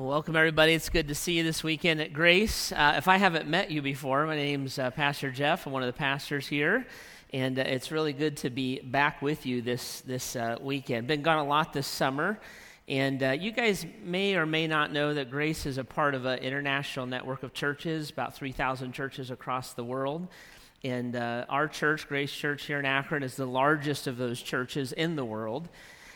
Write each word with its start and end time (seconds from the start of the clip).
Welcome, 0.00 0.34
everybody. 0.34 0.72
It's 0.72 0.88
good 0.88 1.08
to 1.08 1.14
see 1.14 1.34
you 1.34 1.42
this 1.42 1.62
weekend 1.62 2.00
at 2.00 2.14
Grace. 2.14 2.72
Uh, 2.72 2.94
if 2.96 3.06
I 3.06 3.18
haven't 3.18 3.46
met 3.48 3.70
you 3.70 3.82
before, 3.82 4.24
my 4.24 4.34
name's 4.34 4.78
uh, 4.78 4.90
Pastor 4.90 5.30
Jeff. 5.30 5.66
I'm 5.66 5.74
one 5.74 5.82
of 5.82 5.88
the 5.88 5.98
pastors 5.98 6.46
here, 6.46 6.86
and 7.34 7.58
uh, 7.58 7.64
it's 7.66 7.92
really 7.92 8.14
good 8.14 8.38
to 8.38 8.48
be 8.48 8.80
back 8.80 9.20
with 9.20 9.44
you 9.44 9.60
this 9.60 10.00
this 10.00 10.36
uh, 10.36 10.56
weekend. 10.58 11.06
Been 11.06 11.20
gone 11.20 11.36
a 11.36 11.44
lot 11.44 11.74
this 11.74 11.86
summer, 11.86 12.40
and 12.88 13.22
uh, 13.22 13.32
you 13.32 13.52
guys 13.52 13.84
may 14.02 14.36
or 14.36 14.46
may 14.46 14.66
not 14.66 14.90
know 14.90 15.12
that 15.12 15.30
Grace 15.30 15.66
is 15.66 15.76
a 15.76 15.84
part 15.84 16.14
of 16.14 16.24
an 16.24 16.38
international 16.38 17.04
network 17.04 17.42
of 17.42 17.52
churches, 17.52 18.08
about 18.08 18.34
3,000 18.34 18.92
churches 18.92 19.30
across 19.30 19.74
the 19.74 19.84
world. 19.84 20.28
And 20.82 21.14
uh, 21.14 21.44
our 21.50 21.68
church, 21.68 22.08
Grace 22.08 22.32
Church 22.32 22.64
here 22.64 22.78
in 22.78 22.86
Akron, 22.86 23.22
is 23.22 23.36
the 23.36 23.44
largest 23.44 24.06
of 24.06 24.16
those 24.16 24.40
churches 24.40 24.92
in 24.92 25.16
the 25.16 25.26
world. 25.26 25.68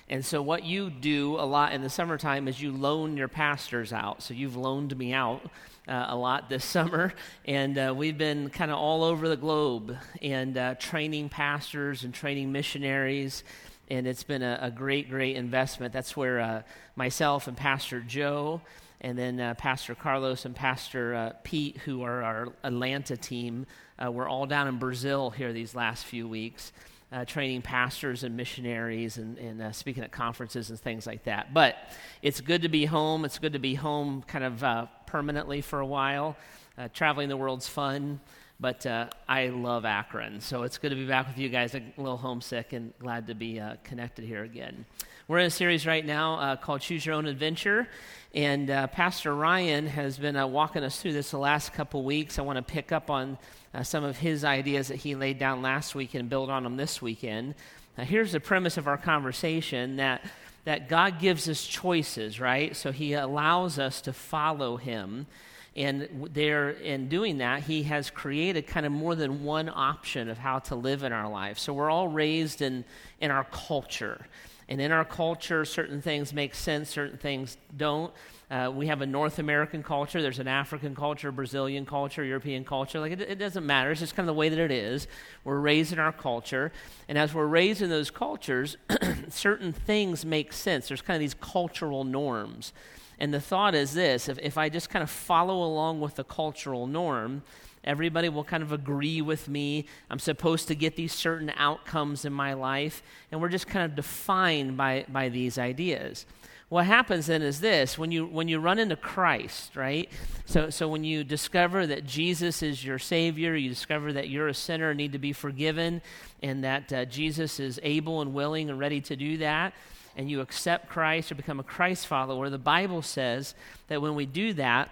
And 0.09 0.25
so, 0.25 0.43
what 0.43 0.65
you 0.65 0.91
do 0.91 1.37
a 1.37 1.47
lot 1.47 1.73
in 1.73 1.83
the 1.83 1.89
summertime 1.89 2.47
is 2.47 2.61
you 2.61 2.73
loan 2.73 3.17
your 3.17 3.29
pastors 3.29 3.93
out. 3.93 4.23
So, 4.23 4.35
you've 4.35 4.57
loaned 4.57 4.97
me 4.99 5.15
out 5.15 5.41
uh, 5.89 6.07
a 6.09 6.17
lot 6.17 6.51
this 6.51 6.65
summer. 6.65 7.15
And 7.47 7.79
uh, 7.79 7.95
we've 7.97 8.19
been 8.19 8.51
kind 8.51 8.71
of 8.71 8.79
all 8.79 9.03
over 9.03 9.29
the 9.29 9.37
globe 9.37 9.97
and 10.21 10.57
uh, 10.59 10.75
training 10.75 11.31
pastors 11.31 12.05
and 12.05 12.13
training 12.13 12.53
missionaries. 12.53 13.45
And 13.91 14.07
it's 14.07 14.25
been 14.25 14.43
a, 14.43 14.59
a 14.63 14.71
great, 14.71 15.09
great 15.09 15.37
investment. 15.37 15.93
That's 15.93 16.17
where 16.17 16.41
uh, 16.41 16.63
myself 16.97 17.49
and 17.49 17.57
Pastor 17.57 18.01
Joe, 18.01 18.61
and 19.01 19.19
then 19.19 19.39
uh, 19.39 19.55
Pastor 19.55 19.95
Carlos 19.95 20.47
and 20.47 20.57
Pastor 20.57 21.15
uh, 21.15 21.33
Pete, 21.45 21.79
who 21.79 22.03
are 22.03 22.23
our 22.23 22.53
Atlanta 22.63 23.17
team, 23.17 23.67
we're 24.07 24.29
all 24.29 24.45
down 24.45 24.69
in 24.69 24.79
Brazil 24.79 25.31
here 25.31 25.53
these 25.53 25.75
last 25.75 26.05
few 26.05 26.29
weeks 26.29 26.73
uh, 27.15 27.25
training 27.25 27.63
pastors 27.63 28.25
and 28.25 28.37
missionaries 28.37 29.19
and, 29.19 29.39
and 29.39 29.63
uh, 29.63 29.71
speaking 29.71 30.03
at 30.03 30.11
conferences 30.11 30.71
and 30.71 30.81
things 30.81 31.07
like 31.07 31.23
that. 31.25 31.55
But 31.55 31.77
it's 32.23 32.41
good 32.41 32.63
to 32.63 32.69
be 32.69 32.85
home. 32.87 33.25
It's 33.25 33.39
good 33.39 33.53
to 33.53 33.61
be 33.61 33.75
home 33.75 34.25
kind 34.27 34.45
of 34.45 34.65
uh, 34.65 34.87
permanently 35.07 35.61
for 35.61 35.79
a 35.79 35.87
while. 35.87 36.37
Uh, 36.77 36.89
traveling 36.93 37.29
the 37.29 37.37
world's 37.37 37.69
fun, 37.69 38.19
but 38.59 38.85
uh, 38.85 39.07
I 39.29 39.47
love 39.47 39.85
Akron. 39.85 40.41
So 40.41 40.65
it's 40.65 40.77
good 40.77 40.89
to 40.89 40.97
be 40.97 41.07
back 41.07 41.29
with 41.29 41.39
you 41.39 41.49
guys. 41.49 41.77
a 41.77 41.83
little 41.97 42.17
homesick 42.17 42.73
and 42.73 42.93
glad 42.99 43.29
to 43.29 43.35
be 43.35 43.61
uh, 43.61 43.77
connected 43.85 44.25
here 44.25 44.43
again. 44.43 44.85
We're 45.27 45.39
in 45.39 45.47
a 45.47 45.51
series 45.51 45.87
right 45.87 46.05
now 46.05 46.35
uh, 46.35 46.57
called 46.57 46.83
Choose 46.83 47.07
Your 47.07 47.15
Own 47.15 47.25
Adventure. 47.25 47.89
And 48.35 48.69
uh, 48.69 48.89
Pastor 48.89 49.35
Ryan 49.35 49.87
has 49.87 50.19
been 50.19 50.37
uh, 50.37 50.47
walking 50.47 50.85
us 50.85 51.01
through 51.01 51.15
this 51.15 51.31
the 51.31 51.39
last 51.39 51.73
couple 51.73 52.05
weeks. 52.05 52.39
I 52.39 52.43
want 52.43 52.59
to 52.59 52.63
pick 52.63 52.93
up 52.93 53.09
on 53.09 53.39
uh, 53.73 53.83
some 53.85 54.05
of 54.05 54.19
his 54.19 54.45
ideas 54.45 54.89
that 54.89 54.97
he 54.97 55.15
laid 55.15 55.39
down 55.39 55.63
last 55.63 55.95
week 55.95 56.13
and 56.13 56.29
build 56.29 56.51
on 56.51 56.63
them 56.63 56.77
this 56.77 57.01
weekend. 57.01 57.55
Now, 57.97 58.05
here's 58.05 58.33
the 58.33 58.41
premise 58.41 58.77
of 58.77 58.87
our 58.87 58.99
conversation 58.99 59.97
that, 59.97 60.27
that 60.67 60.91
God 60.91 61.19
gives 61.19 61.49
us 61.49 61.67
choices, 61.67 62.39
right? 62.39 62.77
So 62.77 62.93
he 62.93 63.15
allows 63.15 63.79
us 63.79 64.03
to 64.03 64.13
follow 64.13 64.77
him. 64.77 65.27
And 65.75 66.29
there, 66.35 66.69
in 66.69 67.09
doing 67.09 67.39
that, 67.39 67.63
he 67.63 67.85
has 67.85 68.11
created 68.11 68.67
kind 68.67 68.85
of 68.85 68.93
more 68.93 69.15
than 69.15 69.43
one 69.43 69.71
option 69.71 70.29
of 70.29 70.37
how 70.37 70.59
to 70.59 70.75
live 70.75 71.03
in 71.03 71.15
our 71.15 71.31
life. 71.31 71.59
So 71.59 71.73
we're 71.73 71.91
all 71.91 72.09
raised 72.09 72.61
in, 72.61 72.85
in 73.23 73.31
our 73.31 73.45
culture. 73.45 74.27
And 74.69 74.81
in 74.81 74.93
our 74.93 75.05
culture, 75.05 75.65
certain 75.65 76.01
things 76.01 76.33
make 76.33 76.55
sense, 76.55 76.89
certain 76.91 77.19
things 77.19 77.57
don't. 77.77 78.13
Uh, 78.51 78.71
we 78.75 78.87
have 78.87 79.01
a 79.01 79.07
North 79.07 79.39
American 79.39 79.83
culture, 79.83 80.23
there's 80.23 80.39
an 80.39 80.49
African 80.49 80.95
culture, 80.95 81.33
Brazilian 81.33 81.85
culture, 81.85 82.23
European 82.23 82.65
culture. 82.65 83.01
Like, 83.01 83.13
it, 83.13 83.21
it, 83.21 83.39
doesn't 83.39 83.67
matter. 83.67 83.91
It's 83.91 84.01
just 84.01 84.15
kind 84.15 84.29
of 84.29 84.35
the 84.35 84.39
way 84.39 84.49
that 84.49 84.59
it 84.59 84.71
is. 84.71 85.09
We're 85.45 85.59
raised 85.59 85.93
in 85.93 85.99
our 85.99 86.13
culture. 86.13 86.71
And 87.09 87.19
as 87.19 87.35
we're 87.35 87.47
raised 87.47 87.83
in 87.83 87.91
those 87.91 88.11
cultures, 88.11 88.77
certain 89.29 89.73
things 89.73 90.25
make 90.25 90.53
sense. 90.53 90.89
There's 90.89 91.03
kind 91.03 91.17
of 91.17 91.21
these 91.21 91.35
cultural 91.35 92.05
norms. 92.05 92.73
And 93.19 93.33
the 93.33 93.41
thought 93.41 93.75
is 93.75 93.95
this 93.95 94.29
if, 94.29 94.39
if 94.41 94.59
I 94.59 94.69
just 94.69 94.91
kind 94.91 95.03
of 95.03 95.11
follow 95.11 95.63
along 95.63 96.01
with 96.01 96.17
the 96.17 96.25
cultural 96.25 96.87
norm, 96.87 97.43
everybody 97.85 98.29
will 98.29 98.45
kind 98.45 98.63
of 98.63 98.73
agree 98.73 99.21
with 99.21 99.49
me. 99.49 99.87
I'm 100.11 100.19
supposed 100.19 100.69
to 100.69 100.75
get 100.75 100.97
these 100.97 101.13
certain 101.13 101.53
outcomes 101.57 102.25
in 102.25 102.33
my 102.33 102.55
life. 102.55 103.03
And 103.31 103.41
we're 103.41 103.49
just 103.49 103.67
kind 103.67 103.85
of 103.85 103.95
defined 103.95 104.77
by, 104.77 105.07
by 105.09 105.29
these 105.29 105.59
ideas 105.59 106.27
what 106.69 106.87
happens 106.87 107.27
then 107.27 107.43
is 107.43 107.61
this 107.61 107.99
when 107.99 108.11
you 108.11 108.27
when 108.27 108.49
you 108.49 108.59
run 108.59 108.79
into 108.79 108.97
christ 108.97 109.77
right 109.77 110.11
so 110.45 110.71
so 110.71 110.89
when 110.89 111.05
you 111.05 111.23
discover 111.23 111.87
that 111.87 112.05
jesus 112.05 112.63
is 112.63 112.85
your 112.85 112.99
savior 112.99 113.55
you 113.55 113.69
discover 113.69 114.13
that 114.13 114.29
you're 114.29 114.49
a 114.49 114.55
sinner 114.55 114.91
and 114.91 114.99
need 114.99 115.13
to 115.13 115.19
be 115.19 115.33
forgiven 115.33 116.01
and 116.43 116.65
that 116.65 116.93
uh, 116.93 117.05
jesus 117.05 117.61
is 117.61 117.79
able 117.83 118.23
and 118.23 118.35
willing 118.35 118.71
and 118.71 118.79
ready 118.79 119.01
to 119.01 119.15
do 119.15 119.37
that 119.37 119.73
and 120.17 120.31
you 120.31 120.41
accept 120.41 120.89
christ 120.89 121.31
or 121.31 121.35
become 121.35 121.61
a 121.61 121.65
christ 121.65 122.07
follower 122.07 122.49
the 122.49 122.59
bible 122.59 123.03
says 123.03 123.55
that 123.89 124.01
when 124.01 124.15
we 124.15 124.27
do 124.27 124.53
that 124.53 124.91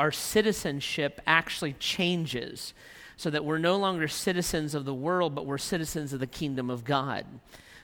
our 0.00 0.10
citizenship 0.10 1.20
actually 1.26 1.74
changes 1.74 2.74
so 3.16 3.30
that 3.30 3.44
we're 3.44 3.58
no 3.58 3.76
longer 3.76 4.08
citizens 4.08 4.74
of 4.74 4.84
the 4.84 4.94
world 4.94 5.34
but 5.34 5.46
we're 5.46 5.58
citizens 5.58 6.12
of 6.12 6.20
the 6.20 6.26
kingdom 6.26 6.70
of 6.70 6.84
god 6.84 7.24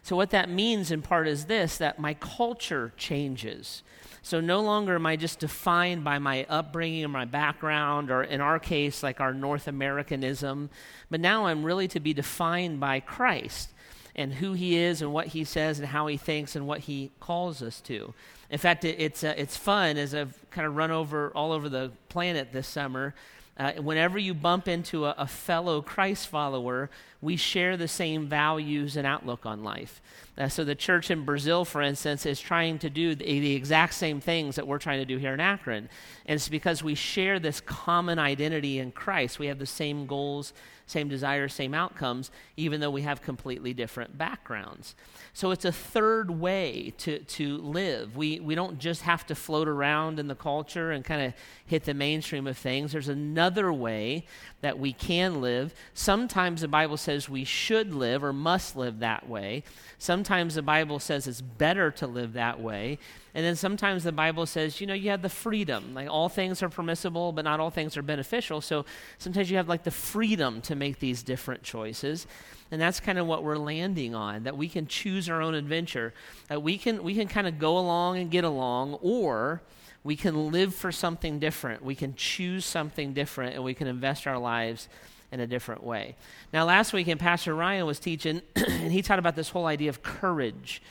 so, 0.06 0.14
what 0.14 0.30
that 0.30 0.48
means 0.48 0.92
in 0.92 1.02
part 1.02 1.26
is 1.26 1.46
this 1.46 1.78
that 1.78 1.98
my 1.98 2.14
culture 2.14 2.92
changes. 2.96 3.82
So, 4.22 4.40
no 4.40 4.60
longer 4.60 4.94
am 4.94 5.04
I 5.04 5.16
just 5.16 5.40
defined 5.40 6.04
by 6.04 6.20
my 6.20 6.46
upbringing 6.48 7.04
or 7.04 7.08
my 7.08 7.24
background, 7.24 8.12
or 8.12 8.22
in 8.22 8.40
our 8.40 8.60
case, 8.60 9.02
like 9.02 9.20
our 9.20 9.34
North 9.34 9.66
Americanism, 9.66 10.70
but 11.10 11.18
now 11.18 11.46
I'm 11.46 11.64
really 11.64 11.88
to 11.88 11.98
be 11.98 12.14
defined 12.14 12.78
by 12.78 13.00
Christ 13.00 13.70
and 14.14 14.34
who 14.34 14.52
he 14.52 14.76
is 14.76 15.02
and 15.02 15.12
what 15.12 15.26
he 15.26 15.42
says 15.42 15.80
and 15.80 15.88
how 15.88 16.06
he 16.06 16.16
thinks 16.16 16.54
and 16.54 16.68
what 16.68 16.82
he 16.82 17.10
calls 17.18 17.60
us 17.60 17.80
to. 17.80 18.14
In 18.50 18.58
fact, 18.58 18.84
it, 18.84 18.96
it's, 18.98 19.24
uh, 19.24 19.34
it's 19.36 19.56
fun 19.56 19.96
as 19.96 20.14
I've 20.14 20.38
kind 20.50 20.66
of 20.66 20.76
run 20.76 20.90
over 20.90 21.30
all 21.34 21.52
over 21.52 21.68
the 21.68 21.92
planet 22.08 22.52
this 22.52 22.66
summer. 22.66 23.14
Uh, 23.58 23.72
whenever 23.74 24.18
you 24.18 24.34
bump 24.34 24.68
into 24.68 25.06
a, 25.06 25.14
a 25.16 25.26
fellow 25.26 25.80
Christ 25.80 26.28
follower, 26.28 26.90
we 27.20 27.36
share 27.36 27.76
the 27.76 27.88
same 27.88 28.26
values 28.26 28.96
and 28.96 29.06
outlook 29.06 29.46
on 29.46 29.62
life. 29.62 30.00
Uh, 30.38 30.48
so 30.48 30.64
the 30.64 30.74
church 30.74 31.10
in 31.10 31.24
Brazil, 31.24 31.64
for 31.64 31.80
instance, 31.80 32.26
is 32.26 32.38
trying 32.38 32.78
to 32.78 32.90
do 32.90 33.14
the, 33.14 33.24
the, 33.24 33.54
exact 33.54 33.94
same 33.94 34.20
things 34.20 34.56
that 34.56 34.66
we're 34.66 34.78
trying 34.78 34.98
to 34.98 35.06
do 35.06 35.16
here 35.16 35.32
in 35.32 35.40
Akron. 35.40 35.88
And 36.26 36.36
it's 36.36 36.48
because 36.48 36.82
we 36.82 36.94
share 36.94 37.38
this 37.38 37.60
common 37.60 38.18
identity 38.18 38.78
in 38.78 38.92
Christ. 38.92 39.38
We 39.38 39.46
have 39.46 39.58
the 39.58 39.64
same 39.66 40.06
goals, 40.06 40.52
same 40.86 41.08
desires, 41.08 41.54
same 41.54 41.72
outcomes, 41.72 42.30
even 42.56 42.80
though 42.80 42.90
we 42.90 43.02
have 43.02 43.22
completely 43.22 43.72
different 43.72 44.18
backgrounds. 44.18 44.94
So 45.32 45.50
it's 45.50 45.64
a 45.64 45.72
third 45.72 46.30
way 46.30 46.92
to, 46.98 47.18
to 47.18 47.56
live. 47.58 48.16
We, 48.16 48.38
we 48.40 48.54
don't 48.54 48.78
just 48.78 49.02
have 49.02 49.26
to 49.26 49.34
float 49.34 49.68
around 49.68 50.18
in 50.18 50.28
the 50.28 50.34
culture 50.34 50.92
and 50.92 51.04
kind 51.04 51.22
of 51.22 51.34
hit 51.64 51.84
the 51.84 51.94
mainstream 51.94 52.46
of 52.46 52.56
things. 52.56 52.92
There's 52.92 53.08
another 53.08 53.72
way 53.72 54.26
that 54.60 54.78
we 54.78 54.92
can 54.92 55.40
live. 55.40 55.74
Sometimes 55.94 56.60
the 56.60 56.68
Bible 56.68 56.96
says 57.06 57.28
we 57.28 57.44
should 57.44 57.94
live 57.94 58.22
or 58.22 58.32
must 58.32 58.76
live 58.76 58.98
that 58.98 59.26
way. 59.28 59.62
Sometimes 59.98 60.56
the 60.56 60.62
Bible 60.62 60.98
says 60.98 61.26
it's 61.26 61.40
better 61.40 61.90
to 61.92 62.06
live 62.06 62.34
that 62.34 62.60
way. 62.60 62.98
And 63.32 63.44
then 63.44 63.56
sometimes 63.56 64.04
the 64.04 64.12
Bible 64.12 64.44
says, 64.44 64.80
you 64.80 64.86
know, 64.86 64.94
you 64.94 65.10
have 65.10 65.22
the 65.22 65.28
freedom. 65.28 65.94
Like 65.94 66.10
all 66.10 66.28
things 66.28 66.62
are 66.62 66.68
permissible, 66.68 67.32
but 67.32 67.44
not 67.44 67.60
all 67.60 67.70
things 67.70 67.96
are 67.96 68.02
beneficial. 68.02 68.60
So 68.60 68.84
sometimes 69.18 69.50
you 69.50 69.56
have 69.56 69.68
like 69.68 69.84
the 69.84 69.90
freedom 69.90 70.60
to 70.62 70.74
make 70.74 70.98
these 70.98 71.22
different 71.22 71.62
choices. 71.62 72.26
And 72.70 72.80
that's 72.80 72.98
kind 72.98 73.18
of 73.18 73.26
what 73.26 73.44
we're 73.44 73.56
landing 73.56 74.14
on 74.14 74.42
that 74.42 74.56
we 74.56 74.68
can 74.68 74.86
choose 74.86 75.30
our 75.30 75.40
own 75.40 75.54
adventure. 75.54 76.12
That 76.48 76.62
we 76.62 76.76
can, 76.76 77.02
we 77.02 77.14
can 77.14 77.28
kind 77.28 77.46
of 77.46 77.58
go 77.58 77.78
along 77.78 78.18
and 78.18 78.30
get 78.30 78.44
along, 78.44 78.98
or 79.00 79.62
we 80.02 80.16
can 80.16 80.50
live 80.50 80.74
for 80.74 80.90
something 80.90 81.38
different. 81.38 81.84
We 81.84 81.94
can 81.94 82.14
choose 82.16 82.64
something 82.64 83.12
different, 83.12 83.54
and 83.54 83.62
we 83.62 83.74
can 83.74 83.86
invest 83.86 84.26
our 84.26 84.38
lives 84.38 84.88
in 85.32 85.40
a 85.40 85.46
different 85.46 85.82
way. 85.82 86.16
Now, 86.52 86.64
last 86.64 86.92
weekend, 86.92 87.20
Pastor 87.20 87.54
Ryan 87.54 87.86
was 87.86 87.98
teaching, 87.98 88.42
and 88.56 88.92
he 88.92 89.02
taught 89.02 89.18
about 89.18 89.36
this 89.36 89.50
whole 89.50 89.66
idea 89.66 89.88
of 89.88 90.02
courage. 90.02 90.82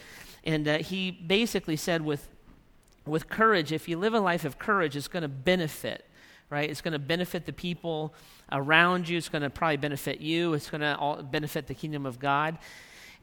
And 0.43 0.67
uh, 0.67 0.77
he 0.79 1.11
basically 1.11 1.75
said, 1.75 2.01
with 2.01 2.27
with 3.05 3.29
courage, 3.29 3.71
if 3.71 3.87
you 3.87 3.97
live 3.97 4.13
a 4.13 4.19
life 4.19 4.45
of 4.45 4.57
courage, 4.57 4.95
it's 4.95 5.07
going 5.07 5.21
to 5.21 5.27
benefit, 5.27 6.05
right? 6.49 6.69
It's 6.69 6.81
going 6.81 6.93
to 6.93 6.99
benefit 6.99 7.45
the 7.45 7.53
people 7.53 8.13
around 8.51 9.07
you. 9.07 9.17
It's 9.17 9.29
going 9.29 9.43
to 9.43 9.49
probably 9.49 9.77
benefit 9.77 10.21
you. 10.21 10.53
It's 10.53 10.69
going 10.69 10.81
to 10.81 11.23
benefit 11.23 11.67
the 11.67 11.73
kingdom 11.73 12.05
of 12.05 12.19
God. 12.19 12.57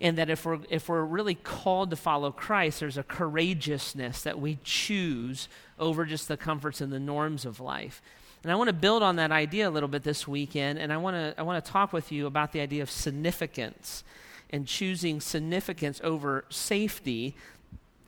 And 0.00 0.18
that 0.18 0.30
if 0.30 0.44
we're, 0.44 0.58
if 0.68 0.88
we're 0.88 1.04
really 1.04 1.34
called 1.34 1.90
to 1.90 1.96
follow 1.96 2.32
Christ, 2.32 2.80
there's 2.80 2.98
a 2.98 3.02
courageousness 3.02 4.22
that 4.22 4.40
we 4.40 4.58
choose 4.64 5.48
over 5.78 6.04
just 6.04 6.28
the 6.28 6.36
comforts 6.36 6.80
and 6.80 6.92
the 6.92 7.00
norms 7.00 7.44
of 7.44 7.60
life. 7.60 8.02
And 8.42 8.50
I 8.50 8.56
want 8.56 8.68
to 8.68 8.74
build 8.74 9.02
on 9.02 9.16
that 9.16 9.30
idea 9.30 9.68
a 9.68 9.70
little 9.70 9.88
bit 9.88 10.02
this 10.02 10.26
weekend, 10.26 10.78
and 10.78 10.92
I 10.92 10.96
want 10.96 11.14
to, 11.14 11.34
I 11.38 11.42
want 11.42 11.64
to 11.64 11.70
talk 11.70 11.92
with 11.92 12.10
you 12.10 12.26
about 12.26 12.52
the 12.52 12.60
idea 12.60 12.82
of 12.82 12.90
significance 12.90 14.02
and 14.50 14.66
choosing 14.66 15.20
significance 15.20 16.00
over 16.02 16.44
safety 16.50 17.34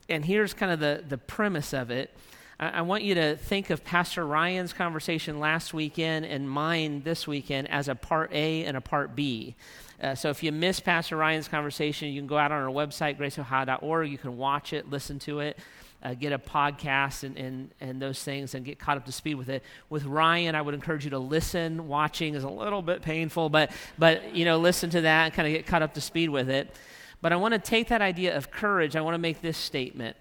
and 0.08 0.24
here's 0.24 0.54
kind 0.54 0.72
of 0.72 0.80
the, 0.80 1.04
the 1.08 1.18
premise 1.18 1.72
of 1.72 1.90
it. 1.90 2.10
I, 2.58 2.68
I 2.68 2.80
want 2.82 3.02
you 3.02 3.14
to 3.14 3.36
think 3.36 3.70
of 3.70 3.84
Pastor 3.84 4.26
Ryan's 4.26 4.72
conversation 4.72 5.40
last 5.40 5.72
weekend 5.72 6.26
and 6.26 6.48
mine 6.48 7.02
this 7.02 7.26
weekend 7.26 7.70
as 7.70 7.88
a 7.88 7.94
part 7.94 8.32
A 8.32 8.64
and 8.64 8.76
a 8.76 8.80
part 8.80 9.16
B. 9.16 9.54
Uh, 10.02 10.14
so 10.14 10.28
if 10.28 10.42
you 10.42 10.52
missed 10.52 10.84
Pastor 10.84 11.16
Ryan's 11.16 11.48
conversation, 11.48 12.08
you 12.08 12.20
can 12.20 12.26
go 12.26 12.36
out 12.36 12.52
on 12.52 12.62
our 12.62 12.68
website, 12.68 13.16
graceohio.org. 13.18 14.10
You 14.10 14.18
can 14.18 14.36
watch 14.36 14.72
it, 14.72 14.90
listen 14.90 15.18
to 15.20 15.40
it. 15.40 15.58
Uh, 16.04 16.14
get 16.14 16.32
a 16.32 16.38
podcast 16.38 17.22
and, 17.22 17.36
and, 17.36 17.70
and 17.80 18.00
those 18.00 18.22
things 18.22 18.54
and 18.54 18.64
get 18.64 18.78
caught 18.78 18.96
up 18.96 19.06
to 19.06 19.12
speed 19.12 19.36
with 19.36 19.48
it. 19.48 19.62
With 19.88 20.04
Ryan, 20.04 20.54
I 20.54 20.62
would 20.62 20.74
encourage 20.74 21.04
you 21.04 21.10
to 21.10 21.18
listen. 21.18 21.88
Watching 21.88 22.34
is 22.34 22.44
a 22.44 22.48
little 22.48 22.82
bit 22.82 23.00
painful, 23.00 23.48
but, 23.48 23.72
but 23.98 24.34
you 24.34 24.44
know, 24.44 24.58
listen 24.58 24.90
to 24.90 25.00
that 25.00 25.24
and 25.24 25.34
kind 25.34 25.48
of 25.48 25.54
get 25.54 25.66
caught 25.66 25.82
up 25.82 25.94
to 25.94 26.00
speed 26.00 26.28
with 26.28 26.50
it. 26.50 26.74
But 27.22 27.32
I 27.32 27.36
want 27.36 27.54
to 27.54 27.58
take 27.58 27.88
that 27.88 28.02
idea 28.02 28.36
of 28.36 28.50
courage, 28.50 28.96
I 28.96 29.00
want 29.00 29.14
to 29.14 29.18
make 29.18 29.40
this 29.40 29.56
statement. 29.56 30.16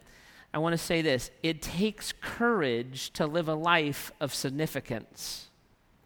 I 0.53 0.59
want 0.59 0.74
to 0.74 0.77
say 0.77 1.01
this 1.01 1.31
it 1.41 1.62
takes 1.62 2.13
courage 2.21 3.09
to 3.13 3.25
live 3.25 3.50
a 3.50 3.56
life 3.56 4.12
of 4.21 4.33
significance. 4.33 5.50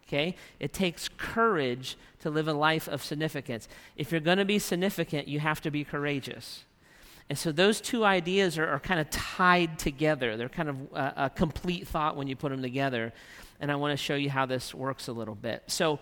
Okay? 0.08 0.36
It 0.60 0.74
takes 0.74 1.10
courage 1.18 1.98
to 2.22 2.30
live 2.30 2.48
a 2.48 2.54
life 2.54 2.88
of 2.88 3.04
significance. 3.04 3.68
If 3.96 4.12
you're 4.12 4.22
going 4.22 4.38
to 4.38 4.46
be 4.46 4.58
significant, 4.58 5.28
you 5.28 5.40
have 5.42 5.62
to 5.62 5.70
be 5.70 5.84
courageous. 5.84 6.64
And 7.30 7.38
so 7.38 7.52
those 7.52 7.82
two 7.82 8.06
ideas 8.06 8.58
are, 8.58 8.68
are 8.68 8.80
kind 8.80 9.00
of 9.00 9.10
tied 9.10 9.80
together. 9.80 10.38
They're 10.38 10.50
kind 10.50 10.70
of 10.70 10.78
a, 10.94 11.14
a 11.26 11.30
complete 11.30 11.88
thought 11.88 12.16
when 12.16 12.28
you 12.28 12.36
put 12.36 12.52
them 12.52 12.62
together. 12.62 13.14
And 13.60 13.72
I 13.72 13.76
want 13.76 13.98
to 13.98 14.04
show 14.04 14.16
you 14.16 14.30
how 14.30 14.46
this 14.46 14.74
works 14.74 15.08
a 15.08 15.14
little 15.14 15.36
bit. 15.36 15.64
So, 15.68 16.00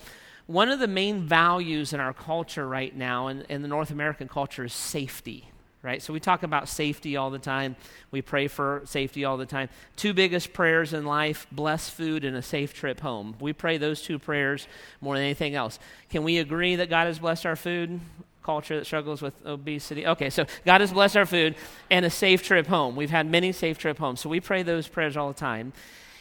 one 0.47 0.69
of 0.69 0.77
the 0.77 0.87
main 0.87 1.23
values 1.23 1.91
in 1.91 1.99
our 1.99 2.13
culture 2.13 2.67
right 2.67 2.95
now, 2.95 3.29
in, 3.29 3.41
in 3.49 3.63
the 3.63 3.67
North 3.67 3.89
American 3.89 4.27
culture, 4.27 4.65
is 4.65 4.73
safety 4.73 5.49
right? 5.85 6.01
So 6.01 6.11
we 6.11 6.19
talk 6.19 6.41
about 6.41 6.67
safety 6.67 7.15
all 7.15 7.29
the 7.29 7.37
time. 7.37 7.75
We 8.09 8.23
pray 8.23 8.47
for 8.47 8.81
safety 8.85 9.23
all 9.23 9.37
the 9.37 9.45
time. 9.45 9.69
Two 9.95 10.15
biggest 10.15 10.51
prayers 10.51 10.93
in 10.93 11.05
life 11.05 11.45
bless 11.51 11.89
food 11.89 12.25
and 12.25 12.35
a 12.35 12.41
safe 12.41 12.73
trip 12.73 13.01
home. 13.01 13.35
We 13.39 13.53
pray 13.53 13.77
those 13.77 14.01
two 14.01 14.17
prayers 14.17 14.67
more 14.99 15.13
than 15.13 15.23
anything 15.23 15.53
else. 15.53 15.77
Can 16.09 16.23
we 16.23 16.39
agree 16.39 16.75
that 16.77 16.89
God 16.89 17.05
has 17.05 17.19
blessed 17.19 17.45
our 17.45 17.55
food? 17.55 17.99
Culture 18.45 18.77
that 18.77 18.85
struggles 18.85 19.21
with 19.21 19.33
obesity. 19.45 20.05
Okay, 20.05 20.29
so 20.29 20.45
God 20.65 20.81
has 20.81 20.93
blessed 20.93 21.17
our 21.17 21.25
food 21.25 21.55
and 21.89 22.05
a 22.05 22.09
safe 22.09 22.43
trip 22.43 22.67
home. 22.67 22.95
We've 22.95 23.09
had 23.09 23.25
many 23.25 23.51
safe 23.51 23.77
trip 23.77 23.97
homes. 23.97 24.21
So 24.21 24.29
we 24.29 24.39
pray 24.39 24.61
those 24.61 24.87
prayers 24.87 25.17
all 25.17 25.29
the 25.29 25.39
time. 25.39 25.73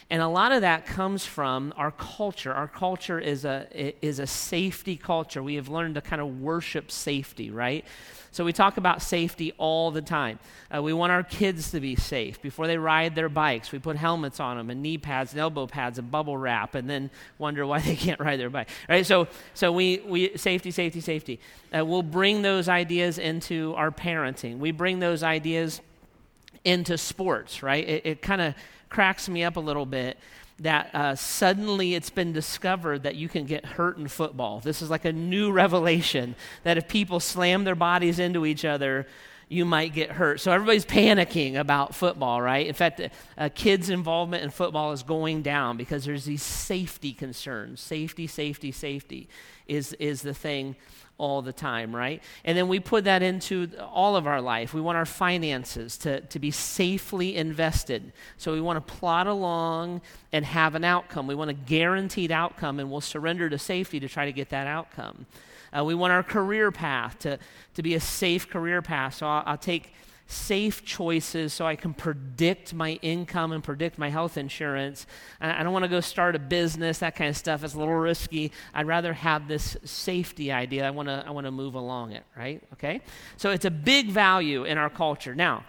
And 0.09 0.21
a 0.21 0.27
lot 0.27 0.51
of 0.51 0.61
that 0.61 0.85
comes 0.85 1.25
from 1.25 1.73
our 1.77 1.91
culture. 1.91 2.53
Our 2.53 2.67
culture 2.67 3.19
is 3.19 3.43
a, 3.43 3.67
is 4.05 4.19
a 4.19 4.27
safety 4.27 4.97
culture. 4.97 5.41
We 5.41 5.55
have 5.55 5.67
learned 5.67 5.95
to 5.95 6.01
kind 6.01 6.21
of 6.21 6.41
worship 6.41 6.91
safety, 6.91 7.49
right? 7.49 7.83
So 8.35 8.43
we 8.43 8.53
talk 8.53 8.77
about 8.77 9.01
safety 9.01 9.53
all 9.57 9.89
the 9.91 10.01
time. 10.03 10.39
Uh, 10.69 10.83
we 10.83 10.93
want 10.93 11.11
our 11.11 11.23
kids 11.23 11.71
to 11.71 11.79
be 11.79 11.95
safe. 11.95 12.39
Before 12.41 12.67
they 12.67 12.77
ride 12.77 13.15
their 13.15 13.29
bikes, 13.29 13.71
we 13.71 13.79
put 13.79 13.95
helmets 13.95 14.39
on 14.39 14.57
them 14.57 14.69
and 14.69 14.83
knee 14.83 14.97
pads 14.97 15.31
and 15.31 15.39
elbow 15.39 15.65
pads 15.65 15.97
and 15.97 16.11
bubble 16.11 16.37
wrap 16.37 16.75
and 16.75 16.87
then 16.87 17.09
wonder 17.39 17.65
why 17.65 17.79
they 17.81 17.95
can't 17.95 18.19
ride 18.19 18.39
their 18.39 18.49
bike, 18.49 18.69
right? 18.87 19.05
So, 19.05 19.27
so 19.53 19.71
we, 19.71 20.01
we 20.05 20.37
safety, 20.37 20.69
safety, 20.69 20.99
safety. 20.99 21.39
Uh, 21.75 21.83
we'll 21.83 22.03
bring 22.03 22.43
those 22.43 22.69
ideas 22.69 23.17
into 23.17 23.73
our 23.75 23.89
parenting. 23.89 24.59
We 24.59 24.71
bring 24.71 24.99
those 24.99 25.23
ideas 25.23 25.81
into 26.65 26.97
sports, 26.97 27.63
right? 27.63 27.87
It, 27.87 28.05
it 28.05 28.21
kind 28.21 28.41
of 28.41 28.55
cracks 28.89 29.27
me 29.27 29.43
up 29.43 29.55
a 29.55 29.59
little 29.59 29.85
bit 29.85 30.17
that 30.59 30.93
uh, 30.93 31.15
suddenly 31.15 31.95
it's 31.95 32.09
been 32.09 32.31
discovered 32.31 33.03
that 33.03 33.15
you 33.15 33.27
can 33.27 33.45
get 33.45 33.65
hurt 33.65 33.97
in 33.97 34.07
football. 34.07 34.61
This 34.61 34.81
is 34.81 34.89
like 34.89 35.05
a 35.05 35.11
new 35.11 35.51
revelation 35.63 36.35
that 36.63 36.77
if 36.77 36.87
people 36.87 37.19
slam 37.19 37.63
their 37.63 37.75
bodies 37.75 38.19
into 38.19 38.45
each 38.45 38.63
other, 38.63 39.05
you 39.47 39.65
might 39.65 39.93
get 39.93 40.11
hurt. 40.11 40.39
So 40.39 40.51
everybody's 40.51 40.85
panicking 40.85 41.59
about 41.59 41.93
football, 41.93 42.41
right? 42.41 42.65
In 42.65 42.73
fact, 42.73 43.01
uh, 43.37 43.49
kids' 43.53 43.89
involvement 43.89 44.43
in 44.43 44.49
football 44.49 44.91
is 44.91 45.03
going 45.03 45.43
down 45.43 45.77
because 45.77 46.05
there's 46.05 46.25
these 46.25 46.41
safety 46.41 47.13
concerns. 47.13 47.79
Safety, 47.79 48.25
safety, 48.25 48.71
safety 48.71 49.29
is, 49.67 49.93
is 49.93 50.21
the 50.21 50.33
thing 50.33 50.75
all 51.17 51.41
the 51.41 51.53
time, 51.53 51.95
right? 51.95 52.21
And 52.43 52.57
then 52.57 52.67
we 52.67 52.79
put 52.79 53.05
that 53.05 53.21
into 53.21 53.69
all 53.79 54.15
of 54.15 54.27
our 54.27 54.41
life. 54.41 54.73
We 54.73 54.81
want 54.81 54.97
our 54.97 55.05
finances 55.05 55.97
to, 55.99 56.21
to 56.21 56.39
be 56.39 56.51
safely 56.51 57.35
invested. 57.37 58.11
So 58.37 58.51
we 58.51 58.61
want 58.61 58.85
to 58.85 58.93
plot 58.93 59.27
along 59.27 60.01
and 60.33 60.43
have 60.45 60.75
an 60.75 60.83
outcome. 60.83 61.27
We 61.27 61.35
want 61.35 61.51
a 61.51 61.53
guaranteed 61.53 62.31
outcome, 62.31 62.79
and 62.79 62.91
we'll 62.91 63.01
surrender 63.01 63.49
to 63.49 63.57
safety 63.57 63.99
to 63.99 64.09
try 64.09 64.25
to 64.25 64.33
get 64.33 64.49
that 64.49 64.67
outcome. 64.67 65.25
Uh, 65.75 65.83
we 65.83 65.95
want 65.95 66.11
our 66.11 66.23
career 66.23 66.71
path 66.71 67.19
to, 67.19 67.39
to 67.75 67.83
be 67.83 67.95
a 67.95 67.99
safe 67.99 68.49
career 68.49 68.81
path. 68.81 69.15
So 69.15 69.27
I'll, 69.27 69.43
I'll 69.45 69.57
take 69.57 69.93
safe 70.27 70.83
choices 70.83 71.53
so 71.53 71.67
I 71.67 71.75
can 71.75 71.93
predict 71.93 72.73
my 72.73 72.93
income 73.01 73.51
and 73.51 73.63
predict 73.63 73.97
my 73.97 74.09
health 74.09 74.37
insurance. 74.37 75.05
I 75.39 75.61
don't 75.61 75.73
want 75.73 75.83
to 75.83 75.89
go 75.89 75.99
start 75.99 76.35
a 76.35 76.39
business, 76.39 76.99
that 76.99 77.15
kind 77.15 77.29
of 77.29 77.37
stuff. 77.37 77.63
It's 77.63 77.75
a 77.75 77.79
little 77.79 77.93
risky. 77.93 78.51
I'd 78.73 78.87
rather 78.87 79.13
have 79.13 79.47
this 79.47 79.77
safety 79.83 80.51
idea. 80.51 80.87
I 80.87 80.89
want 80.89 81.09
to 81.09 81.23
I 81.25 81.29
want 81.29 81.45
to 81.45 81.51
move 81.51 81.75
along 81.75 82.13
it, 82.13 82.23
right? 82.35 82.63
Okay? 82.73 83.01
So 83.37 83.51
it's 83.51 83.65
a 83.65 83.71
big 83.71 84.09
value 84.09 84.63
in 84.63 84.77
our 84.77 84.89
culture. 84.89 85.35
Now, 85.35 85.63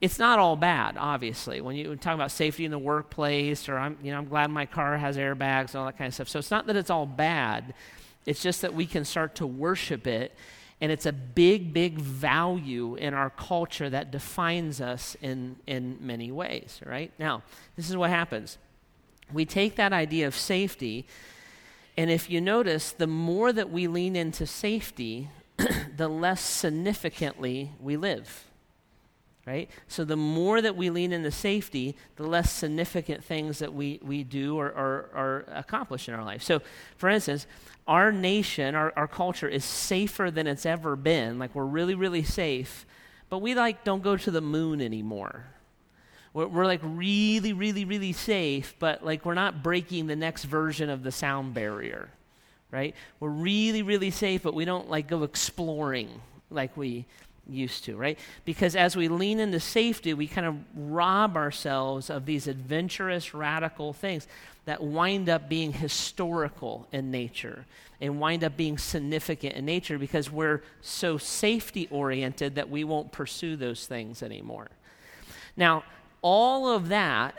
it's 0.00 0.18
not 0.18 0.38
all 0.38 0.56
bad, 0.56 0.96
obviously. 0.98 1.60
When 1.60 1.76
you 1.76 1.94
talk 1.94 2.14
about 2.14 2.30
safety 2.30 2.64
in 2.64 2.70
the 2.70 2.78
workplace, 2.78 3.68
or 3.68 3.76
I'm, 3.76 3.98
you 4.02 4.10
know, 4.10 4.18
I'm 4.18 4.28
glad 4.28 4.50
my 4.50 4.66
car 4.66 4.96
has 4.96 5.16
airbags 5.18 5.68
and 5.68 5.76
all 5.76 5.86
that 5.86 5.98
kind 5.98 6.08
of 6.08 6.14
stuff. 6.14 6.28
So 6.28 6.38
it's 6.38 6.50
not 6.50 6.66
that 6.66 6.76
it's 6.76 6.90
all 6.90 7.06
bad. 7.06 7.74
It's 8.26 8.42
just 8.42 8.62
that 8.62 8.74
we 8.74 8.86
can 8.86 9.04
start 9.04 9.34
to 9.36 9.46
worship 9.46 10.06
it 10.06 10.34
and 10.80 10.90
it's 10.90 11.06
a 11.06 11.12
big, 11.12 11.72
big 11.72 11.98
value 11.98 12.94
in 12.94 13.12
our 13.12 13.30
culture 13.30 13.90
that 13.90 14.10
defines 14.10 14.80
us 14.80 15.16
in, 15.20 15.56
in 15.66 15.98
many 16.00 16.32
ways, 16.32 16.80
right? 16.86 17.12
Now, 17.18 17.42
this 17.76 17.90
is 17.90 17.96
what 17.96 18.10
happens. 18.10 18.56
We 19.32 19.44
take 19.44 19.76
that 19.76 19.92
idea 19.92 20.26
of 20.26 20.34
safety, 20.34 21.06
and 21.96 22.10
if 22.10 22.30
you 22.30 22.40
notice, 22.40 22.92
the 22.92 23.06
more 23.06 23.52
that 23.52 23.70
we 23.70 23.86
lean 23.86 24.16
into 24.16 24.46
safety, 24.46 25.28
the 25.96 26.08
less 26.08 26.40
significantly 26.40 27.72
we 27.78 27.96
live. 27.96 28.49
Right? 29.50 29.68
So 29.88 30.04
the 30.04 30.16
more 30.16 30.62
that 30.62 30.76
we 30.76 30.90
lean 30.90 31.12
into 31.12 31.32
safety, 31.32 31.96
the 32.14 32.22
less 32.22 32.52
significant 32.52 33.24
things 33.24 33.58
that 33.58 33.74
we, 33.74 33.98
we 34.00 34.22
do 34.22 34.56
or, 34.56 34.68
or, 34.68 35.10
or 35.12 35.44
accomplish 35.48 36.06
in 36.06 36.14
our 36.14 36.22
life. 36.24 36.44
So, 36.44 36.62
for 36.96 37.08
instance, 37.08 37.48
our 37.88 38.12
nation, 38.12 38.76
our, 38.76 38.92
our 38.94 39.08
culture 39.08 39.48
is 39.48 39.64
safer 39.64 40.30
than 40.30 40.46
it's 40.46 40.64
ever 40.64 40.94
been. 40.94 41.40
Like 41.40 41.52
we're 41.52 41.64
really, 41.64 41.96
really 41.96 42.22
safe, 42.22 42.86
but 43.28 43.38
we 43.38 43.56
like 43.56 43.82
don't 43.82 44.04
go 44.04 44.16
to 44.16 44.30
the 44.30 44.40
moon 44.40 44.80
anymore. 44.80 45.46
We're, 46.32 46.46
we're 46.46 46.66
like 46.66 46.80
really, 46.84 47.52
really, 47.52 47.84
really 47.84 48.12
safe, 48.12 48.76
but 48.78 49.04
like 49.04 49.26
we're 49.26 49.34
not 49.34 49.64
breaking 49.64 50.06
the 50.06 50.14
next 50.14 50.44
version 50.44 50.88
of 50.88 51.02
the 51.02 51.10
sound 51.10 51.54
barrier, 51.54 52.08
right? 52.70 52.94
We're 53.18 53.30
really, 53.30 53.82
really 53.82 54.12
safe, 54.12 54.44
but 54.44 54.54
we 54.54 54.64
don't 54.64 54.88
like 54.88 55.08
go 55.08 55.24
exploring 55.24 56.20
like 56.50 56.76
we 56.76 57.06
used 57.50 57.84
to, 57.84 57.96
right? 57.96 58.18
Because 58.44 58.76
as 58.76 58.96
we 58.96 59.08
lean 59.08 59.40
into 59.40 59.60
safety, 59.60 60.14
we 60.14 60.26
kind 60.26 60.46
of 60.46 60.56
rob 60.74 61.36
ourselves 61.36 62.10
of 62.10 62.26
these 62.26 62.46
adventurous, 62.46 63.34
radical 63.34 63.92
things 63.92 64.26
that 64.64 64.82
wind 64.82 65.28
up 65.28 65.48
being 65.48 65.72
historical 65.72 66.86
in 66.92 67.10
nature 67.10 67.66
and 68.00 68.20
wind 68.20 68.44
up 68.44 68.56
being 68.56 68.78
significant 68.78 69.54
in 69.54 69.64
nature 69.64 69.98
because 69.98 70.30
we're 70.30 70.62
so 70.80 71.18
safety 71.18 71.86
oriented 71.90 72.54
that 72.54 72.70
we 72.70 72.84
won't 72.84 73.12
pursue 73.12 73.56
those 73.56 73.86
things 73.86 74.22
anymore. 74.22 74.68
Now, 75.56 75.84
all 76.22 76.68
of 76.68 76.88
that 76.88 77.34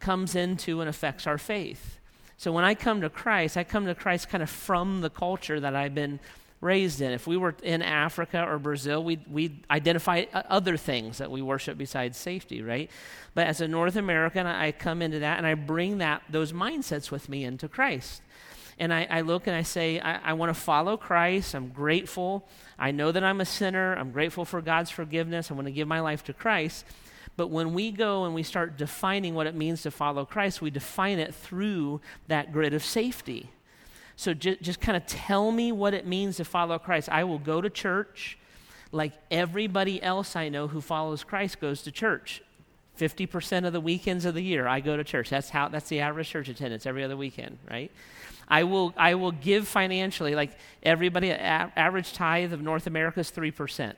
comes 0.00 0.34
into 0.34 0.80
and 0.80 0.90
affects 0.90 1.26
our 1.26 1.38
faith. 1.38 1.98
So 2.36 2.50
when 2.50 2.64
I 2.64 2.74
come 2.74 3.00
to 3.02 3.08
Christ, 3.08 3.56
I 3.56 3.64
come 3.64 3.86
to 3.86 3.94
Christ 3.94 4.28
kind 4.28 4.42
of 4.42 4.50
from 4.50 5.00
the 5.00 5.10
culture 5.10 5.60
that 5.60 5.76
I've 5.76 5.94
been 5.94 6.18
raised 6.62 7.00
in. 7.00 7.12
If 7.12 7.26
we 7.26 7.36
were 7.36 7.54
in 7.62 7.82
Africa 7.82 8.42
or 8.48 8.58
Brazil, 8.58 9.04
we'd, 9.04 9.26
we'd 9.30 9.66
identify 9.70 10.24
uh, 10.32 10.42
other 10.48 10.78
things 10.78 11.18
that 11.18 11.30
we 11.30 11.42
worship 11.42 11.76
besides 11.76 12.16
safety, 12.16 12.62
right? 12.62 12.90
But 13.34 13.48
as 13.48 13.60
a 13.60 13.68
North 13.68 13.96
American, 13.96 14.46
I 14.46 14.72
come 14.72 15.02
into 15.02 15.18
that 15.18 15.38
and 15.38 15.46
I 15.46 15.54
bring 15.54 15.98
that 15.98 16.22
those 16.30 16.52
mindsets 16.52 17.10
with 17.10 17.28
me 17.28 17.44
into 17.44 17.68
Christ. 17.68 18.22
And 18.78 18.94
I, 18.94 19.06
I 19.10 19.20
look 19.20 19.46
and 19.46 19.56
I 19.56 19.62
say, 19.62 20.00
I, 20.00 20.30
I 20.30 20.32
want 20.34 20.54
to 20.54 20.58
follow 20.58 20.96
Christ. 20.96 21.54
I'm 21.54 21.68
grateful. 21.68 22.48
I 22.78 22.92
know 22.92 23.12
that 23.12 23.22
I'm 23.22 23.40
a 23.40 23.44
sinner. 23.44 23.94
I'm 23.96 24.12
grateful 24.12 24.44
for 24.44 24.62
God's 24.62 24.90
forgiveness. 24.90 25.50
I 25.50 25.54
want 25.54 25.66
to 25.66 25.72
give 25.72 25.88
my 25.88 26.00
life 26.00 26.24
to 26.24 26.32
Christ. 26.32 26.86
But 27.36 27.48
when 27.48 27.74
we 27.74 27.90
go 27.90 28.24
and 28.24 28.34
we 28.34 28.42
start 28.42 28.78
defining 28.78 29.34
what 29.34 29.46
it 29.46 29.54
means 29.54 29.82
to 29.82 29.90
follow 29.90 30.24
Christ, 30.24 30.62
we 30.62 30.70
define 30.70 31.18
it 31.18 31.34
through 31.34 32.00
that 32.28 32.52
grid 32.52 32.72
of 32.72 32.84
safety. 32.84 33.50
So 34.22 34.34
just, 34.34 34.62
just 34.62 34.80
kind 34.80 34.96
of 34.96 35.04
tell 35.06 35.50
me 35.50 35.72
what 35.72 35.94
it 35.94 36.06
means 36.06 36.36
to 36.36 36.44
follow 36.44 36.78
Christ. 36.78 37.08
I 37.10 37.24
will 37.24 37.40
go 37.40 37.60
to 37.60 37.68
church 37.68 38.38
like 38.92 39.12
everybody 39.30 40.00
else 40.02 40.36
I 40.36 40.48
know 40.48 40.68
who 40.68 40.80
follows 40.80 41.24
Christ 41.24 41.60
goes 41.60 41.82
to 41.82 41.90
church. 41.90 42.42
50% 43.00 43.66
of 43.66 43.72
the 43.72 43.80
weekends 43.80 44.24
of 44.24 44.34
the 44.34 44.42
year 44.42 44.68
I 44.68 44.80
go 44.80 44.96
to 44.96 45.02
church. 45.02 45.28
That's 45.28 45.50
how 45.50 45.68
that's 45.68 45.88
the 45.88 46.00
average 46.00 46.28
church 46.28 46.48
attendance 46.48 46.86
every 46.86 47.02
other 47.02 47.16
weekend, 47.16 47.58
right? 47.68 47.90
I 48.46 48.64
will 48.64 48.94
I 48.96 49.14
will 49.14 49.32
give 49.32 49.66
financially 49.66 50.34
like 50.34 50.56
everybody 50.82 51.32
average 51.32 52.12
tithe 52.12 52.52
of 52.52 52.60
North 52.62 52.86
America 52.86 53.20
is 53.20 53.30
3%. 53.32 53.94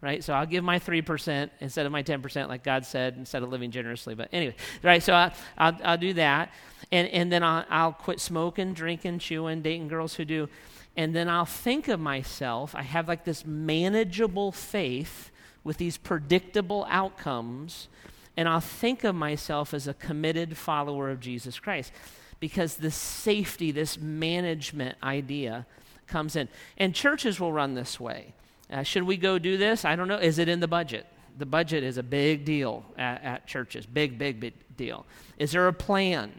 Right? 0.00 0.22
So 0.22 0.32
I'll 0.32 0.46
give 0.46 0.62
my 0.62 0.78
3% 0.78 1.50
instead 1.60 1.84
of 1.84 1.90
my 1.90 2.04
10% 2.04 2.48
like 2.48 2.62
God 2.62 2.86
said 2.86 3.16
instead 3.18 3.42
of 3.42 3.48
living 3.48 3.72
generously. 3.72 4.14
But 4.14 4.28
anyway, 4.32 4.54
right? 4.82 5.02
So 5.02 5.12
I, 5.12 5.32
I'll, 5.56 5.76
I'll 5.82 5.98
do 5.98 6.14
that. 6.14 6.52
And, 6.92 7.08
and 7.08 7.32
then 7.32 7.42
I'll, 7.42 7.64
I'll 7.68 7.92
quit 7.92 8.20
smoking, 8.20 8.74
drinking, 8.74 9.18
chewing, 9.18 9.60
dating 9.62 9.88
girls 9.88 10.14
who 10.14 10.24
do. 10.24 10.48
And 10.96 11.14
then 11.14 11.28
I'll 11.28 11.44
think 11.44 11.88
of 11.88 11.98
myself, 12.00 12.74
I 12.74 12.82
have 12.82 13.08
like 13.08 13.24
this 13.24 13.44
manageable 13.44 14.52
faith 14.52 15.30
with 15.64 15.76
these 15.76 15.96
predictable 15.96 16.86
outcomes. 16.88 17.88
and 18.36 18.48
I'll 18.48 18.60
think 18.60 19.04
of 19.04 19.14
myself 19.14 19.74
as 19.74 19.88
a 19.88 19.94
committed 19.94 20.56
follower 20.56 21.10
of 21.10 21.20
Jesus 21.20 21.58
Christ 21.58 21.92
because 22.40 22.76
this 22.76 22.94
safety, 22.94 23.70
this 23.70 23.98
management 23.98 24.96
idea 25.02 25.66
comes 26.06 26.36
in. 26.36 26.48
And 26.76 26.94
churches 26.94 27.38
will 27.40 27.52
run 27.52 27.74
this 27.74 28.00
way. 28.00 28.32
Uh, 28.70 28.82
should 28.82 29.04
we 29.04 29.16
go 29.16 29.38
do 29.38 29.56
this? 29.56 29.84
I 29.84 29.96
don't 29.96 30.08
know. 30.08 30.18
Is 30.18 30.38
it 30.38 30.48
in 30.48 30.60
the 30.60 30.68
budget? 30.68 31.06
The 31.38 31.46
budget 31.46 31.84
is 31.84 31.98
a 31.98 32.02
big 32.02 32.44
deal 32.44 32.84
at, 32.96 33.22
at 33.22 33.46
churches. 33.46 33.86
Big, 33.86 34.18
big, 34.18 34.40
big 34.40 34.54
deal. 34.76 35.06
Is 35.38 35.52
there 35.52 35.68
a 35.68 35.72
plan? 35.72 36.32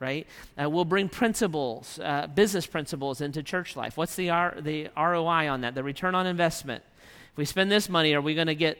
Right? 0.00 0.26
Uh, 0.60 0.68
we'll 0.68 0.84
bring 0.84 1.08
principles, 1.08 1.98
uh, 2.02 2.26
business 2.26 2.66
principles 2.66 3.20
into 3.20 3.42
church 3.42 3.76
life. 3.76 3.96
What's 3.96 4.16
the, 4.16 4.30
R- 4.30 4.56
the 4.60 4.88
ROI 4.96 5.48
on 5.48 5.62
that? 5.62 5.74
The 5.74 5.82
return 5.82 6.14
on 6.14 6.26
investment. 6.26 6.84
If 7.32 7.38
we 7.38 7.44
spend 7.44 7.70
this 7.70 7.88
money, 7.88 8.12
are 8.14 8.20
we 8.20 8.34
going 8.34 8.48
to 8.48 8.54
get 8.54 8.78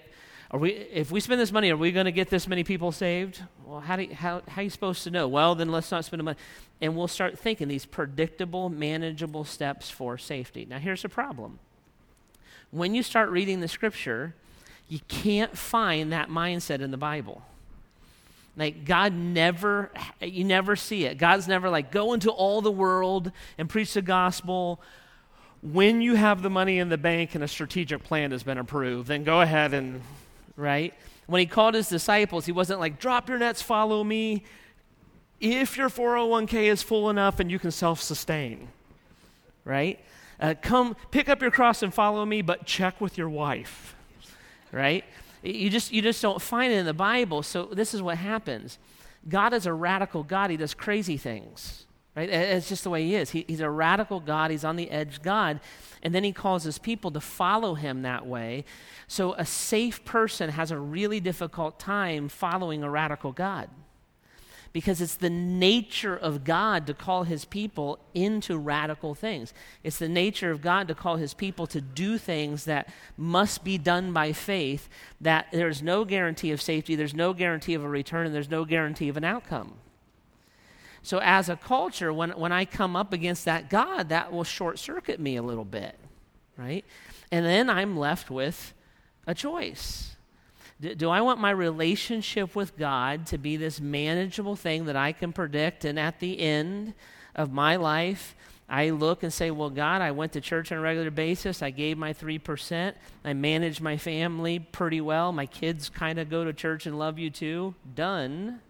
are 0.55 0.59
we, 0.59 0.71
if 0.71 1.11
we 1.11 1.19
spend 1.19 1.41
this 1.41 1.51
money, 1.51 1.71
are 1.71 1.77
we 1.77 1.91
going 1.91 2.05
to 2.05 2.13
get 2.13 2.31
this 2.31 2.47
many 2.47 2.63
people 2.63 2.93
saved? 2.93 3.43
Well, 3.65 3.81
how, 3.81 3.97
do 3.97 4.05
you, 4.05 4.15
how, 4.15 4.41
how 4.47 4.61
are 4.61 4.63
you 4.63 4.71
supposed 4.71 5.03
to 5.03 5.11
know? 5.11 5.27
Well, 5.27 5.57
then 5.57 5.69
let's 5.73 5.91
not 5.91 6.05
spend 6.05 6.21
the 6.21 6.25
money. 6.25 6.39
And 6.81 6.97
we'll 6.97 7.09
start 7.09 7.37
thinking 7.37 7.67
these 7.67 7.85
predictable, 7.85 8.69
manageable 8.69 9.43
steps 9.43 9.91
for 9.91 10.17
safety. 10.17 10.65
Now, 10.65 10.79
here's 10.79 11.03
the 11.03 11.09
problem. 11.09 11.59
When 12.75 12.93
you 12.93 13.05
start 13.05 13.31
reading 13.31 13.61
the 13.61 13.69
scripture, 13.69 14.35
you 14.89 14.99
can't 15.07 15.57
find 15.57 16.13
that 16.13 16.29
mindset 16.29 16.81
in 16.81 16.91
the 16.91 16.97
Bible. 16.97 17.41
Like, 18.57 18.85
God 18.85 19.13
never, 19.13 19.93
you 20.21 20.43
never 20.43 20.75
see 20.75 21.05
it. 21.05 21.17
God's 21.17 21.47
never 21.47 21.71
like, 21.71 21.93
go 21.93 22.15
into 22.15 22.33
all 22.33 22.61
the 22.63 22.73
world 22.73 23.31
and 23.59 23.69
preach 23.69 23.95
the 23.95 24.03
gospel. 24.03 24.81
When 25.63 26.01
you 26.01 26.17
have 26.17 26.43
the 26.43 26.51
money 26.51 26.81
in 26.81 26.89
the 26.89 26.99
bank 26.99 27.37
and 27.37 27.45
a 27.45 27.49
strategic 27.49 28.03
plan 28.03 28.33
has 28.33 28.43
been 28.43 28.59
approved, 28.59 29.07
then 29.07 29.23
go 29.23 29.41
ahead 29.41 29.73
and 29.73 30.03
right? 30.57 30.95
When 31.27 31.39
he 31.39 31.47
called 31.47 31.75
his 31.75 31.89
disciples, 31.89 32.45
he 32.45 32.51
wasn't 32.51 32.81
like, 32.81 32.99
drop 32.99 33.29
your 33.29 33.39
nets, 33.39 33.63
follow 33.63 34.03
me. 34.03 34.43
If 35.41 35.77
your 35.77 35.91
401k 35.91 36.55
is 36.65 36.83
full 36.83 37.09
enough 37.09 37.39
and 37.39 37.53
you 37.53 37.61
can 37.61 37.71
self 37.71 38.01
sustain, 38.01 38.67
right? 39.65 40.01
Uh, 40.41 40.55
come 40.61 40.97
pick 41.11 41.29
up 41.29 41.41
your 41.41 41.51
cross 41.51 41.83
and 41.83 41.93
follow 41.93 42.25
me, 42.25 42.43
but 42.43 42.67
check 42.67 43.01
with 43.01 43.17
your 43.17 43.29
wife, 43.29 43.95
right? 44.73 45.05
You 45.43 45.71
just, 45.71 45.93
you 45.93 46.03
just 46.03 46.23
don't 46.23 46.41
find 46.41 46.73
it 46.73 46.77
in 46.77 46.87
the 46.87 46.95
Bible. 46.95 47.43
So 47.43 47.67
this 47.67 47.95
is 47.95 48.03
what 48.03 48.19
happens 48.19 48.79
God 49.29 49.55
is 49.55 49.67
a 49.67 49.73
radical 49.73 50.23
God, 50.23 50.51
He 50.51 50.57
does 50.57 50.75
crazy 50.75 51.17
things. 51.17 51.87
Right? 52.17 52.29
It's 52.31 52.69
just 52.69 52.85
the 52.85 52.91
way 52.91 53.03
he 53.03 53.17
is. 53.17 53.31
He, 53.31 53.45
he's 53.49 53.61
a 53.61 53.69
radical 53.69 54.21
God. 54.21 54.53
He's 54.53 54.65
on 54.65 54.77
the 54.77 54.89
edge 54.89 55.21
God. 55.21 55.59
And 56.01 56.15
then 56.15 56.23
he 56.23 56.31
calls 56.33 56.63
his 56.63 56.79
people 56.79 57.11
to 57.11 57.21
follow 57.21 57.75
him 57.75 58.03
that 58.03 58.25
way. 58.25 58.65
So 59.09 59.33
a 59.33 59.45
safe 59.45 60.05
person 60.05 60.51
has 60.51 60.71
a 60.71 60.79
really 60.79 61.19
difficult 61.19 61.81
time 61.81 62.29
following 62.29 62.85
a 62.85 62.91
radical 62.91 63.33
God 63.33 63.69
because 64.75 65.01
it's 65.01 65.15
the 65.15 65.31
nature 65.31 66.17
of 66.17 66.43
God 66.43 66.89
to 66.89 66.95
call 66.95 67.23
his 67.23 67.45
people 67.45 68.01
into 68.13 68.59
radical 68.59 69.15
things. 69.15 69.55
It's 69.85 70.01
the 70.01 70.09
nature 70.09 70.51
of 70.51 70.61
God 70.61 70.89
to 70.89 70.97
call 70.97 71.15
his 71.17 71.33
people 71.33 71.69
to 71.69 71.81
do 71.81 72.19
things 72.19 72.65
that 72.65 72.93
must 73.17 73.63
be 73.63 73.79
done 73.79 74.13
by 74.13 74.33
faith, 74.33 74.89
that 75.21 75.47
there's 75.53 75.81
no 75.81 76.05
guarantee 76.05 76.51
of 76.51 76.61
safety, 76.61 76.97
there's 76.97 77.15
no 77.15 77.33
guarantee 77.33 77.75
of 77.75 77.85
a 77.85 77.89
return, 77.89 78.27
and 78.27 78.35
there's 78.35 78.51
no 78.51 78.65
guarantee 78.65 79.09
of 79.09 79.17
an 79.17 79.23
outcome. 79.23 79.75
So, 81.05 81.19
as 81.19 81.49
a 81.49 81.55
culture, 81.55 82.13
when, 82.13 82.31
when 82.31 82.51
I 82.51 82.65
come 82.65 82.97
up 82.97 83.13
against 83.13 83.45
that 83.45 83.71
God, 83.71 84.09
that 84.09 84.33
will 84.33 84.43
short 84.43 84.81
circuit 84.81 85.21
me 85.21 85.37
a 85.37 85.43
little 85.43 85.65
bit, 85.65 85.97
right? 86.57 86.85
And 87.31 87.47
then 87.47 87.71
I'm 87.71 87.97
left 87.97 88.29
with 88.29 88.75
a 89.25 89.35
choice. 89.35 90.14
Do, 90.81 90.95
do 90.95 91.11
I 91.11 91.21
want 91.21 91.41
my 91.41 91.51
relationship 91.51 92.55
with 92.55 92.77
God 92.77 93.27
to 93.27 93.39
be 93.39 93.57
this 93.57 93.81
manageable 93.81 94.57
thing 94.57 94.87
that 94.87 94.97
I 94.97 95.13
can 95.13 95.33
predict, 95.33 95.85
and 95.85 95.99
at 95.99 96.21
the 96.21 96.41
end 96.41 96.95
of 97.35 97.53
my 97.53 97.77
life, 97.77 98.35
I 98.69 98.91
look 98.91 99.23
and 99.23 99.33
say, 99.33 99.51
Well, 99.51 99.71
God, 99.71 100.01
I 100.01 100.11
went 100.11 100.33
to 100.33 100.41
church 100.41 100.73
on 100.73 100.79
a 100.79 100.81
regular 100.81 101.11
basis. 101.11 101.63
I 101.63 101.71
gave 101.71 101.99
my 101.99 102.13
3%. 102.13 102.95
I 103.25 103.33
manage 103.33 103.81
my 103.81 103.97
family 103.97 104.59
pretty 104.59 105.01
well. 105.01 105.33
My 105.33 105.47
kids 105.47 105.91
kind 105.91 106.19
of 106.19 106.31
go 106.31 106.45
to 106.45 106.53
church 106.53 106.87
and 106.87 106.99
love 106.99 107.19
you 107.19 107.31
too. 107.31 107.75
Done. 107.95 108.61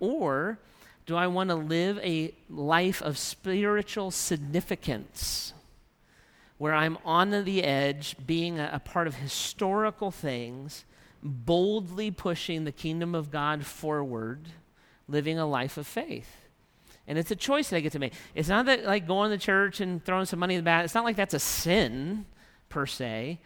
Or, 0.00 0.58
do 1.06 1.16
I 1.16 1.26
want 1.26 1.50
to 1.50 1.54
live 1.54 1.98
a 1.98 2.32
life 2.48 3.02
of 3.02 3.18
spiritual 3.18 4.10
significance 4.10 5.52
where 6.56 6.72
I'm 6.72 6.96
on 7.04 7.30
the 7.30 7.62
edge, 7.62 8.16
being 8.26 8.58
a, 8.58 8.70
a, 8.74 8.78
part 8.78 9.06
of 9.06 9.16
historical 9.16 10.10
things, 10.10 10.84
boldly 11.24 12.10
pushing 12.10 12.64
the 12.64 12.72
kingdom 12.72 13.14
of 13.14 13.30
God 13.30 13.64
forward, 13.64 14.48
living 15.08 15.38
a 15.38 15.46
life 15.46 15.76
of 15.76 15.86
faith? 15.86 16.30
And 17.06 17.18
it's 17.18 17.30
a 17.30 17.36
choice 17.36 17.70
that 17.70 17.76
I 17.76 17.80
get 17.80 17.92
to 17.92 17.98
make. 17.98 18.12
It's 18.34 18.48
not 18.48 18.66
that 18.66 18.84
like 18.84 19.06
going 19.06 19.30
to 19.30 19.38
church 19.38 19.80
and 19.80 20.04
throwing 20.04 20.26
some 20.26 20.38
money 20.38 20.54
in 20.54 20.60
the 20.60 20.64
bag, 20.64 20.84
it's 20.84 20.94
not 20.94 21.04
like 21.04 21.16
that's 21.16 21.34
a 21.34 21.38
sin 21.38 22.26
per 22.68 22.86
se 22.86 23.38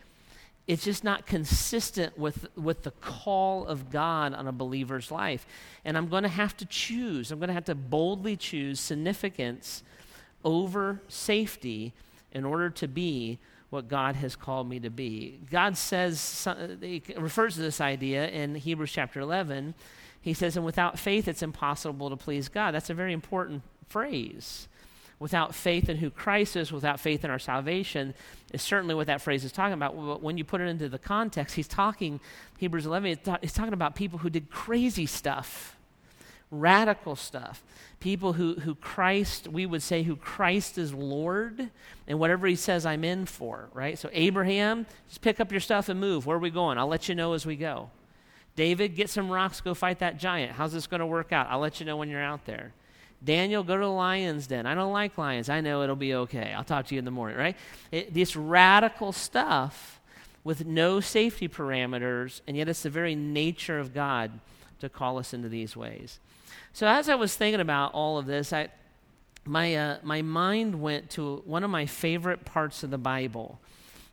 it's 0.69 0.85
just 0.85 1.03
not 1.03 1.25
consistent 1.25 2.19
with, 2.19 2.47
with 2.55 2.83
the 2.83 2.91
call 2.91 3.67
of 3.67 3.91
God 3.91 4.35
on 4.35 4.47
a 4.47 4.53
believer's 4.53 5.11
life. 5.11 5.47
And 5.83 5.97
I'm 5.97 6.09
going 6.09 6.25
to 6.25 6.29
have 6.29 6.55
to 6.59 6.67
choose. 6.67 7.33
I'm 7.33 7.39
going 7.39 7.49
to 7.49 7.55
have 7.55 7.65
to 7.65 7.75
boldly 7.75 8.37
choose 8.37 8.79
significance 8.79 9.83
over 10.45 11.01
safety 11.09 11.95
in 12.33 12.45
order 12.45 12.69
to 12.69 12.87
be 12.87 13.39
what 13.71 13.89
God 13.89 14.17
has 14.17 14.35
called 14.35 14.69
me 14.69 14.81
to 14.81 14.91
be. 14.91 15.41
God 15.51 15.77
says, 15.77 16.49
he 16.81 17.03
refers 17.17 17.55
to 17.55 17.61
this 17.61 17.81
idea 17.81 18.29
in 18.29 18.55
Hebrews 18.55 18.93
chapter 18.93 19.21
11. 19.21 19.75
He 20.21 20.35
says, 20.35 20.57
and 20.57 20.65
without 20.65 20.99
faith, 20.99 21.29
it's 21.29 21.43
impossible 21.43 22.11
to 22.11 22.17
please 22.17 22.49
God. 22.49 22.73
That's 22.73 22.91
a 22.91 22.95
very 22.95 23.13
important 23.13 23.63
phrase 23.89 24.69
without 25.21 25.55
faith 25.55 25.89
in 25.89 25.97
who 25.97 26.11
Christ 26.11 26.57
is, 26.57 26.73
without 26.73 27.01
faith 27.01 27.25
in 27.25 27.31
our 27.31 27.39
salvation, 27.39 28.15
is 28.53 28.63
certainly 28.63 28.95
what 28.95 29.09
that 29.09 29.21
phrase 29.21 29.45
is 29.45 29.53
talking 29.53 29.75
about. 29.75 29.97
But 29.97 30.23
when 30.23 30.39
you 30.39 30.45
put 30.45 30.61
it 30.61 30.69
into 30.69 30.89
the 30.89 30.99
context, 30.99 31.57
he's 31.57 31.69
talking, 31.69 32.21
Hebrews 32.59 32.87
11, 32.87 33.19
he's 33.41 33.53
talking 33.53 33.73
about 33.73 33.97
people 33.97 34.21
who 34.21 34.31
did 34.31 34.51
crazy 34.51 35.07
stuff, 35.07 35.77
radical 36.51 37.17
stuff. 37.17 37.63
People 38.01 38.35
who, 38.35 38.55
who 38.55 38.75
Christ, 38.75 39.49
we 39.49 39.67
would 39.67 39.83
say, 39.83 40.03
who 40.03 40.17
Christ 40.17 40.79
is 40.79 40.95
Lord, 40.95 41.71
and 42.07 42.19
whatever 42.19 42.47
he 42.47 42.55
says, 42.55 42.87
I'm 42.87 43.05
in 43.05 43.27
for, 43.27 43.69
right? 43.73 43.99
So, 43.99 44.09
Abraham, 44.13 44.87
just 45.09 45.21
pick 45.21 45.41
up 45.41 45.51
your 45.51 45.61
stuff 45.61 45.89
and 45.89 45.99
move. 45.99 46.27
Where 46.27 46.37
are 46.37 46.41
we 46.41 46.51
going? 46.51 46.79
I'll 46.79 46.87
let 46.87 47.09
you 47.09 47.15
know 47.15 47.33
as 47.33 47.45
we 47.45 47.57
go. 47.57 47.91
David, 48.57 48.97
get 48.97 49.11
some 49.11 49.31
rocks, 49.31 49.61
go 49.61 49.75
fight 49.75 50.01
that 50.01 50.19
giant. 50.19 50.53
How's 50.53 50.73
this 50.73 50.87
going 50.87 51.01
to 51.01 51.07
work 51.07 51.33
out? 51.33 51.47
I'll 51.49 51.61
let 51.61 51.81
you 51.81 51.87
know 51.87 51.97
when 51.97 52.09
you're 52.09 52.23
out 52.23 52.45
there. 52.45 52.73
Daniel, 53.23 53.65
go 53.65 53.77
to 53.77 53.81
the 53.81 53.91
lion's 53.91 54.47
den. 54.47 54.65
I 54.67 54.75
don't 54.75 54.93
like 54.93 55.19
lions. 55.19 55.49
I 55.49 55.61
know 55.61 55.83
it'll 55.83 55.97
be 55.97 56.15
okay. 56.15 56.53
I'll 56.57 56.65
talk 56.65 56.87
to 56.87 56.95
you 56.95 57.01
in 57.01 57.05
the 57.05 57.11
morning, 57.11 57.37
right? 57.37 57.57
It, 57.91 58.15
this 58.15 58.37
radical 58.37 59.13
stuff 59.13 60.01
with 60.45 60.65
no 60.65 61.01
safety 61.01 61.49
parameters, 61.49 62.41
and 62.47 62.57
yet 62.57 62.69
it's 62.69 62.83
the 62.83 62.91
very 62.91 63.15
nature 63.15 63.79
of 63.79 63.93
God 63.93 64.31
to 64.81 64.89
call 64.89 65.19
us 65.19 65.35
into 65.35 65.49
these 65.49 65.77
ways. 65.77 66.21
So 66.73 66.87
as 66.87 67.09
I 67.09 67.15
was 67.15 67.35
thinking 67.35 67.61
about 67.61 67.95
all 67.95 68.19
of 68.19 68.27
this, 68.27 68.53
I, 68.53 68.69
my, 69.45 69.75
uh, 69.75 69.99
my 70.03 70.23
mind 70.23 70.81
went 70.81 71.11
to 71.11 71.43
one 71.45 71.65
of 71.65 71.71
my 71.71 71.87
favorite 71.87 72.45
parts 72.45 72.83
of 72.83 72.91
the 72.91 72.99
Bible. 72.99 73.59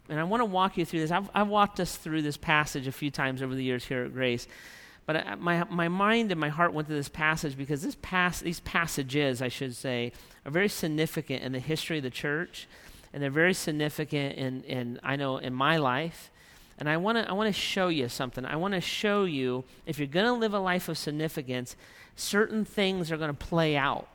And 0.10 0.20
I 0.20 0.24
want 0.24 0.42
to 0.42 0.46
walk 0.46 0.78
you 0.78 0.86
through 0.86 1.00
this. 1.00 1.12
I've, 1.12 1.30
I've 1.34 1.48
walked 1.48 1.80
us 1.80 1.96
through 1.96 2.22
this 2.22 2.38
passage 2.38 2.88
a 2.88 2.92
few 2.92 3.12
times 3.12 3.42
over 3.42 3.56
the 3.56 3.64
years 3.64 3.86
here 3.86 4.04
at 4.04 4.14
Grace. 4.14 4.48
But 5.06 5.18
I, 5.18 5.36
my, 5.36 5.64
my 5.66 5.88
mind 5.88 6.32
and 6.32 6.40
my 6.40 6.50
heart 6.50 6.74
went 6.74 6.88
to 6.88 6.94
this 6.94 7.10
passage 7.10 7.58
because 7.58 7.82
this 7.82 7.98
pass, 8.02 8.40
these 8.40 8.60
passages, 8.62 9.42
I 9.42 9.50
should 9.50 9.76
say, 9.76 10.12
are 10.46 10.52
very 10.52 10.70
significant 10.70 11.44
in 11.44 11.52
the 11.52 11.60
history 11.60 11.98
of 11.98 12.04
the 12.04 12.10
church, 12.10 12.68
and 13.14 13.22
they're 13.22 13.30
very 13.30 13.54
significant 13.54 14.36
in, 14.36 14.64
in 14.64 15.00
I 15.04 15.16
know, 15.16 15.38
in 15.38 15.54
my 15.54 15.78
life. 15.78 16.32
And 16.78 16.90
I 16.90 16.98
want 16.98 17.18
to 17.18 17.30
I 17.30 17.34
wanna 17.34 17.54
show 17.54 17.88
you 17.88 18.10
something. 18.10 18.46
I 18.46 18.56
want 18.56 18.74
to 18.74 18.82
show 18.82 19.24
you 19.26 19.64
if 19.86 19.98
you're 19.98 20.08
going 20.08 20.26
to 20.26 20.34
live 20.34 20.54
a 20.54 20.60
life 20.60 20.90
of 20.90 20.98
significance, 20.98 21.76
certain 22.16 22.66
things 22.66 23.12
are 23.12 23.18
going 23.18 23.34
to 23.34 23.46
play 23.46 23.78
out. 23.78 24.08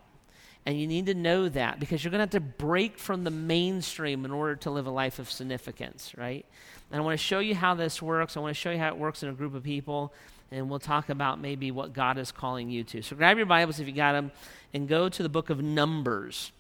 And 0.67 0.79
you 0.79 0.87
need 0.87 1.07
to 1.07 1.15
know 1.15 1.49
that 1.49 1.81
because 1.81 2.05
you're 2.05 2.11
going 2.11 2.19
to 2.19 2.25
have 2.25 2.31
to 2.31 2.41
break 2.41 2.99
from 2.99 3.25
the 3.25 3.31
mainstream 3.31 4.27
in 4.27 4.31
order 4.31 4.57
to 4.57 4.71
live 4.71 4.87
a 4.87 4.91
life 4.91 5.19
of 5.19 5.31
significance, 5.31 6.13
right? 6.19 6.45
And 6.91 7.01
I 7.01 7.05
want 7.05 7.19
to 7.19 7.25
show 7.25 7.39
you 7.39 7.55
how 7.55 7.75
this 7.75 8.03
works. 8.03 8.37
I 8.37 8.41
want 8.41 8.55
to 8.55 8.61
show 8.61 8.71
you 8.71 8.79
how 8.79 8.89
it 8.89 8.99
works 8.99 9.23
in 9.23 9.31
a 9.31 9.33
group 9.33 9.55
of 9.55 9.63
people 9.63 10.13
and 10.53 10.69
we'll 10.69 10.81
talk 10.81 11.09
about 11.09 11.41
maybe 11.41 11.71
what 11.71 11.93
God 11.93 12.19
is 12.19 12.33
calling 12.33 12.71
you 12.71 12.83
to. 12.85 13.03
So 13.03 13.17
grab 13.17 13.37
your 13.37 13.47
Bibles 13.47 13.79
if 13.79 13.87
you 13.87 13.93
got 13.93 14.13
them 14.13 14.33
and 14.75 14.89
go 14.89 15.09
to 15.09 15.23
the 15.23 15.29
book 15.29 15.51
of 15.51 15.63
Numbers. 15.63 16.53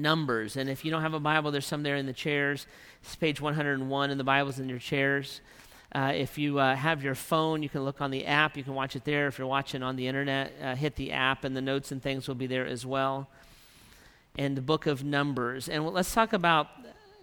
Numbers. 0.00 0.56
And 0.56 0.68
if 0.68 0.84
you 0.84 0.90
don't 0.90 1.02
have 1.02 1.14
a 1.14 1.20
Bible, 1.20 1.50
there's 1.50 1.66
some 1.66 1.82
there 1.82 1.96
in 1.96 2.06
the 2.06 2.12
chairs. 2.12 2.66
It's 3.02 3.16
page 3.16 3.40
101 3.40 4.10
in 4.10 4.18
the 4.18 4.24
Bibles 4.24 4.58
in 4.58 4.68
your 4.68 4.78
chairs. 4.78 5.40
Uh, 5.94 6.12
if 6.14 6.36
you 6.36 6.58
uh, 6.58 6.74
have 6.74 7.02
your 7.02 7.14
phone, 7.14 7.62
you 7.62 7.68
can 7.68 7.84
look 7.84 8.00
on 8.00 8.10
the 8.10 8.26
app. 8.26 8.56
You 8.56 8.64
can 8.64 8.74
watch 8.74 8.96
it 8.96 9.04
there. 9.04 9.28
If 9.28 9.38
you're 9.38 9.46
watching 9.46 9.82
on 9.82 9.96
the 9.96 10.06
internet, 10.08 10.52
uh, 10.62 10.74
hit 10.74 10.96
the 10.96 11.12
app, 11.12 11.44
and 11.44 11.56
the 11.56 11.60
notes 11.60 11.92
and 11.92 12.02
things 12.02 12.28
will 12.28 12.34
be 12.34 12.46
there 12.46 12.66
as 12.66 12.84
well. 12.84 13.28
And 14.36 14.56
the 14.56 14.62
book 14.62 14.86
of 14.86 15.04
Numbers. 15.04 15.68
And 15.68 15.86
let's 15.86 16.12
talk 16.12 16.32
about 16.32 16.68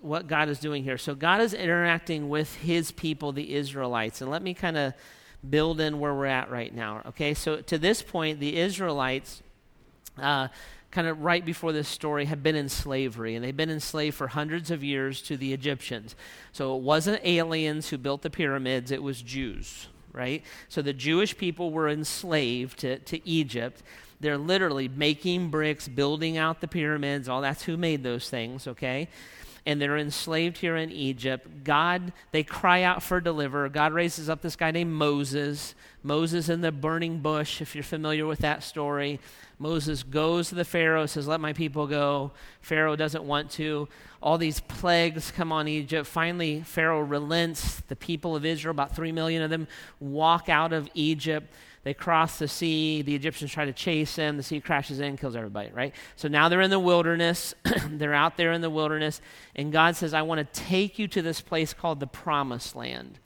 what 0.01 0.27
God 0.27 0.50
is 0.50 0.60
doing 0.60 0.84
here. 0.84 0.98
So, 0.98 1.13
God 1.13 1.42
is 1.42 1.53
interacting 1.53 2.30
with 2.30 2.56
his 2.56 2.92
people, 2.92 3.32
the 3.32 3.53
Israelites. 3.53 4.22
And 4.22 4.32
let 4.32 4.42
me 4.42 4.53
kind 4.53 4.77
of 4.77 4.94
build 5.48 5.80
in 5.80 6.00
where 6.00 6.13
we're 6.13 6.25
at 6.25 6.50
right 6.50 6.74
now. 6.74 7.01
Okay, 7.10 7.34
so 7.34 7.62
to 7.62 7.77
this 7.77 8.01
point, 8.01 8.39
the 8.39 8.58
Israelites. 8.58 9.44
Kind 10.93 11.07
of 11.07 11.21
right 11.21 11.43
before 11.43 11.71
this 11.71 11.88
story, 11.88 12.25
had 12.25 12.43
been 12.43 12.55
in 12.55 12.69
slavery, 12.69 13.33
and 13.33 13.43
they've 13.43 13.57
been 13.57 13.71
enslaved 13.71 14.15
for 14.15 14.27
hundreds 14.27 14.69
of 14.69 14.83
years 14.83 15.23
to 15.23 15.35
the 15.35 15.51
Egyptians. 15.51 16.15
So 16.51 16.75
it 16.75 16.83
wasn't 16.83 17.19
aliens 17.25 17.89
who 17.89 17.97
built 17.97 18.21
the 18.21 18.29
pyramids, 18.29 18.91
it 18.91 19.01
was 19.01 19.23
Jews, 19.23 19.88
right? 20.12 20.43
So 20.69 20.83
the 20.83 20.93
Jewish 20.93 21.35
people 21.35 21.71
were 21.71 21.89
enslaved 21.89 22.77
to, 22.81 23.00
to 23.00 23.27
Egypt. 23.27 23.81
They're 24.19 24.38
literally 24.38 24.88
making 24.88 25.50
bricks, 25.50 25.88
building 25.88 26.38
out 26.38 26.62
the 26.62 26.67
pyramids, 26.67 27.27
all 27.27 27.41
that's 27.41 27.63
who 27.63 27.75
made 27.75 28.03
those 28.03 28.29
things, 28.29 28.67
okay? 28.67 29.09
And 29.65 29.82
they're 29.82 29.98
enslaved 29.98 30.58
here 30.58 30.75
in 30.75 30.91
Egypt. 30.91 31.63
God, 31.63 32.12
they 32.32 32.43
cry 32.43 32.84
out 32.84 33.01
for 33.01 33.22
deliver. 33.22 33.70
God 33.70 33.93
raises 33.93 34.29
up 34.29 34.41
this 34.41 34.55
guy 34.55 34.72
named 34.72 34.91
Moses. 34.91 35.74
Moses 36.03 36.50
in 36.50 36.62
the 36.62 36.72
burning 36.72 37.20
bush, 37.20 37.62
if 37.62 37.74
you're 37.74 37.84
familiar 37.84 38.25
with 38.25 38.39
that 38.39 38.62
story. 38.62 39.20
Moses 39.60 40.03
goes 40.03 40.50
to 40.50 40.55
the 40.55 40.65
Pharaoh, 40.65 41.05
says, 41.05 41.27
Let 41.27 41.39
my 41.39 41.53
people 41.53 41.88
go. 41.88 42.32
Pharaoh 42.62 42.98
doesn't 42.98 43.24
want 43.24 43.50
to. 43.51 43.88
All 44.22 44.38
these 44.38 44.60
plagues 44.60 45.32
come 45.32 45.53
on 45.53 45.70
Egypt. 45.70 46.08
Finally, 46.08 46.62
Pharaoh 46.62 47.00
relents. 47.00 47.79
The 47.82 47.96
people 47.96 48.36
of 48.36 48.46
Israel, 48.46 48.72
about 48.72 48.96
three 48.96 49.13
million 49.13 49.41
of 49.41 49.50
them, 49.50 49.67
walk 50.01 50.50
out 50.50 50.74
of 50.74 50.89
Egypt. 50.93 51.53
They 51.84 51.94
cross 51.94 52.40
the 52.40 52.48
sea. 52.48 53.02
The 53.02 53.13
Egyptians 53.13 53.52
try 53.52 53.66
to 53.66 53.74
chase 53.74 54.16
them. 54.16 54.38
The 54.38 54.44
sea 54.44 54.62
crashes 54.62 55.00
in, 55.00 55.18
kills 55.18 55.36
everybody, 55.36 55.70
right? 55.74 55.94
So 56.16 56.28
now 56.28 56.48
they're 56.48 56.62
in 56.62 56.70
the 56.70 56.80
wilderness. 56.80 57.54
they're 57.90 58.13
out 58.13 58.38
there 58.38 58.54
in 58.54 58.62
the 58.62 58.70
wilderness. 58.70 59.20
And 59.56 59.72
God 59.72 59.96
says, 59.96 60.13
I 60.13 60.22
want 60.22 60.40
to 60.40 60.62
take 60.62 60.98
you 60.98 61.08
to 61.10 61.22
this 61.22 61.42
place 61.42 61.74
called 61.74 62.00
the 62.00 62.08
Promised 62.08 62.75
Land. 62.75 63.20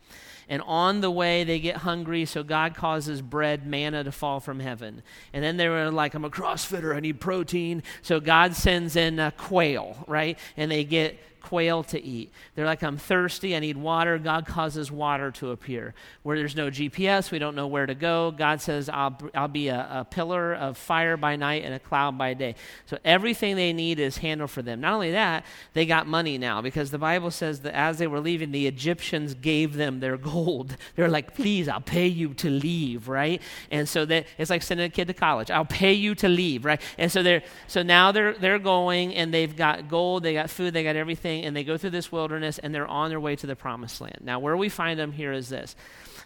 And 0.49 0.61
on 0.61 1.01
the 1.01 1.11
way, 1.11 1.43
they 1.43 1.59
get 1.59 1.77
hungry, 1.77 2.23
so 2.25 2.41
God 2.41 2.73
causes 2.73 3.21
bread, 3.21 3.67
manna 3.67 4.05
to 4.05 4.13
fall 4.13 4.39
from 4.39 4.61
heaven. 4.61 5.03
And 5.33 5.43
then 5.43 5.57
they 5.57 5.67
were 5.67 5.91
like, 5.91 6.13
I'm 6.13 6.23
a 6.23 6.29
CrossFitter, 6.29 6.95
I 6.95 7.01
need 7.01 7.19
protein. 7.19 7.83
So 8.01 8.21
God 8.21 8.55
sends 8.55 8.95
in 8.95 9.19
a 9.19 9.31
quail, 9.31 10.05
right? 10.07 10.39
And 10.55 10.71
they 10.71 10.85
get 10.85 11.19
quail 11.47 11.81
to 11.81 12.03
eat. 12.03 12.29
They're 12.55 12.65
like, 12.65 12.83
I'm 12.83 12.97
thirsty, 12.97 13.55
I 13.55 13.59
need 13.59 13.77
water. 13.77 14.17
God 14.17 14.45
causes 14.45 14.91
water 14.91 15.31
to 15.31 15.51
appear. 15.51 15.93
Where 16.23 16.37
there's 16.37 16.57
no 16.57 16.69
GPS, 16.69 17.31
we 17.31 17.39
don't 17.39 17.55
know 17.55 17.67
where 17.67 17.85
to 17.85 17.95
go. 17.95 18.31
God 18.31 18.61
says, 18.61 18.89
I'll, 18.89 19.17
I'll 19.33 19.47
be 19.47 19.69
a, 19.69 19.87
a 19.89 20.05
pillar 20.05 20.53
of 20.53 20.77
fire 20.77 21.15
by 21.15 21.37
night 21.37 21.63
and 21.63 21.73
a 21.73 21.79
cloud 21.79 22.17
by 22.17 22.33
day. 22.33 22.55
So 22.85 22.97
everything 23.05 23.55
they 23.55 23.71
need 23.71 23.97
is 23.97 24.17
handled 24.17 24.51
for 24.51 24.61
them. 24.61 24.81
Not 24.81 24.93
only 24.93 25.11
that, 25.11 25.45
they 25.71 25.85
got 25.85 26.05
money 26.05 26.37
now 26.37 26.61
because 26.61 26.91
the 26.91 26.97
Bible 26.97 27.31
says 27.31 27.61
that 27.61 27.73
as 27.73 27.97
they 27.97 28.07
were 28.07 28.19
leaving, 28.19 28.51
the 28.51 28.67
Egyptians 28.67 29.33
gave 29.33 29.75
them 29.75 30.01
their 30.01 30.17
gold. 30.33 30.75
They're 30.95 31.07
like, 31.07 31.33
please, 31.33 31.69
I'll 31.69 31.79
pay 31.79 32.07
you 32.07 32.33
to 32.35 32.49
leave, 32.49 33.07
right? 33.07 33.41
And 33.71 33.87
so 33.87 34.03
that 34.05 34.27
it's 34.37 34.49
like 34.49 34.63
sending 34.63 34.85
a 34.85 34.89
kid 34.89 35.07
to 35.07 35.13
college. 35.13 35.49
I'll 35.49 35.63
pay 35.63 35.93
you 35.93 36.13
to 36.15 36.27
leave, 36.27 36.65
right? 36.65 36.81
And 36.97 37.09
so 37.09 37.23
they're 37.23 37.43
so 37.67 37.83
now 37.83 38.11
they're 38.11 38.33
they're 38.33 38.59
going 38.59 39.15
and 39.15 39.33
they've 39.33 39.55
got 39.55 39.87
gold, 39.87 40.23
they 40.23 40.33
got 40.33 40.49
food, 40.49 40.73
they 40.73 40.83
got 40.83 40.97
everything 40.97 41.36
and 41.43 41.55
they 41.55 41.63
go 41.63 41.77
through 41.77 41.91
this 41.91 42.11
wilderness 42.11 42.59
and 42.59 42.73
they're 42.73 42.87
on 42.87 43.09
their 43.09 43.19
way 43.19 43.35
to 43.35 43.47
the 43.47 43.55
promised 43.55 44.01
land. 44.01 44.19
Now, 44.21 44.39
where 44.39 44.57
we 44.57 44.69
find 44.69 44.99
them 44.99 45.11
here 45.11 45.31
is 45.31 45.49
this 45.49 45.75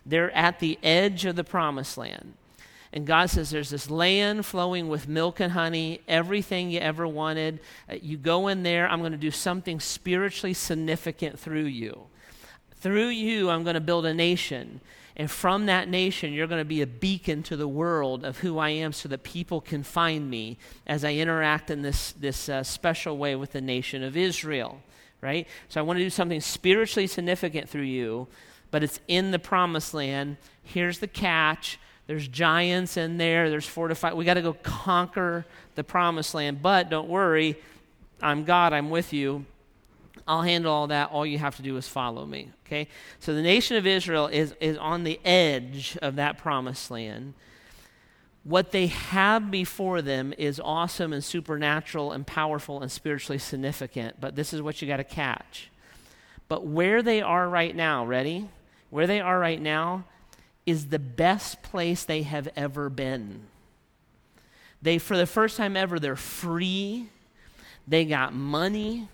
they're 0.06 0.32
at 0.32 0.60
the 0.60 0.80
edge 0.84 1.26
of 1.26 1.36
the 1.36 1.44
promised 1.44 1.98
land. 1.98 2.34
And 2.94 3.08
God 3.08 3.30
says 3.30 3.50
there's 3.50 3.70
this 3.70 3.90
land 3.90 4.46
flowing 4.46 4.90
with 4.90 5.08
milk 5.08 5.40
and 5.40 5.54
honey, 5.54 6.02
everything 6.08 6.72
you 6.72 6.80
ever 6.80 7.08
wanted. 7.08 7.60
Uh, 7.90 7.96
you 8.02 8.18
go 8.18 8.48
in 8.48 8.64
there, 8.64 8.90
I'm 8.90 9.00
going 9.00 9.14
to 9.14 9.18
do 9.18 9.32
something 9.32 9.80
spiritually 9.80 10.54
significant 10.54 11.40
through 11.40 11.66
you. 11.66 12.08
Through 12.82 13.10
you, 13.10 13.50
I'm 13.50 13.64
going 13.64 13.76
to 13.76 13.82
build 13.82 14.06
a 14.06 14.14
nation. 14.14 14.82
And 15.16 15.30
from 15.30 15.68
that 15.68 15.88
nation, 15.88 16.34
you're 16.34 16.48
going 16.48 16.62
to 16.62 16.66
be 16.66 16.82
a 16.82 16.88
beacon 16.88 17.44
to 17.44 17.56
the 17.56 17.68
world 17.68 18.26
of 18.26 18.40
who 18.40 18.58
I 18.58 18.70
am 18.70 18.92
so 18.92 19.08
that 19.10 19.24
people 19.24 19.62
can 19.62 19.84
find 19.84 20.30
me 20.30 20.58
as 20.88 21.06
I 21.06 21.14
interact 21.14 21.70
in 21.70 21.82
this, 21.82 22.14
this 22.14 22.50
uh, 22.50 22.64
special 22.64 23.18
way 23.18 23.36
with 23.36 23.52
the 23.52 23.62
nation 23.62 24.04
of 24.04 24.18
Israel, 24.18 24.82
right? 25.22 25.48
So 25.70 25.80
I 25.80 25.84
want 25.84 25.98
to 25.98 26.04
do 26.04 26.10
something 26.10 26.42
spiritually 26.42 27.08
significant 27.08 27.70
through 27.70 27.84
you, 27.84 28.28
but 28.72 28.84
it's 28.84 29.00
in 29.08 29.32
the 29.32 29.40
promised 29.40 29.94
land. 29.94 30.38
Here's 30.64 31.00
the 31.00 31.08
catch 31.08 31.80
there's 32.08 32.28
giants 32.28 32.98
in 32.98 33.18
there, 33.18 33.50
there's 33.50 33.68
fortified. 33.68 34.16
We 34.16 34.26
got 34.26 34.34
to 34.34 34.42
go 34.42 34.52
conquer 34.64 35.46
the 35.76 35.84
promised 35.84 36.34
land. 36.34 36.62
But 36.62 36.90
don't 36.90 37.08
worry, 37.08 37.58
I'm 38.22 38.44
God, 38.44 38.74
I'm 38.74 38.90
with 38.90 39.14
you. 39.14 39.46
I'll 40.28 40.42
handle 40.42 40.74
all 40.74 40.88
that. 40.88 41.12
All 41.12 41.26
you 41.26 41.38
have 41.38 41.56
to 41.56 41.62
do 41.62 41.78
is 41.78 41.88
follow 41.88 42.26
me. 42.26 42.50
Okay? 42.66 42.88
So 43.20 43.34
the 43.34 43.42
nation 43.42 43.78
of 43.78 43.88
Israel 43.88 44.28
is, 44.28 44.54
is 44.60 44.78
on 44.78 45.06
the 45.06 45.20
edge 45.24 45.98
of 46.02 46.18
that 46.18 46.38
promised 46.38 46.92
land. 46.92 47.34
What 48.44 48.72
they 48.72 48.88
have 48.88 49.52
before 49.52 50.02
them 50.02 50.34
is 50.38 50.60
awesome 50.60 51.14
and 51.14 51.24
supernatural 51.24 52.12
and 52.12 52.26
powerful 52.26 52.82
and 52.82 52.92
spiritually 52.92 53.38
significant, 53.38 54.20
but 54.20 54.36
this 54.36 54.52
is 54.52 54.62
what 54.62 54.82
you 54.82 54.88
got 54.88 54.98
to 54.98 55.04
catch. 55.04 55.70
But 56.48 56.66
where 56.66 57.04
they 57.04 57.22
are 57.22 57.48
right 57.48 57.76
now, 57.76 58.06
ready? 58.06 58.50
Where 58.90 59.08
they 59.08 59.22
are 59.22 59.40
right 59.40 59.62
now 59.62 60.06
is 60.66 60.88
the 60.88 61.00
best 61.00 61.62
place 61.62 62.04
they 62.04 62.24
have 62.24 62.50
ever 62.56 62.90
been. 62.90 63.42
They, 64.82 64.98
for 64.98 65.16
the 65.16 65.28
first 65.28 65.58
time 65.58 65.78
ever, 65.78 66.00
they're 66.00 66.16
free. 66.16 67.10
They 67.88 68.06
got 68.06 68.34
money. 68.34 69.08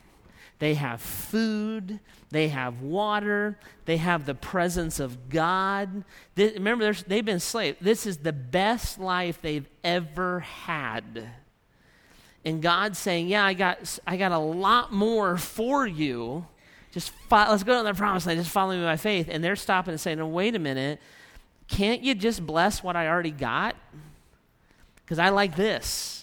They 0.59 0.73
have 0.75 1.01
food, 1.01 1.99
they 2.29 2.49
have 2.49 2.81
water, 2.81 3.57
they 3.85 3.97
have 3.97 4.25
the 4.25 4.35
presence 4.35 4.99
of 4.99 5.29
God. 5.29 6.03
They, 6.35 6.49
remember, 6.53 6.93
they've 6.93 7.23
been 7.23 7.39
slaves. 7.39 7.77
This 7.79 8.05
is 8.05 8.17
the 8.17 8.33
best 8.33 8.99
life 8.99 9.41
they've 9.41 9.69
ever 9.83 10.41
had. 10.41 11.29
And 12.43 12.61
God's 12.61 12.97
saying, 12.99 13.27
Yeah, 13.27 13.45
I 13.45 13.53
got, 13.53 13.99
I 14.05 14.17
got 14.17 14.31
a 14.31 14.37
lot 14.37 14.91
more 14.91 15.37
for 15.37 15.87
you. 15.87 16.45
Just 16.91 17.11
fo- 17.29 17.49
let's 17.49 17.63
go 17.63 17.77
to 17.77 17.83
the 17.83 17.93
promised 17.93 18.27
land. 18.27 18.39
Just 18.39 18.51
follow 18.51 18.75
me 18.75 18.83
by 18.83 18.97
faith. 18.97 19.27
And 19.29 19.43
they're 19.43 19.55
stopping 19.55 19.91
and 19.91 20.01
saying, 20.01 20.17
No, 20.17 20.27
wait 20.27 20.55
a 20.55 20.59
minute. 20.59 20.99
Can't 21.67 22.01
you 22.01 22.15
just 22.15 22.45
bless 22.45 22.83
what 22.83 22.95
I 22.95 23.07
already 23.07 23.31
got? 23.31 23.75
Because 25.03 25.19
I 25.19 25.29
like 25.29 25.55
this 25.55 26.17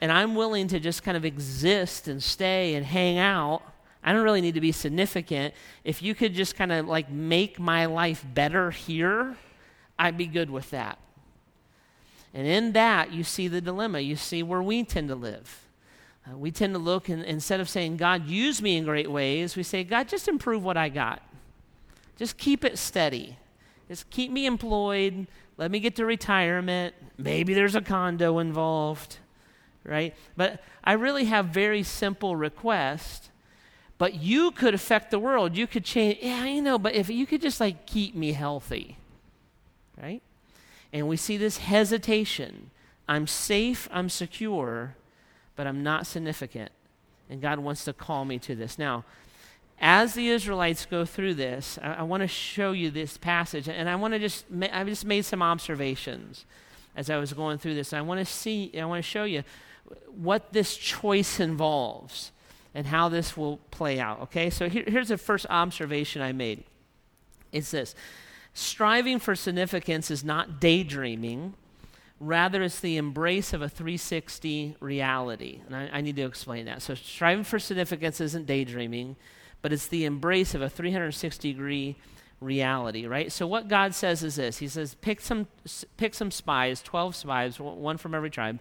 and 0.00 0.12
I'm 0.12 0.34
willing 0.34 0.68
to 0.68 0.80
just 0.80 1.02
kind 1.02 1.16
of 1.16 1.24
exist 1.24 2.08
and 2.08 2.22
stay 2.22 2.74
and 2.74 2.84
hang 2.84 3.18
out, 3.18 3.62
I 4.06 4.12
don't 4.12 4.22
really 4.22 4.40
need 4.40 4.54
to 4.54 4.60
be 4.60 4.72
significant. 4.72 5.52
If 5.84 6.00
you 6.00 6.14
could 6.14 6.32
just 6.32 6.56
kind 6.56 6.72
of 6.72 6.86
like 6.86 7.10
make 7.10 7.58
my 7.58 7.84
life 7.84 8.24
better 8.32 8.70
here, 8.70 9.36
I'd 9.98 10.16
be 10.16 10.26
good 10.26 10.48
with 10.48 10.70
that. 10.70 10.98
And 12.32 12.46
in 12.46 12.72
that, 12.72 13.12
you 13.12 13.24
see 13.24 13.48
the 13.48 13.60
dilemma. 13.60 14.00
You 14.00 14.16
see 14.16 14.42
where 14.42 14.62
we 14.62 14.84
tend 14.84 15.08
to 15.08 15.14
live. 15.14 15.68
Uh, 16.26 16.38
we 16.38 16.50
tend 16.50 16.72
to 16.74 16.78
look 16.78 17.08
and 17.08 17.22
instead 17.24 17.60
of 17.60 17.68
saying, 17.68 17.98
God, 17.98 18.26
use 18.26 18.62
me 18.62 18.78
in 18.78 18.84
great 18.84 19.10
ways, 19.10 19.56
we 19.56 19.62
say, 19.62 19.84
God, 19.84 20.08
just 20.08 20.28
improve 20.28 20.64
what 20.64 20.76
I 20.76 20.88
got. 20.88 21.22
Just 22.16 22.38
keep 22.38 22.64
it 22.64 22.78
steady. 22.78 23.36
Just 23.88 24.08
keep 24.08 24.30
me 24.30 24.46
employed. 24.46 25.26
Let 25.58 25.70
me 25.70 25.80
get 25.80 25.96
to 25.96 26.06
retirement. 26.06 26.94
Maybe 27.18 27.52
there's 27.52 27.74
a 27.74 27.82
condo 27.82 28.38
involved 28.38 29.18
right? 29.86 30.14
But 30.36 30.62
I 30.84 30.92
really 30.94 31.26
have 31.26 31.46
very 31.46 31.82
simple 31.82 32.36
requests. 32.36 33.30
But 33.98 34.14
you 34.14 34.50
could 34.50 34.74
affect 34.74 35.10
the 35.10 35.18
world. 35.18 35.56
You 35.56 35.66
could 35.66 35.84
change. 35.84 36.18
Yeah, 36.20 36.44
you 36.44 36.62
know, 36.62 36.78
but 36.78 36.94
if 36.94 37.08
you 37.08 37.26
could 37.26 37.40
just 37.40 37.60
like 37.60 37.86
keep 37.86 38.14
me 38.14 38.32
healthy, 38.32 38.98
right? 40.00 40.22
And 40.92 41.08
we 41.08 41.16
see 41.16 41.36
this 41.36 41.58
hesitation. 41.58 42.70
I'm 43.08 43.26
safe, 43.26 43.88
I'm 43.92 44.08
secure, 44.08 44.96
but 45.54 45.66
I'm 45.66 45.82
not 45.82 46.06
significant. 46.06 46.72
And 47.30 47.40
God 47.40 47.58
wants 47.58 47.84
to 47.84 47.92
call 47.92 48.24
me 48.24 48.38
to 48.40 48.54
this. 48.54 48.78
Now, 48.78 49.04
as 49.80 50.14
the 50.14 50.28
Israelites 50.28 50.86
go 50.86 51.04
through 51.04 51.34
this, 51.34 51.78
I, 51.82 51.94
I 51.94 52.02
want 52.02 52.22
to 52.22 52.28
show 52.28 52.72
you 52.72 52.90
this 52.90 53.16
passage, 53.16 53.68
and 53.68 53.88
I 53.88 53.96
want 53.96 54.14
to 54.14 54.18
just, 54.18 54.50
ma- 54.50 54.68
I 54.72 54.84
just 54.84 55.04
made 55.04 55.24
some 55.24 55.42
observations 55.42 56.44
as 56.96 57.10
I 57.10 57.18
was 57.18 57.32
going 57.32 57.58
through 57.58 57.74
this. 57.74 57.92
I 57.92 58.00
want 58.00 58.20
to 58.20 58.24
see, 58.24 58.72
I 58.78 58.84
want 58.84 59.04
to 59.04 59.08
show 59.08 59.24
you 59.24 59.42
what 60.14 60.52
this 60.52 60.76
choice 60.76 61.40
involves 61.40 62.32
and 62.76 62.86
how 62.86 63.08
this 63.08 63.36
will 63.36 63.56
play 63.70 63.98
out. 63.98 64.20
Okay, 64.20 64.50
so 64.50 64.68
here, 64.68 64.84
here's 64.86 65.08
the 65.08 65.16
first 65.16 65.46
observation 65.48 66.20
I 66.20 66.32
made 66.32 66.62
it's 67.50 67.70
this 67.70 67.94
striving 68.52 69.18
for 69.18 69.34
significance 69.34 70.10
is 70.10 70.22
not 70.22 70.60
daydreaming. 70.60 71.54
Rather, 72.18 72.62
it's 72.62 72.80
the 72.80 72.96
embrace 72.96 73.52
of 73.52 73.60
a 73.60 73.68
360 73.68 74.76
reality. 74.80 75.60
And 75.66 75.76
I, 75.76 75.90
I 75.92 76.00
need 76.00 76.16
to 76.16 76.22
explain 76.22 76.64
that. 76.66 76.80
So, 76.80 76.94
striving 76.94 77.44
for 77.44 77.58
significance 77.58 78.20
isn't 78.20 78.46
daydreaming, 78.46 79.16
but 79.62 79.72
it's 79.72 79.86
the 79.86 80.04
embrace 80.04 80.54
of 80.54 80.62
a 80.62 80.68
360 80.68 81.52
degree 81.52 81.96
reality, 82.40 83.06
right? 83.06 83.32
So 83.32 83.46
what 83.46 83.68
God 83.68 83.94
says 83.94 84.22
is 84.22 84.36
this. 84.36 84.58
He 84.58 84.68
says, 84.68 84.94
pick 84.94 85.20
some, 85.20 85.46
pick 85.96 86.14
some 86.14 86.30
spies, 86.30 86.82
12 86.82 87.16
spies, 87.16 87.58
one 87.58 87.96
from 87.96 88.14
every 88.14 88.30
tribe, 88.30 88.60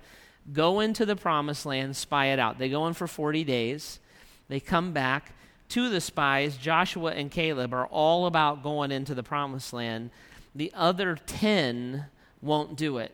go 0.54 0.80
into 0.80 1.06
the 1.06 1.16
promised 1.16 1.66
land, 1.66 1.98
spy 1.98 2.28
it 2.28 2.40
out. 2.40 2.58
They 2.58 2.70
go 2.70 2.88
in 2.88 2.94
for 2.94 3.08
40 3.08 3.44
days. 3.44 4.00
They 4.48 4.60
come 4.60 4.94
back. 4.94 5.34
two 5.68 5.90
the 5.90 6.02
spies, 6.02 6.58
Joshua 6.58 7.12
and 7.12 7.32
Caleb, 7.32 7.74
are 7.74 7.88
all 7.88 8.28
about 8.28 8.64
going 8.64 8.92
into 8.92 9.16
the 9.16 9.24
promised 9.24 9.74
land. 9.74 10.12
the 10.54 10.72
other 10.74 11.18
10 11.26 12.06
won't 12.42 12.78
do 12.78 12.98
it. 12.98 13.12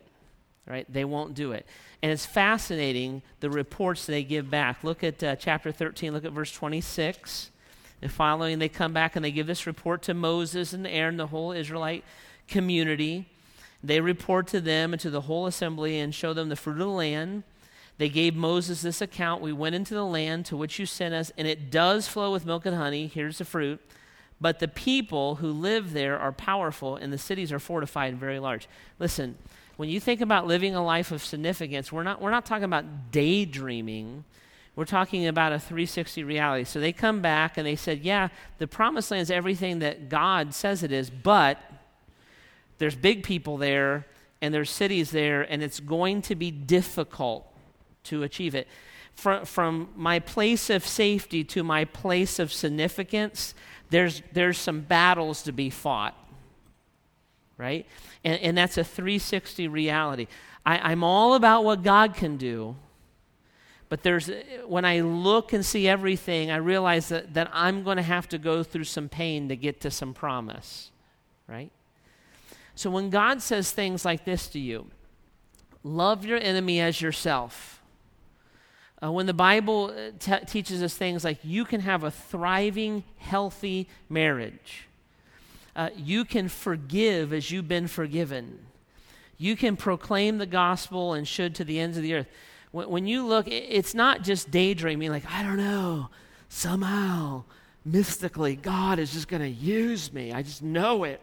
Right? 0.68 0.86
They 0.92 1.06
won't 1.06 1.34
do 1.34 1.54
it. 1.54 1.66
And 2.02 2.12
it's 2.12 2.26
fascinating 2.26 3.22
the 3.40 3.50
reports 3.50 4.06
they 4.06 4.24
give 4.24 4.50
back. 4.50 4.84
Look 4.84 5.04
at 5.04 5.24
uh, 5.24 5.36
chapter 5.36 5.72
13, 5.72 6.14
look 6.14 6.26
at 6.26 6.32
verse 6.32 6.52
26. 6.52 7.52
And 8.02 8.12
following, 8.12 8.60
they 8.60 8.70
come 8.70 8.94
back 8.94 9.16
and 9.16 9.24
they 9.24 9.32
give 9.32 9.48
this 9.48 9.68
report 9.68 10.02
to 10.04 10.14
Moses 10.14 10.74
and 10.74 10.88
Aaron, 10.88 11.18
the 11.18 11.28
whole 11.28 11.52
Israelite 11.52 12.04
community. 12.48 13.28
They 13.84 14.02
report 14.02 14.48
to 14.48 14.62
them 14.62 14.94
and 14.94 15.02
to 15.02 15.10
the 15.10 15.22
whole 15.22 15.46
assembly 15.46 16.00
and 16.00 16.14
show 16.14 16.34
them 16.34 16.50
the 16.50 16.56
fruit 16.56 16.74
of 16.74 16.80
the 16.80 16.88
land. 16.88 17.44
They 18.02 18.10
gave 18.10 18.36
Moses 18.36 18.82
this 18.82 19.00
account 19.00 19.44
We 19.44 19.54
went 19.54 19.76
into 19.76 19.94
the 19.94 20.04
land 20.04 20.48
to 20.48 20.58
which 20.58 20.80
you 20.80 20.88
sent 20.88 21.14
us, 21.14 21.32
and 21.38 21.48
it 21.48 21.70
does 21.70 22.08
flow 22.08 22.32
with 22.32 22.48
milk 22.48 22.66
and 22.66 22.76
honey. 22.76 23.06
Here's 23.06 23.38
the 23.38 23.46
fruit. 23.46 23.80
But 24.40 24.58
the 24.58 24.68
people 24.68 25.36
who 25.36 25.52
live 25.52 25.94
there 25.94 26.18
are 26.18 26.32
powerful, 26.32 26.96
and 26.96 27.14
the 27.14 27.20
cities 27.20 27.52
are 27.52 27.60
fortified 27.60 28.14
and 28.14 28.20
very 28.20 28.40
large. 28.40 28.68
Listen, 28.98 29.38
when 29.78 29.88
you 29.88 30.00
think 30.00 30.20
about 30.20 30.48
living 30.48 30.74
a 30.74 30.84
life 30.84 31.12
of 31.12 31.24
significance, 31.24 31.92
we're 31.92 32.02
not, 32.02 32.20
we're 32.20 32.32
not 32.32 32.44
talking 32.44 32.64
about 32.64 33.12
daydreaming. 33.12 34.24
We're 34.76 34.86
talking 34.86 35.28
about 35.28 35.54
a 35.54 35.60
360 35.60 36.24
reality. 36.24 36.64
So 36.64 36.80
they 36.80 36.94
come 36.94 37.22
back 37.22 37.56
and 37.56 37.68
they 37.68 37.76
said, 37.76 38.00
Yeah, 38.00 38.30
the 38.58 38.66
promised 38.66 39.12
land 39.12 39.22
is 39.22 39.30
everything 39.30 39.78
that 39.78 40.10
God 40.10 40.56
says 40.56 40.82
it 40.82 40.92
is, 40.92 41.12
but 41.12 41.60
there's 42.80 42.96
big 42.96 43.22
people 43.22 43.58
there 43.58 44.08
and 44.42 44.52
there's 44.52 44.72
cities 44.72 45.12
there, 45.12 45.44
and 45.44 45.62
it's 45.62 45.80
going 45.80 46.24
to 46.24 46.34
be 46.34 46.50
difficult 46.50 47.46
to 48.06 48.24
achieve 48.24 48.56
it. 48.56 48.68
From, 49.14 49.46
from 49.46 49.90
my 49.96 50.20
place 50.20 50.70
of 50.70 50.86
safety 50.86 51.44
to 51.46 51.64
my 51.64 51.86
place 51.86 52.40
of 52.40 52.52
significance, 52.52 53.54
there's, 53.90 54.22
there's 54.32 54.58
some 54.58 54.82
battles 54.82 55.44
to 55.44 55.52
be 55.52 55.70
fought, 55.70 56.18
right? 57.58 57.86
And, 58.24 58.42
and 58.42 58.58
that's 58.58 58.78
a 58.78 58.84
360 58.84 59.68
reality. 59.68 60.28
I, 60.66 60.92
I'm 60.92 61.04
all 61.04 61.36
about 61.36 61.64
what 61.64 61.84
God 61.84 62.16
can 62.16 62.38
do, 62.38 62.76
but 63.90 64.04
there's, 64.04 64.30
when 64.66 64.86
I 64.86 65.02
look 65.02 65.52
and 65.52 65.66
see 65.66 65.88
everything, 65.88 66.50
I 66.50 66.58
realize 66.58 67.10
that, 67.10 67.34
that 67.34 67.50
I'm 67.54 67.84
going 67.84 67.98
to 67.98 68.04
have 68.04 68.30
to 68.30 68.38
go 68.38 68.64
through 68.64 68.86
some 68.86 69.10
pain 69.10 69.50
to 69.50 69.56
get 69.56 69.82
to 69.82 69.92
some 69.92 70.14
promise, 70.14 70.92
right? 71.48 71.72
So 72.76 72.90
when 72.90 73.10
God 73.10 73.42
says 73.42 73.72
things 73.72 74.06
like 74.06 74.24
this 74.24 74.48
to 74.48 74.60
you, 74.60 74.88
love 75.84 76.24
your 76.26 76.38
enemy 76.38 76.80
as 76.80 77.02
yourself 77.02 77.81
uh, 79.04 79.12
when 79.12 79.26
the 79.26 79.34
Bible 79.34 79.94
uh, 79.96 80.40
teaches 80.46 80.84
us 80.84 80.96
things 80.96 81.24
like 81.24 81.40
you 81.44 81.66
can 81.66 81.82
have 81.82 82.04
a 82.04 82.12
thriving, 82.12 83.04
healthy 83.18 83.88
marriage, 84.10 84.88
uh, 85.76 85.90
you 85.96 86.26
can 86.26 86.48
forgive 86.48 87.34
as 87.34 87.50
you've 87.50 87.68
been 87.68 87.88
forgiven, 87.88 88.60
you 89.38 89.56
can 89.56 89.76
proclaim 89.76 90.38
the 90.38 90.46
gospel 90.46 91.14
and 91.14 91.28
should 91.28 91.56
to 91.56 91.64
the 91.64 91.80
ends 91.80 91.98
of 91.98 92.04
the 92.04 92.14
earth. 92.14 92.28
When, 92.72 92.90
when 92.90 93.08
you 93.08 93.26
look, 93.26 93.48
it's 93.48 93.96
not 93.96 94.22
just 94.22 94.52
daydreaming, 94.52 95.10
like, 95.10 95.26
I 95.32 95.42
don't 95.42 95.58
know, 95.58 96.10
somehow, 96.50 97.46
mystically, 97.84 98.56
God 98.56 99.00
is 99.00 99.14
just 99.14 99.28
going 99.28 99.42
to 99.42 99.50
use 99.50 100.14
me. 100.14 100.32
I 100.32 100.44
just 100.44 100.62
know 100.62 101.06
it, 101.06 101.22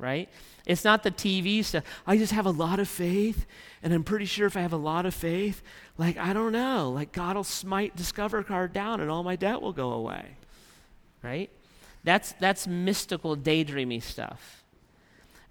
right? 0.00 0.28
It's 0.66 0.84
not 0.84 1.02
the 1.02 1.10
TV 1.10 1.64
stuff. 1.64 1.84
I 2.06 2.16
just 2.16 2.32
have 2.32 2.46
a 2.46 2.50
lot 2.50 2.80
of 2.80 2.88
faith, 2.88 3.46
and 3.82 3.92
I'm 3.92 4.04
pretty 4.04 4.24
sure 4.24 4.46
if 4.46 4.56
I 4.56 4.60
have 4.60 4.72
a 4.72 4.78
lot 4.78 5.06
of 5.06 5.14
faith, 5.14 5.62
like, 5.98 6.16
I 6.16 6.32
don't 6.32 6.52
know, 6.52 6.90
like 6.90 7.12
God 7.12 7.36
will 7.36 7.44
smite 7.44 7.96
Discover 7.96 8.42
card 8.42 8.72
down 8.72 9.00
and 9.00 9.10
all 9.10 9.22
my 9.22 9.36
debt 9.36 9.60
will 9.62 9.72
go 9.72 9.92
away. 9.92 10.36
Right? 11.22 11.50
That's, 12.02 12.32
that's 12.32 12.66
mystical, 12.66 13.36
daydreamy 13.36 14.02
stuff. 14.02 14.64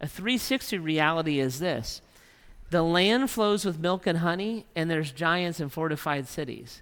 A 0.02 0.08
360 0.08 0.78
reality 0.80 1.40
is 1.40 1.60
this 1.60 2.02
the 2.70 2.84
land 2.84 3.32
flows 3.32 3.66
with 3.66 3.80
milk 3.80 4.06
and 4.06 4.20
honey, 4.20 4.66
and 4.76 4.90
there's 4.90 5.12
giants 5.12 5.60
and 5.60 5.72
fortified 5.72 6.28
cities. 6.28 6.82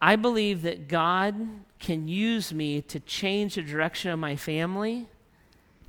I 0.00 0.16
believe 0.16 0.62
that 0.62 0.88
God 0.88 1.34
can 1.78 2.08
use 2.08 2.52
me 2.52 2.82
to 2.82 3.00
change 3.00 3.54
the 3.54 3.62
direction 3.62 4.10
of 4.10 4.18
my 4.18 4.36
family, 4.36 5.08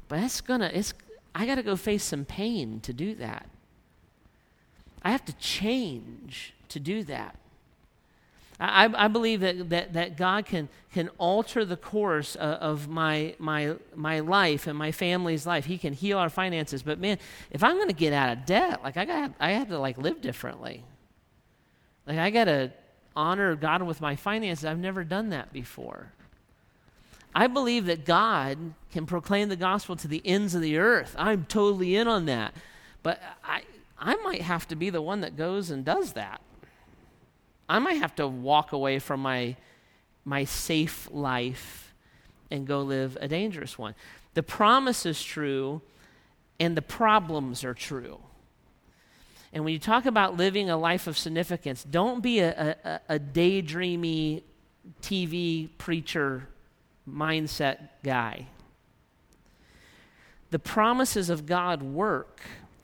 but 0.07 0.19
that's 0.19 0.41
gonna, 0.41 0.71
it's, 0.73 0.93
I 1.33 1.45
gotta 1.45 1.63
go 1.63 1.75
face 1.75 2.03
some 2.03 2.25
pain 2.25 2.79
to 2.81 2.93
do 2.93 3.15
that. 3.15 3.49
I 5.03 5.11
have 5.11 5.25
to 5.25 5.33
change 5.33 6.53
to 6.69 6.79
do 6.79 7.03
that. 7.03 7.37
I, 8.59 8.89
I 9.05 9.07
believe 9.07 9.41
that, 9.41 9.69
that, 9.69 9.93
that 9.93 10.17
God 10.17 10.45
can, 10.45 10.69
can 10.93 11.09
alter 11.17 11.65
the 11.65 11.75
course 11.75 12.35
of, 12.35 12.53
of 12.59 12.87
my, 12.87 13.35
my, 13.37 13.75
my 13.93 14.21
life 14.21 14.65
and 14.65 14.77
my 14.77 14.91
family's 14.91 15.45
life. 15.45 15.65
He 15.65 15.77
can 15.77 15.93
heal 15.93 16.17
our 16.17 16.29
finances. 16.29 16.81
But 16.81 16.99
man, 16.99 17.19
if 17.51 17.63
I'm 17.63 17.75
going 17.75 17.89
to 17.89 17.93
get 17.93 18.13
out 18.13 18.37
of 18.37 18.45
debt, 18.45 18.81
like 18.83 18.95
I, 18.95 19.05
got, 19.05 19.33
I 19.39 19.51
have 19.51 19.67
to 19.69 19.79
like 19.79 19.97
live 19.97 20.21
differently. 20.21 20.85
Like 22.07 22.17
I 22.17 22.29
got 22.29 22.45
to 22.45 22.71
honor 23.15 23.55
God 23.55 23.81
with 23.81 23.99
my 23.99 24.15
finances. 24.15 24.63
I've 24.63 24.79
never 24.79 25.03
done 25.03 25.29
that 25.29 25.51
before. 25.51 26.13
I 27.37 27.47
believe 27.47 27.87
that 27.87 28.05
God 28.05 28.57
can 28.91 29.05
proclaim 29.05 29.49
the 29.49 29.57
gospel 29.57 29.97
to 29.97 30.07
the 30.07 30.21
ends 30.23 30.55
of 30.55 30.61
the 30.61 30.77
earth. 30.77 31.13
I'm 31.19 31.43
totally 31.43 31.97
in 31.97 32.07
on 32.07 32.27
that. 32.27 32.53
But 33.03 33.21
I, 33.43 33.63
I 33.99 34.15
might 34.23 34.41
have 34.41 34.69
to 34.69 34.75
be 34.77 34.89
the 34.89 35.01
one 35.01 35.19
that 35.19 35.35
goes 35.35 35.69
and 35.69 35.83
does 35.83 36.13
that. 36.13 36.39
I 37.67 37.79
might 37.79 37.95
have 37.95 38.15
to 38.15 38.27
walk 38.27 38.71
away 38.71 38.99
from 38.99 39.19
my, 39.19 39.57
my 40.23 40.45
safe 40.45 41.09
life 41.11 41.93
and 42.49 42.65
go 42.65 42.81
live 42.81 43.17
a 43.19 43.27
dangerous 43.27 43.77
one. 43.77 43.95
The 44.33 44.43
promise 44.43 45.05
is 45.05 45.21
true, 45.21 45.81
and 46.57 46.77
the 46.77 46.81
problems 46.81 47.65
are 47.65 47.73
true. 47.73 48.19
And 49.51 49.65
when 49.65 49.73
you 49.73 49.79
talk 49.79 50.05
about 50.05 50.37
living 50.37 50.69
a 50.69 50.77
life 50.77 51.05
of 51.05 51.17
significance, 51.17 51.83
don't 51.83 52.21
be 52.21 52.39
a, 52.39 52.77
a, 52.85 53.15
a 53.15 53.19
daydreamy 53.19 54.43
TV 55.01 55.69
preacher 55.77 56.47
mindset 57.09 57.89
guy. 58.03 58.47
The 60.51 60.59
promises 60.59 61.29
of 61.29 61.45
God 61.45 61.83
work 61.83 62.41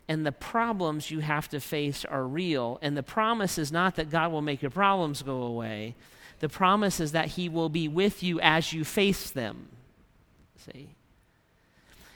and 0.07 0.25
the 0.25 0.31
problems 0.31 1.09
you 1.09 1.19
have 1.19 1.47
to 1.49 1.59
face 1.59 2.03
are 2.03 2.25
real. 2.25 2.79
And 2.81 2.97
the 2.97 3.03
promise 3.03 3.57
is 3.57 3.71
not 3.71 3.95
that 3.95 4.09
God 4.09 4.31
will 4.31 4.41
make 4.41 4.61
your 4.61 4.71
problems 4.71 5.21
go 5.21 5.43
away, 5.43 5.95
the 6.39 6.49
promise 6.49 6.99
is 6.99 7.11
that 7.11 7.27
He 7.27 7.47
will 7.47 7.69
be 7.69 7.87
with 7.87 8.23
you 8.23 8.39
as 8.41 8.73
you 8.73 8.83
face 8.83 9.29
them. 9.29 9.69
See? 10.57 10.89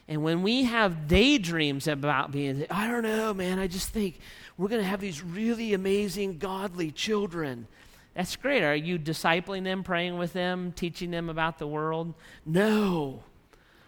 And 0.08 0.24
when 0.24 0.44
we 0.44 0.63
have 0.63 1.08
daydreams 1.08 1.88
about 1.88 2.32
being, 2.32 2.65
I 2.70 2.88
don't 2.89 3.04
know, 3.04 3.34
man, 3.34 3.60
I 3.60 3.68
just 3.68 3.89
think 3.89 4.20
we're 4.58 4.68
going 4.68 4.82
to 4.82 4.88
have 4.88 5.00
these 5.00 5.24
really 5.24 5.74
amazing, 5.74 6.38
godly 6.38 6.91
children. 6.91 7.68
That's 8.15 8.36
great. 8.38 8.63
Are 8.63 8.75
you 8.75 8.97
discipling 8.97 9.65
them, 9.65 9.84
praying 9.84 10.17
with 10.17 10.34
them, 10.34 10.71
teaching 10.71 11.12
them 11.12 11.30
about 11.30 11.60
the 11.60 11.67
world? 11.67 12.13
No. 12.45 13.23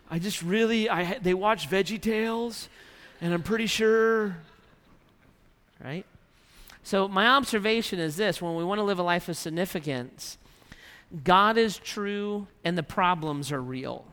I 0.10 0.20
just 0.20 0.42
really, 0.42 0.90
I, 0.90 1.18
they 1.20 1.34
watch 1.34 1.70
Veggie 1.70 2.02
Tales 2.02 2.68
and 3.22 3.34
I'm 3.34 3.42
pretty 3.42 3.68
sure, 3.68 4.38
right? 5.84 6.06
So, 6.84 7.08
my 7.08 7.28
observation 7.28 8.00
is 8.00 8.16
this 8.16 8.42
when 8.42 8.56
we 8.56 8.64
want 8.64 8.80
to 8.80 8.84
live 8.84 9.00
a 9.00 9.04
life 9.04 9.28
of 9.28 9.36
significance, 9.36 10.38
God 11.24 11.58
is 11.58 11.78
true 11.78 12.48
and 12.64 12.78
the 12.78 12.84
problems 12.84 13.52
are 13.52 13.62
real, 13.62 14.06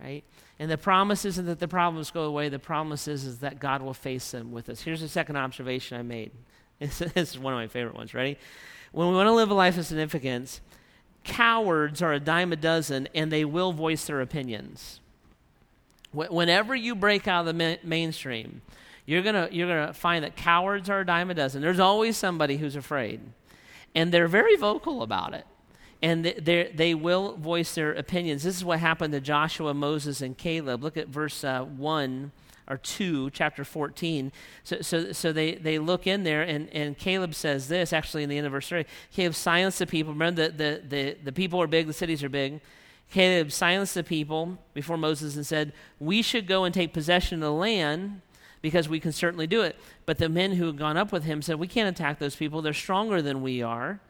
right? 0.00 0.22
And 0.58 0.70
the 0.70 0.78
promise 0.78 1.24
isn't 1.24 1.46
that 1.46 1.58
the 1.58 1.68
problems 1.68 2.10
go 2.10 2.24
away, 2.24 2.48
the 2.48 2.58
promise 2.58 3.08
is, 3.08 3.24
is 3.24 3.38
that 3.38 3.58
God 3.58 3.80
will 3.80 3.94
face 3.94 4.30
them 4.30 4.52
with 4.52 4.68
us. 4.68 4.82
Here's 4.82 5.00
the 5.00 5.08
second 5.08 5.36
observation 5.36 5.98
I 5.98 6.02
made. 6.02 6.32
This, 6.80 7.02
is 7.02 7.38
one 7.38 7.52
of 7.52 7.58
my 7.58 7.66
favorite 7.66 7.94
ones. 7.94 8.14
Ready? 8.14 8.38
When 8.92 9.08
we 9.08 9.14
want 9.14 9.28
to 9.28 9.32
live 9.32 9.50
a 9.50 9.54
life 9.54 9.78
of 9.78 9.86
significance, 9.86 10.60
cowards 11.24 12.02
are 12.02 12.12
a 12.12 12.20
dime 12.20 12.52
a 12.52 12.56
dozen 12.56 13.08
and 13.14 13.30
they 13.30 13.44
will 13.44 13.72
voice 13.72 14.06
their 14.06 14.20
opinions. 14.20 15.00
Whenever 16.12 16.74
you 16.74 16.96
break 16.96 17.28
out 17.28 17.46
of 17.46 17.56
the 17.56 17.78
mainstream, 17.84 18.62
you're 19.06 19.22
going 19.22 19.52
you're 19.52 19.68
gonna 19.68 19.94
find 19.94 20.24
that 20.24 20.34
cowards 20.34 20.90
are 20.90 21.00
a 21.00 21.06
dime 21.06 21.30
a 21.30 21.34
dozen. 21.34 21.62
There's 21.62 21.78
always 21.78 22.16
somebody 22.16 22.56
who's 22.56 22.74
afraid. 22.74 23.20
And 23.94 24.12
they're 24.12 24.28
very 24.28 24.56
vocal 24.56 25.02
about 25.02 25.34
it. 25.34 25.46
And 26.02 26.24
they, 26.24 26.70
they 26.74 26.94
will 26.94 27.36
voice 27.36 27.74
their 27.74 27.92
opinions. 27.92 28.42
This 28.42 28.56
is 28.56 28.64
what 28.64 28.78
happened 28.78 29.12
to 29.12 29.20
Joshua, 29.20 29.74
Moses, 29.74 30.22
and 30.22 30.36
Caleb. 30.36 30.82
Look 30.82 30.96
at 30.96 31.08
verse 31.08 31.44
uh, 31.44 31.62
1 31.62 32.32
or 32.70 32.78
2, 32.78 33.30
chapter 33.30 33.64
14. 33.64 34.30
So, 34.62 34.80
so, 34.80 35.12
so 35.12 35.32
they, 35.32 35.56
they 35.56 35.78
look 35.78 36.06
in 36.06 36.22
there, 36.22 36.42
and, 36.42 36.68
and 36.70 36.96
Caleb 36.96 37.34
says 37.34 37.68
this, 37.68 37.92
actually, 37.92 38.22
in 38.22 38.30
the 38.30 38.38
end 38.38 38.46
of 38.46 38.52
verse 38.52 38.68
3. 38.68 38.86
Caleb 39.12 39.34
silenced 39.34 39.80
the 39.80 39.86
people. 39.86 40.12
Remember, 40.12 40.48
the, 40.48 40.52
the, 40.52 40.82
the, 40.88 41.16
the 41.24 41.32
people 41.32 41.60
are 41.60 41.66
big, 41.66 41.88
the 41.88 41.92
cities 41.92 42.22
are 42.22 42.28
big. 42.28 42.60
Caleb 43.10 43.50
silenced 43.50 43.94
the 43.94 44.04
people 44.04 44.56
before 44.72 44.96
Moses 44.96 45.34
and 45.34 45.44
said, 45.44 45.72
We 45.98 46.22
should 46.22 46.46
go 46.46 46.62
and 46.62 46.72
take 46.72 46.94
possession 46.94 47.42
of 47.42 47.48
the 47.48 47.52
land 47.52 48.22
because 48.62 48.88
we 48.88 49.00
can 49.00 49.10
certainly 49.10 49.48
do 49.48 49.62
it. 49.62 49.76
But 50.06 50.18
the 50.18 50.28
men 50.28 50.52
who 50.52 50.66
had 50.66 50.78
gone 50.78 50.96
up 50.96 51.10
with 51.10 51.24
him 51.24 51.42
said, 51.42 51.58
We 51.58 51.66
can't 51.66 51.88
attack 51.88 52.20
those 52.20 52.36
people. 52.36 52.62
They're 52.62 52.72
stronger 52.72 53.20
than 53.20 53.42
we 53.42 53.62
are. 53.62 54.00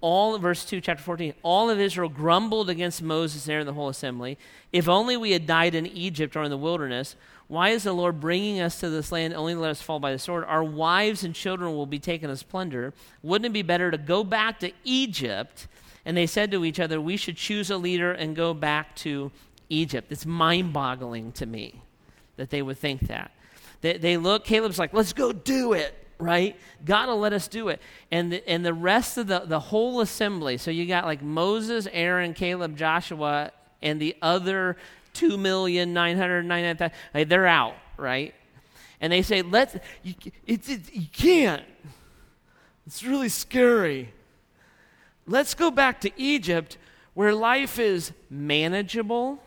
All 0.00 0.36
verse 0.38 0.64
2 0.64 0.80
chapter 0.80 1.02
14 1.02 1.34
all 1.42 1.70
of 1.70 1.80
israel 1.80 2.08
grumbled 2.08 2.68
against 2.68 3.02
moses 3.02 3.46
and 3.46 3.52
aaron 3.52 3.66
the 3.66 3.72
whole 3.72 3.88
assembly. 3.88 4.38
If 4.72 4.88
only 4.88 5.16
we 5.16 5.32
had 5.32 5.46
died 5.46 5.74
in 5.74 5.86
egypt 5.86 6.36
or 6.36 6.42
in 6.42 6.50
the 6.50 6.56
wilderness 6.56 7.16
why 7.48 7.70
is 7.70 7.84
the 7.84 7.92
lord 7.92 8.20
bringing 8.20 8.60
us 8.60 8.80
to 8.80 8.90
this 8.90 9.12
land 9.12 9.34
only 9.34 9.54
to 9.54 9.60
let 9.60 9.70
us 9.70 9.82
fall 9.82 10.00
by 10.00 10.12
the 10.12 10.18
sword? 10.18 10.44
Our 10.44 10.64
wives 10.64 11.22
and 11.22 11.34
children 11.34 11.74
will 11.74 11.86
be 11.86 12.00
taken 12.00 12.28
as 12.28 12.42
plunder. 12.42 12.92
Wouldn't 13.22 13.46
it 13.46 13.52
be 13.52 13.62
better 13.62 13.90
to 13.90 13.98
go 13.98 14.24
back 14.24 14.58
to 14.60 14.72
egypt? 14.84 15.68
And 16.04 16.16
they 16.16 16.26
said 16.26 16.50
to 16.50 16.64
each 16.64 16.80
other 16.80 17.00
we 17.00 17.16
should 17.16 17.36
choose 17.36 17.70
a 17.70 17.76
leader 17.76 18.12
and 18.12 18.34
go 18.34 18.52
back 18.52 18.96
to 18.96 19.30
egypt. 19.68 20.10
It's 20.10 20.26
mind-boggling 20.26 21.32
to 21.32 21.46
me 21.46 21.82
that 22.36 22.50
they 22.50 22.62
would 22.62 22.78
think 22.78 23.02
that. 23.08 23.30
They, 23.80 23.96
they 23.98 24.16
look 24.16 24.44
caleb's 24.44 24.78
like 24.78 24.92
let's 24.92 25.12
go 25.12 25.32
do 25.32 25.72
it 25.72 26.05
right? 26.18 26.56
God 26.84 27.08
will 27.08 27.18
let 27.18 27.32
us 27.32 27.48
do 27.48 27.68
it. 27.68 27.80
And 28.10 28.32
the, 28.32 28.48
and 28.48 28.64
the 28.64 28.74
rest 28.74 29.18
of 29.18 29.26
the, 29.26 29.40
the 29.40 29.60
whole 29.60 30.00
assembly, 30.00 30.56
so 30.56 30.70
you 30.70 30.86
got 30.86 31.04
like 31.04 31.22
Moses, 31.22 31.86
Aaron, 31.92 32.34
Caleb, 32.34 32.76
Joshua, 32.76 33.52
and 33.82 34.00
the 34.00 34.16
other 34.22 34.76
2,999,000, 35.14 37.28
they're 37.28 37.46
out, 37.46 37.74
right? 37.96 38.34
And 39.00 39.12
they 39.12 39.22
say, 39.22 39.42
let's, 39.42 39.76
you, 40.02 40.14
it, 40.46 40.68
it, 40.68 40.94
you 40.94 41.06
can't. 41.12 41.62
It's 42.86 43.02
really 43.02 43.28
scary. 43.28 44.12
Let's 45.26 45.54
go 45.54 45.70
back 45.70 46.00
to 46.02 46.10
Egypt 46.16 46.78
where 47.14 47.34
life 47.34 47.78
is 47.78 48.12
manageable. 48.30 49.42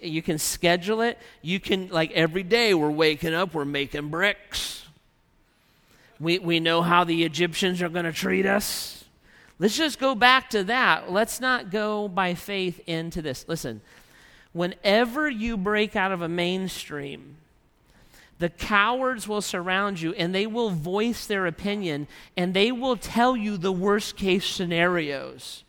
You 0.00 0.22
can 0.22 0.38
schedule 0.38 1.00
it. 1.00 1.18
You 1.40 1.60
can, 1.60 1.88
like 1.88 2.12
every 2.12 2.42
day, 2.42 2.74
we're 2.74 2.90
waking 2.90 3.34
up, 3.34 3.54
we're 3.54 3.64
making 3.64 4.10
bricks 4.10 4.81
we, 6.22 6.38
we 6.38 6.60
know 6.60 6.82
how 6.82 7.02
the 7.02 7.24
Egyptians 7.24 7.82
are 7.82 7.88
going 7.88 8.04
to 8.04 8.12
treat 8.12 8.46
us. 8.46 9.04
Let's 9.58 9.76
just 9.76 9.98
go 9.98 10.14
back 10.14 10.50
to 10.50 10.64
that. 10.64 11.10
Let's 11.10 11.40
not 11.40 11.70
go 11.70 12.06
by 12.06 12.34
faith 12.34 12.80
into 12.86 13.20
this. 13.22 13.44
Listen, 13.48 13.80
whenever 14.52 15.28
you 15.28 15.56
break 15.56 15.96
out 15.96 16.12
of 16.12 16.22
a 16.22 16.28
mainstream, 16.28 17.38
the 18.38 18.48
cowards 18.48 19.26
will 19.26 19.42
surround 19.42 20.00
you 20.00 20.14
and 20.14 20.32
they 20.32 20.46
will 20.46 20.70
voice 20.70 21.26
their 21.26 21.46
opinion 21.46 22.06
and 22.36 22.54
they 22.54 22.70
will 22.70 22.96
tell 22.96 23.36
you 23.36 23.56
the 23.56 23.72
worst 23.72 24.16
case 24.16 24.44
scenarios 24.44 25.62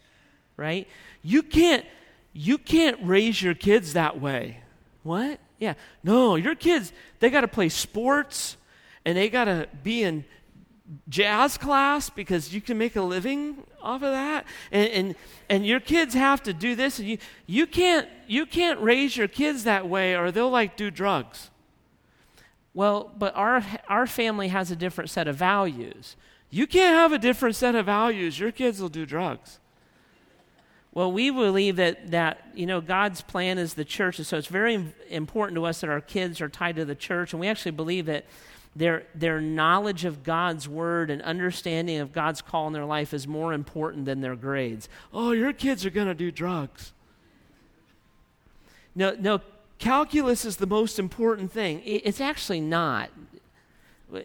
right 0.58 0.88
you 1.22 1.44
can't 1.44 1.86
you 2.34 2.58
can't 2.58 2.98
raise 3.04 3.40
your 3.40 3.54
kids 3.54 3.94
that 3.94 4.20
way 4.20 4.58
what 5.04 5.40
yeah 5.60 5.76
no 6.04 6.36
your 6.36 6.56
kids 6.56 6.92
they 7.20 7.30
got 7.30 7.42
to 7.42 7.48
play 7.48 7.70
sports 7.70 8.58
and 9.06 9.16
they 9.16 9.30
got 9.30 9.46
to 9.46 9.68
be 9.84 10.02
in 10.02 10.26
jazz 11.10 11.58
class 11.58 12.10
because 12.10 12.54
you 12.54 12.62
can 12.62 12.78
make 12.78 12.96
a 12.96 13.02
living 13.02 13.64
off 13.82 14.04
of 14.04 14.12
that? 14.12 14.46
And, 14.72 14.90
and 14.90 15.16
and 15.50 15.66
your 15.66 15.80
kids 15.80 16.14
have 16.14 16.44
to 16.44 16.54
do 16.54 16.76
this 16.76 17.00
and 17.00 17.08
you 17.08 17.18
you 17.46 17.68
can't 17.68 18.08
you 18.28 18.46
can't 18.46 18.80
raise 18.80 19.16
your 19.16 19.28
kids 19.28 19.64
that 19.64 19.88
way 19.88 20.16
or 20.16 20.32
they'll 20.32 20.50
like 20.50 20.78
do 20.78 20.92
drugs. 20.92 21.50
Well 22.74 23.12
but 23.18 23.36
our 23.36 23.64
our 23.88 24.08
family 24.08 24.50
has 24.50 24.72
a 24.72 24.76
different 24.76 25.10
set 25.10 25.28
of 25.28 25.36
values. 25.36 26.16
You 26.50 26.68
can't 26.68 26.96
have 26.96 27.12
a 27.12 27.18
different 27.18 27.56
set 27.56 27.76
of 27.76 27.86
values. 27.86 28.40
Your 28.40 28.52
kids 28.52 28.80
will 28.82 28.90
do 28.90 29.06
drugs. 29.06 29.60
Well 30.94 31.12
we 31.12 31.30
believe 31.32 31.78
that 31.78 32.12
that 32.12 32.48
you 32.54 32.66
know 32.66 32.82
god's 32.82 33.22
plan 33.22 33.58
is 33.58 33.74
the 33.74 33.86
church 33.86 34.20
and 34.20 34.28
so 34.28 34.38
it's 34.38 34.48
very 34.48 34.94
important 35.10 35.56
to 35.56 35.66
us 35.66 35.82
that 35.82 35.90
our 35.90 36.02
kids 36.02 36.40
are 36.42 36.50
tied 36.50 36.76
to 36.76 36.86
the 36.86 36.96
church 36.96 37.34
and 37.34 37.40
we 37.40 37.48
actually 37.48 37.72
believe 37.72 38.06
that 38.06 38.26
their, 38.76 39.04
their 39.14 39.40
knowledge 39.40 40.06
of 40.06 40.24
God's 40.24 40.68
word 40.68 41.10
and 41.10 41.22
understanding 41.22 42.00
of 42.00 42.12
God's 42.12 42.42
call 42.42 42.68
in 42.68 42.74
their 42.74 42.86
life 42.86 43.14
is 43.14 43.28
more 43.28 43.54
important 43.54 44.06
than 44.06 44.22
their 44.22 44.36
grades. 44.36 44.90
Oh, 45.14 45.32
your 45.32 45.54
kids 45.54 45.86
are 45.86 45.92
going 45.92 46.08
to 46.08 46.16
do 46.16 46.32
drugs. 46.32 46.92
No, 48.96 49.16
no, 49.20 49.42
calculus 49.78 50.46
is 50.46 50.58
the 50.58 50.68
most 50.68 50.98
important 50.98 51.52
thing. 51.52 51.82
It's 51.86 52.22
actually 52.22 52.62
not. 52.62 53.10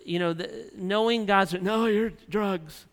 You 0.04 0.18
know, 0.18 0.32
the, 0.32 0.70
knowing 0.76 1.26
God's, 1.26 1.54
no, 1.54 1.86
you're 1.86 2.12
drugs. 2.28 2.86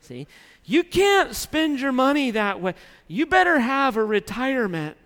See? 0.00 0.26
You 0.64 0.84
can't 0.84 1.34
spend 1.34 1.80
your 1.80 1.92
money 1.92 2.30
that 2.32 2.60
way. 2.60 2.74
You 3.06 3.26
better 3.26 3.58
have 3.60 3.96
a 3.96 4.04
retirement 4.04 4.96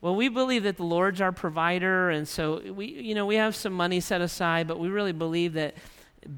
well, 0.00 0.16
we 0.16 0.28
believe 0.28 0.62
that 0.62 0.78
the 0.78 0.84
Lord's 0.84 1.20
our 1.20 1.32
provider, 1.32 2.08
and 2.08 2.26
so 2.26 2.60
we, 2.72 2.86
you 2.86 3.14
know, 3.14 3.26
we 3.26 3.34
have 3.34 3.54
some 3.54 3.74
money 3.74 4.00
set 4.00 4.22
aside, 4.22 4.66
but 4.66 4.78
we 4.78 4.88
really 4.88 5.12
believe 5.12 5.52
that 5.54 5.74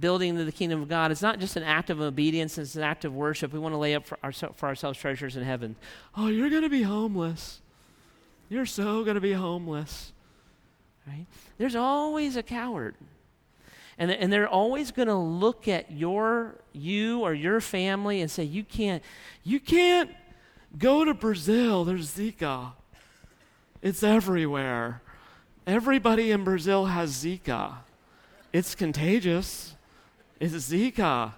building 0.01 0.35
the 0.37 0.51
kingdom 0.51 0.83
of 0.83 0.89
God 0.89 1.13
is 1.13 1.23
not 1.23 1.39
just 1.39 1.57
an 1.57 1.63
act 1.63 1.89
of 1.89 2.01
obedience; 2.01 2.59
it's 2.59 2.75
an 2.75 2.83
act 2.83 3.05
of 3.05 3.15
worship. 3.15 3.53
We 3.53 3.61
want 3.61 3.73
to 3.75 3.79
lay 3.79 3.95
up 3.95 4.05
for, 4.05 4.19
our, 4.23 4.33
for 4.33 4.67
ourselves 4.67 4.99
treasures 4.99 5.37
in 5.37 5.45
heaven. 5.45 5.77
Oh, 6.17 6.27
you're 6.27 6.51
going 6.51 6.63
to 6.63 6.69
be 6.69 6.83
homeless. 6.83 7.61
You're 8.49 8.67
so 8.67 9.05
going 9.05 9.15
to 9.15 9.21
be 9.21 9.33
homeless, 9.33 10.13
right? 11.07 11.27
There's 11.57 11.77
always 11.77 12.37
a 12.37 12.43
coward. 12.43 12.97
And, 13.97 14.11
and 14.11 14.33
they're 14.33 14.49
always 14.49 14.91
going 14.91 15.09
to 15.09 15.15
look 15.15 15.69
at 15.69 15.93
your 15.93 16.57
you 16.73 17.21
or 17.21 17.35
your 17.35 17.61
family 17.61 18.21
and 18.21 18.31
say 18.31 18.43
you 18.43 18.65
can't 18.65 19.03
you 19.45 19.61
can't 19.61 20.11
go 20.77 21.05
to 21.05 21.13
Brazil 21.13 21.85
there's 21.85 22.11
Zika 22.11 22.73
it's 23.83 24.03
everywhere. 24.03 25.03
Everybody 25.67 26.31
in 26.31 26.45
Brazil 26.45 26.87
has 26.87 27.13
Zika. 27.13 27.75
It's 28.53 28.75
contagious. 28.75 29.75
It's 30.41 30.55
Zika. 30.55 31.33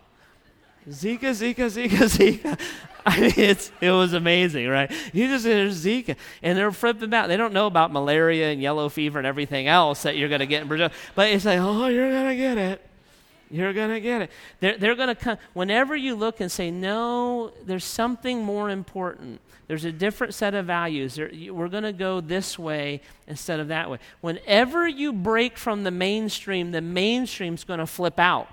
Zika, 0.89 1.31
Zika, 1.31 1.67
Zika, 1.67 1.89
Zika. 1.89 2.61
I 3.07 3.21
mean, 3.21 3.33
it's, 3.37 3.71
it 3.81 3.91
was 3.91 4.13
amazing, 4.15 4.69
right? 4.69 4.91
You 5.13 5.29
just 5.29 5.45
hear 5.45 5.69
Zika, 5.69 6.17
and 6.43 6.57
they're 6.57 6.73
flipping 6.73 7.13
out. 7.13 7.29
They 7.29 7.37
don't 7.37 7.53
know 7.53 7.67
about 7.67 7.93
malaria 7.93 8.51
and 8.51 8.61
yellow 8.61 8.89
fever 8.89 9.19
and 9.19 9.27
everything 9.27 9.67
else 9.69 10.03
that 10.05 10.17
you're 10.17 10.29
going 10.29 10.41
to 10.41 10.47
get 10.47 10.63
in 10.63 10.69
Brazil. 10.69 10.91
But 11.15 11.31
it's 11.31 11.45
like, 11.45 11.59
oh, 11.61 11.87
you're 11.89 12.11
going 12.11 12.29
to 12.29 12.37
get 12.37 12.59
it. 12.59 12.87
You're 13.55 13.73
going 13.73 13.91
to 13.91 14.01
get 14.01 14.23
it. 14.23 14.31
They're, 14.59 14.77
they're 14.77 14.95
going 14.97 15.11
to 15.11 15.15
come. 15.15 15.39
Whenever 15.53 15.95
you 15.95 16.17
look 16.17 16.41
and 16.41 16.51
say, 16.51 16.73
no, 16.73 17.53
there's 17.65 17.85
something 17.85 18.43
more 18.43 18.69
important, 18.69 19.41
there's 19.69 19.85
a 19.85 19.93
different 19.93 20.35
set 20.35 20.55
of 20.55 20.67
values. 20.67 21.15
There, 21.15 21.31
we're 21.53 21.69
going 21.69 21.85
to 21.85 21.93
go 21.93 22.21
this 22.21 22.59
way 22.59 23.01
instead 23.29 23.61
of 23.61 23.69
that 23.69 23.89
way. 23.89 23.99
Whenever 24.23 24.89
you 24.89 25.13
break 25.13 25.57
from 25.57 25.85
the 25.85 25.93
mainstream, 25.93 26.73
the 26.73 26.81
mainstream's 26.81 27.63
going 27.63 27.79
to 27.79 27.87
flip 27.87 28.19
out. 28.19 28.49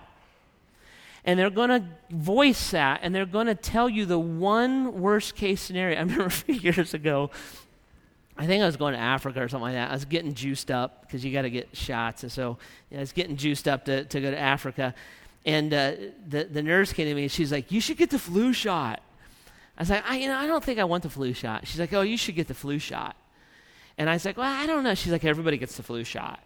And 1.25 1.39
they're 1.39 1.49
going 1.49 1.69
to 1.69 1.83
voice 2.11 2.69
that, 2.69 2.99
and 3.01 3.13
they're 3.13 3.25
going 3.25 3.47
to 3.47 3.55
tell 3.55 3.89
you 3.89 4.05
the 4.05 4.19
one 4.19 5.01
worst 5.01 5.35
case 5.35 5.61
scenario. 5.61 5.97
I 5.97 6.01
remember 6.01 6.25
a 6.25 6.31
few 6.31 6.55
years 6.55 6.93
ago, 6.93 7.31
I 8.41 8.47
think 8.47 8.63
I 8.63 8.65
was 8.65 8.75
going 8.75 8.95
to 8.95 8.99
Africa 8.99 9.39
or 9.39 9.47
something 9.47 9.65
like 9.65 9.75
that. 9.75 9.91
I 9.91 9.93
was 9.93 10.05
getting 10.05 10.33
juiced 10.33 10.71
up 10.71 11.03
because 11.03 11.23
you 11.23 11.31
got 11.31 11.43
to 11.43 11.51
get 11.51 11.77
shots. 11.77 12.23
And 12.23 12.31
so 12.31 12.57
you 12.89 12.95
know, 12.95 12.97
I 12.97 13.01
was 13.01 13.11
getting 13.11 13.37
juiced 13.37 13.67
up 13.67 13.85
to, 13.85 14.03
to 14.03 14.19
go 14.19 14.31
to 14.31 14.39
Africa. 14.39 14.95
And 15.45 15.71
uh, 15.71 15.93
the, 16.27 16.45
the 16.45 16.63
nurse 16.63 16.91
came 16.91 17.05
to 17.05 17.13
me 17.13 17.21
and 17.21 17.31
she's 17.31 17.51
like, 17.51 17.71
You 17.71 17.79
should 17.79 17.97
get 17.97 18.09
the 18.09 18.17
flu 18.17 18.51
shot. 18.51 18.99
I 19.77 19.81
was 19.83 19.91
like, 19.91 20.03
I, 20.09 20.17
you 20.17 20.27
know, 20.27 20.37
I 20.37 20.47
don't 20.47 20.63
think 20.63 20.79
I 20.79 20.85
want 20.85 21.03
the 21.03 21.09
flu 21.11 21.35
shot. 21.35 21.67
She's 21.67 21.79
like, 21.79 21.93
Oh, 21.93 22.01
you 22.01 22.17
should 22.17 22.33
get 22.33 22.47
the 22.47 22.55
flu 22.55 22.79
shot. 22.79 23.15
And 23.99 24.09
I 24.09 24.13
was 24.13 24.25
like, 24.25 24.37
Well, 24.37 24.51
I 24.51 24.65
don't 24.65 24.83
know. 24.83 24.95
She's 24.95 25.11
like, 25.11 25.23
Everybody 25.23 25.59
gets 25.59 25.77
the 25.77 25.83
flu 25.83 26.03
shot. 26.03 26.39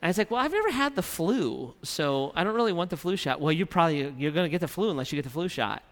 I 0.00 0.06
was 0.06 0.18
like, 0.18 0.30
Well, 0.30 0.40
I've 0.40 0.52
never 0.52 0.70
had 0.70 0.94
the 0.94 1.02
flu, 1.02 1.74
so 1.82 2.30
I 2.36 2.44
don't 2.44 2.54
really 2.54 2.72
want 2.72 2.90
the 2.90 2.96
flu 2.96 3.16
shot. 3.16 3.40
Well, 3.40 3.50
you 3.50 3.66
probably, 3.66 4.14
you're 4.16 4.30
going 4.30 4.46
to 4.46 4.50
get 4.50 4.60
the 4.60 4.68
flu 4.68 4.88
unless 4.90 5.10
you 5.10 5.16
get 5.16 5.24
the 5.24 5.30
flu 5.30 5.48
shot. 5.48 5.82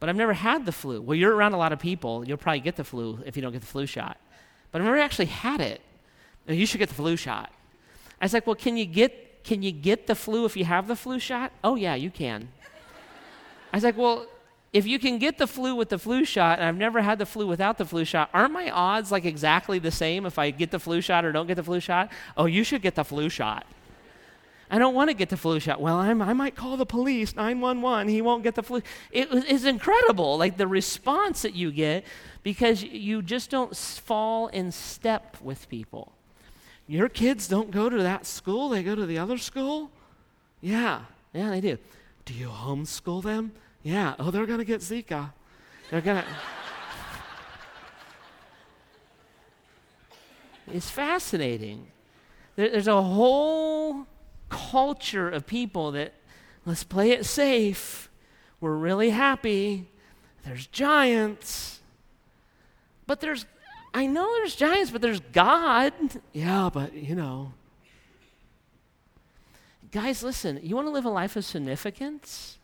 But 0.00 0.08
I've 0.08 0.16
never 0.16 0.32
had 0.32 0.66
the 0.66 0.72
flu. 0.72 1.00
Well, 1.00 1.14
you're 1.14 1.32
around 1.32 1.52
a 1.52 1.58
lot 1.58 1.70
of 1.72 1.78
people. 1.78 2.26
You'll 2.26 2.38
probably 2.38 2.58
get 2.58 2.74
the 2.74 2.82
flu 2.82 3.20
if 3.24 3.36
you 3.36 3.42
don't 3.42 3.52
get 3.52 3.60
the 3.60 3.68
flu 3.68 3.86
shot. 3.86 4.18
But 4.72 4.80
I've 4.80 4.86
never 4.86 4.98
actually 4.98 5.26
had 5.26 5.60
it. 5.60 5.80
You 6.48 6.66
should 6.66 6.78
get 6.78 6.88
the 6.88 6.94
flu 6.94 7.16
shot. 7.16 7.52
I 8.20 8.24
was 8.24 8.32
like, 8.32 8.46
Well, 8.46 8.56
can 8.56 8.76
you 8.76 8.86
get, 8.86 9.44
can 9.44 9.62
you 9.62 9.70
get 9.70 10.06
the 10.06 10.14
flu 10.14 10.44
if 10.44 10.56
you 10.56 10.64
have 10.64 10.88
the 10.88 10.96
flu 10.96 11.18
shot? 11.20 11.52
Oh, 11.62 11.76
yeah, 11.76 11.94
you 11.94 12.10
can. 12.10 12.48
I 13.72 13.76
was 13.76 13.84
like, 13.84 13.96
Well, 13.96 14.26
if 14.72 14.86
you 14.86 14.98
can 14.98 15.18
get 15.18 15.36
the 15.36 15.46
flu 15.46 15.74
with 15.74 15.90
the 15.90 15.98
flu 15.98 16.24
shot, 16.24 16.58
and 16.58 16.66
I've 16.66 16.76
never 16.76 17.02
had 17.02 17.18
the 17.18 17.26
flu 17.26 17.46
without 17.46 17.76
the 17.76 17.84
flu 17.84 18.06
shot, 18.06 18.30
aren't 18.32 18.52
my 18.52 18.70
odds 18.70 19.12
like 19.12 19.26
exactly 19.26 19.78
the 19.78 19.90
same 19.90 20.24
if 20.24 20.38
I 20.38 20.50
get 20.50 20.70
the 20.70 20.78
flu 20.78 21.02
shot 21.02 21.26
or 21.26 21.32
don't 21.32 21.46
get 21.46 21.56
the 21.56 21.62
flu 21.62 21.78
shot? 21.78 22.10
Oh, 22.36 22.46
you 22.46 22.64
should 22.64 22.80
get 22.80 22.94
the 22.94 23.04
flu 23.04 23.28
shot. 23.28 23.66
I 24.72 24.78
don't 24.78 24.94
want 24.94 25.10
to 25.10 25.14
get 25.14 25.28
the 25.28 25.36
flu 25.36 25.60
shot. 25.60 25.82
Well, 25.82 25.96
I'm, 25.96 26.22
i 26.22 26.32
might 26.32 26.56
call 26.56 26.78
the 26.78 26.86
police, 26.86 27.36
911. 27.36 28.08
He 28.08 28.22
won't 28.22 28.42
get 28.42 28.54
the 28.54 28.62
flu. 28.62 28.80
It 29.10 29.30
is 29.30 29.66
incredible, 29.66 30.38
like 30.38 30.56
the 30.56 30.66
response 30.66 31.42
that 31.42 31.54
you 31.54 31.70
get 31.70 32.06
because 32.42 32.82
you 32.82 33.20
just 33.20 33.50
don't 33.50 33.76
fall 33.76 34.46
in 34.46 34.72
step 34.72 35.36
with 35.42 35.68
people. 35.68 36.14
Your 36.86 37.10
kids 37.10 37.48
don't 37.48 37.70
go 37.70 37.90
to 37.90 38.02
that 38.02 38.24
school, 38.24 38.70
they 38.70 38.82
go 38.82 38.94
to 38.94 39.04
the 39.04 39.18
other 39.18 39.36
school? 39.36 39.90
Yeah, 40.62 41.02
yeah, 41.34 41.50
they 41.50 41.60
do. 41.60 41.76
Do 42.24 42.32
you 42.32 42.48
homeschool 42.48 43.22
them? 43.22 43.52
Yeah. 43.82 44.14
Oh, 44.18 44.30
they're 44.30 44.46
going 44.46 44.60
to 44.60 44.64
get 44.64 44.80
Zika. 44.80 45.32
They're 45.90 46.00
going 46.00 46.22
to. 46.22 46.26
it's 50.72 50.88
fascinating. 50.88 51.88
There, 52.56 52.70
there's 52.70 52.88
a 52.88 53.02
whole 53.02 54.06
culture 54.52 55.28
of 55.28 55.46
people 55.46 55.92
that 55.92 56.12
Let's 56.64 56.84
play 56.84 57.10
it 57.10 57.26
safe. 57.26 58.08
We're 58.60 58.76
really 58.76 59.10
happy. 59.10 59.88
There's 60.44 60.66
giants. 60.68 61.80
But 63.06 63.20
there's, 63.20 63.46
I 63.92 64.06
know 64.06 64.32
there's 64.36 64.54
giants, 64.54 64.90
but 64.90 65.02
there's 65.02 65.20
God. 65.20 65.92
Yeah, 66.32 66.70
but 66.72 66.94
you 66.94 67.14
know. 67.14 67.52
Guys, 69.90 70.22
listen, 70.22 70.60
you 70.62 70.74
want 70.74 70.86
to 70.86 70.92
live 70.92 71.04
a 71.04 71.10
life 71.10 71.36
of 71.36 71.44
significance? 71.44 72.56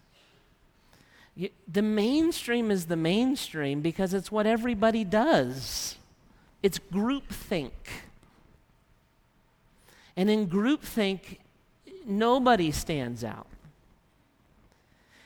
You, 1.34 1.50
the 1.70 1.82
mainstream 1.82 2.70
is 2.70 2.86
the 2.86 2.96
mainstream 2.96 3.82
because 3.82 4.14
it's 4.14 4.32
what 4.32 4.46
everybody 4.46 5.04
does. 5.04 5.96
It's 6.62 6.78
groupthink. 6.78 7.72
And 10.16 10.30
in 10.30 10.48
groupthink, 10.48 11.38
nobody 12.08 12.70
stands 12.70 13.22
out. 13.22 13.46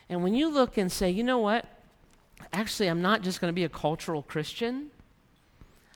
And 0.09 0.23
when 0.23 0.35
you 0.35 0.53
look 0.53 0.77
and 0.77 0.91
say, 0.91 1.11
you 1.11 1.23
know 1.23 1.39
what? 1.39 1.67
Actually, 2.53 2.89
I'm 2.89 3.01
not 3.01 3.23
just 3.23 3.41
going 3.41 3.51
to 3.51 3.55
be 3.55 3.65
a 3.65 3.69
cultural 3.69 4.23
Christian. 4.23 4.91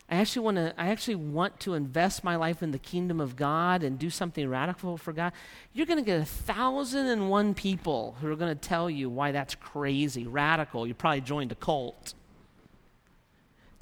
I 0.09 0.17
actually 0.17 0.45
want 0.45 0.57
to 0.57 0.75
I 0.79 0.89
actually 0.89 1.17
want 1.17 1.59
to 1.61 1.75
invest 1.75 2.23
my 2.23 2.37
life 2.37 2.63
in 2.63 2.71
the 2.71 2.79
kingdom 2.79 3.21
of 3.21 3.35
God 3.35 3.83
and 3.83 3.99
do 3.99 4.09
something 4.09 4.49
radical 4.49 4.97
for 4.97 5.13
God. 5.13 5.33
You're 5.73 5.87
going 5.87 5.99
to 5.99 6.05
get 6.05 6.21
a 6.21 6.25
thousand 6.25 7.09
and 7.09 7.29
one 7.29 7.55
people 7.55 8.17
who 8.21 8.31
are 8.31 8.37
going 8.37 8.55
to 8.55 8.61
tell 8.61 8.89
you 8.89 9.11
why 9.11 9.33
that's 9.33 9.57
crazy, 9.57 10.27
radical. 10.27 10.87
You 10.87 10.95
probably 10.95 11.23
joined 11.23 11.51
a 11.51 11.57
cult. 11.57 12.15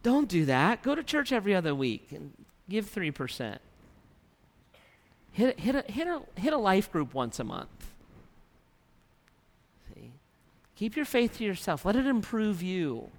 Don't 0.02 0.28
do 0.28 0.46
that. 0.46 0.82
Go 0.82 0.94
to 0.94 1.02
church 1.02 1.30
every 1.30 1.54
other 1.54 1.74
week 1.74 2.10
and 2.10 2.32
give 2.68 2.92
3%. 2.92 3.58
Hit, 5.34 5.58
hit, 5.58 5.74
a, 5.74 5.82
hit, 5.92 6.06
a, 6.06 6.22
hit 6.40 6.52
a 6.52 6.58
life 6.58 6.90
group 6.92 7.12
once 7.12 7.40
a 7.40 7.44
month. 7.44 7.92
See? 9.92 10.12
Keep 10.76 10.94
your 10.94 11.04
faith 11.04 11.38
to 11.38 11.44
yourself. 11.44 11.84
Let 11.84 11.96
it 11.96 12.06
improve 12.06 12.62
you. 12.62 13.10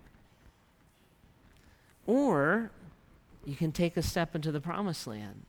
Or 2.07 2.71
you 3.43 3.55
can 3.55 3.73
take 3.73 3.97
a 3.97 4.01
step 4.01 4.33
into 4.33 4.49
the 4.49 4.61
promised 4.61 5.05
land 5.07 5.43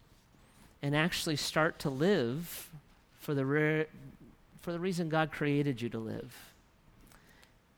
and 0.83 0.96
actually 0.96 1.37
start 1.37 1.79
to 1.79 1.88
live 1.88 2.68
for 3.20 3.33
the, 3.33 3.46
re- 3.46 3.87
for 4.61 4.72
the 4.72 4.81
reason 4.81 5.09
God 5.09 5.31
created 5.31 5.81
you 5.81 5.88
to 5.90 5.98
live. 5.98 6.35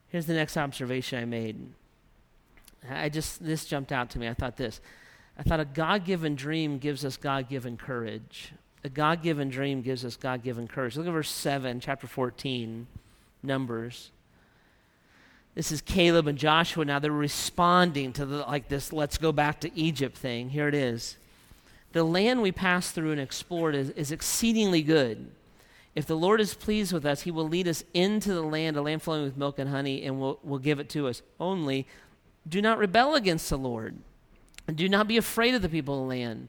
Here's 0.09 0.25
the 0.25 0.33
next 0.33 0.57
observation 0.57 1.21
I 1.21 1.27
made. 1.27 1.59
I 2.91 3.11
just, 3.11 3.45
this 3.45 3.67
jumped 3.67 3.93
out 3.93 4.09
to 4.11 4.19
me. 4.19 4.29
I 4.29 4.33
thought 4.33 4.57
this. 4.57 4.81
I 5.39 5.43
thought 5.43 5.61
a 5.61 5.67
God 5.67 6.07
given 6.07 6.35
dream 6.35 6.79
gives 6.79 7.05
us 7.05 7.19
God 7.19 7.51
given 7.51 7.77
courage. 7.77 8.53
A 8.85 8.89
God 8.89 9.23
given 9.23 9.51
dream 9.51 9.83
gives 9.83 10.05
us 10.05 10.17
God 10.17 10.43
given 10.43 10.69
courage. 10.69 10.97
Look 10.97 11.07
at 11.07 11.13
verse 11.13 11.31
7, 11.31 11.81
chapter 11.81 12.07
14, 12.07 12.87
Numbers. 13.43 14.11
This 15.55 15.73
is 15.73 15.81
Caleb 15.81 16.29
and 16.29 16.39
Joshua. 16.39 16.85
Now 16.85 17.01
they're 17.01 17.11
responding 17.11 18.13
to 18.13 18.25
the, 18.25 18.39
like 18.39 18.69
this 18.69 18.93
let's 18.93 19.19
go 19.19 19.33
back 19.33 19.61
to 19.61 19.77
Egypt 19.77 20.17
thing. 20.17 20.51
Here 20.51 20.69
it 20.69 20.75
is. 20.75 21.17
The 21.93 22.05
land 22.05 22.43
we 22.43 22.53
passed 22.53 22.95
through 22.95 23.13
and 23.13 23.21
explored 23.21 23.75
is, 23.75 23.91
is 23.91 24.13
exceedingly 24.13 24.83
good. 24.83 25.31
If 25.97 26.07
the 26.07 26.17
Lord 26.17 26.41
is 26.41 26.55
pleased 26.55 26.93
with 26.93 27.05
us, 27.05 27.23
he 27.23 27.33
will 27.33 27.49
lead 27.49 27.67
us 27.67 27.83
into 27.93 28.33
the 28.33 28.43
land, 28.43 28.77
a 28.77 28.83
land 28.83 29.03
flowing 29.03 29.25
with 29.25 29.37
milk 29.37 29.59
and 29.59 29.69
honey, 29.69 30.05
and 30.05 30.21
will, 30.21 30.39
will 30.45 30.61
give 30.61 30.79
it 30.79 30.89
to 30.91 31.09
us. 31.09 31.23
Only 31.41 31.89
do 32.49 32.63
not 32.63 32.79
rebel 32.79 33.17
against 33.17 33.51
the 33.51 33.59
Lord. 33.59 33.97
And 34.69 34.77
do 34.77 34.89
not 34.89 35.09
be 35.09 35.17
afraid 35.17 35.55
of 35.55 35.63
the 35.63 35.69
people 35.69 35.95
of 35.95 36.01
the 36.03 36.09
land, 36.09 36.49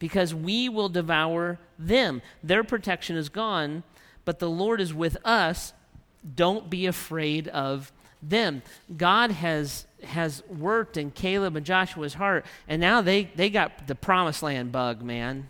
because 0.00 0.34
we 0.34 0.68
will 0.68 0.88
devour 0.88 1.60
them. 1.78 2.20
Their 2.42 2.64
protection 2.64 3.16
is 3.16 3.28
gone, 3.28 3.84
but 4.24 4.40
the 4.40 4.50
Lord 4.50 4.80
is 4.80 4.92
with 4.92 5.16
us. 5.24 5.72
Don't 6.34 6.68
be 6.68 6.86
afraid 6.86 7.46
of 7.46 7.92
them. 8.20 8.62
God 8.96 9.30
has 9.30 9.86
has 10.02 10.42
worked 10.48 10.96
in 10.96 11.10
Caleb 11.10 11.56
and 11.56 11.64
Joshua's 11.64 12.14
heart, 12.14 12.44
and 12.66 12.80
now 12.80 13.02
they, 13.02 13.24
they 13.36 13.50
got 13.50 13.86
the 13.86 13.94
promised 13.94 14.42
land 14.42 14.72
bug, 14.72 15.02
man. 15.02 15.48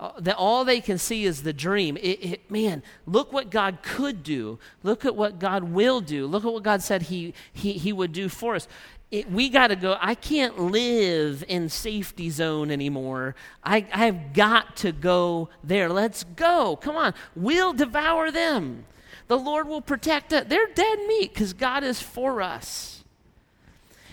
Uh, 0.00 0.12
that 0.18 0.34
all 0.36 0.64
they 0.64 0.80
can 0.80 0.98
see 0.98 1.24
is 1.24 1.42
the 1.42 1.52
dream. 1.52 1.96
It, 1.98 2.24
it, 2.24 2.50
man, 2.50 2.82
look 3.06 3.32
what 3.32 3.50
God 3.50 3.78
could 3.82 4.22
do. 4.24 4.58
Look 4.82 5.04
at 5.04 5.14
what 5.14 5.38
God 5.38 5.64
will 5.64 6.00
do. 6.00 6.26
Look 6.26 6.44
at 6.44 6.52
what 6.52 6.64
God 6.64 6.82
said 6.82 7.02
He, 7.02 7.34
he, 7.52 7.74
he 7.74 7.92
would 7.92 8.12
do 8.12 8.28
for 8.28 8.56
us. 8.56 8.66
It, 9.12 9.30
we 9.30 9.50
got 9.50 9.68
to 9.68 9.76
go. 9.76 9.98
I 10.00 10.14
can't 10.14 10.58
live 10.58 11.44
in 11.46 11.68
safety 11.68 12.30
zone 12.30 12.70
anymore. 12.70 13.36
I, 13.62 13.86
I've 13.92 14.32
got 14.32 14.76
to 14.78 14.90
go 14.90 15.50
there. 15.62 15.90
Let's 15.90 16.24
go. 16.24 16.76
Come 16.76 16.96
on. 16.96 17.12
We'll 17.36 17.74
devour 17.74 18.30
them. 18.30 18.86
The 19.28 19.38
Lord 19.38 19.68
will 19.68 19.82
protect 19.82 20.32
us. 20.32 20.46
They're 20.48 20.66
dead 20.74 20.98
meat 21.06 21.34
because 21.34 21.52
God 21.52 21.84
is 21.84 22.00
for 22.00 22.40
us. 22.40 23.04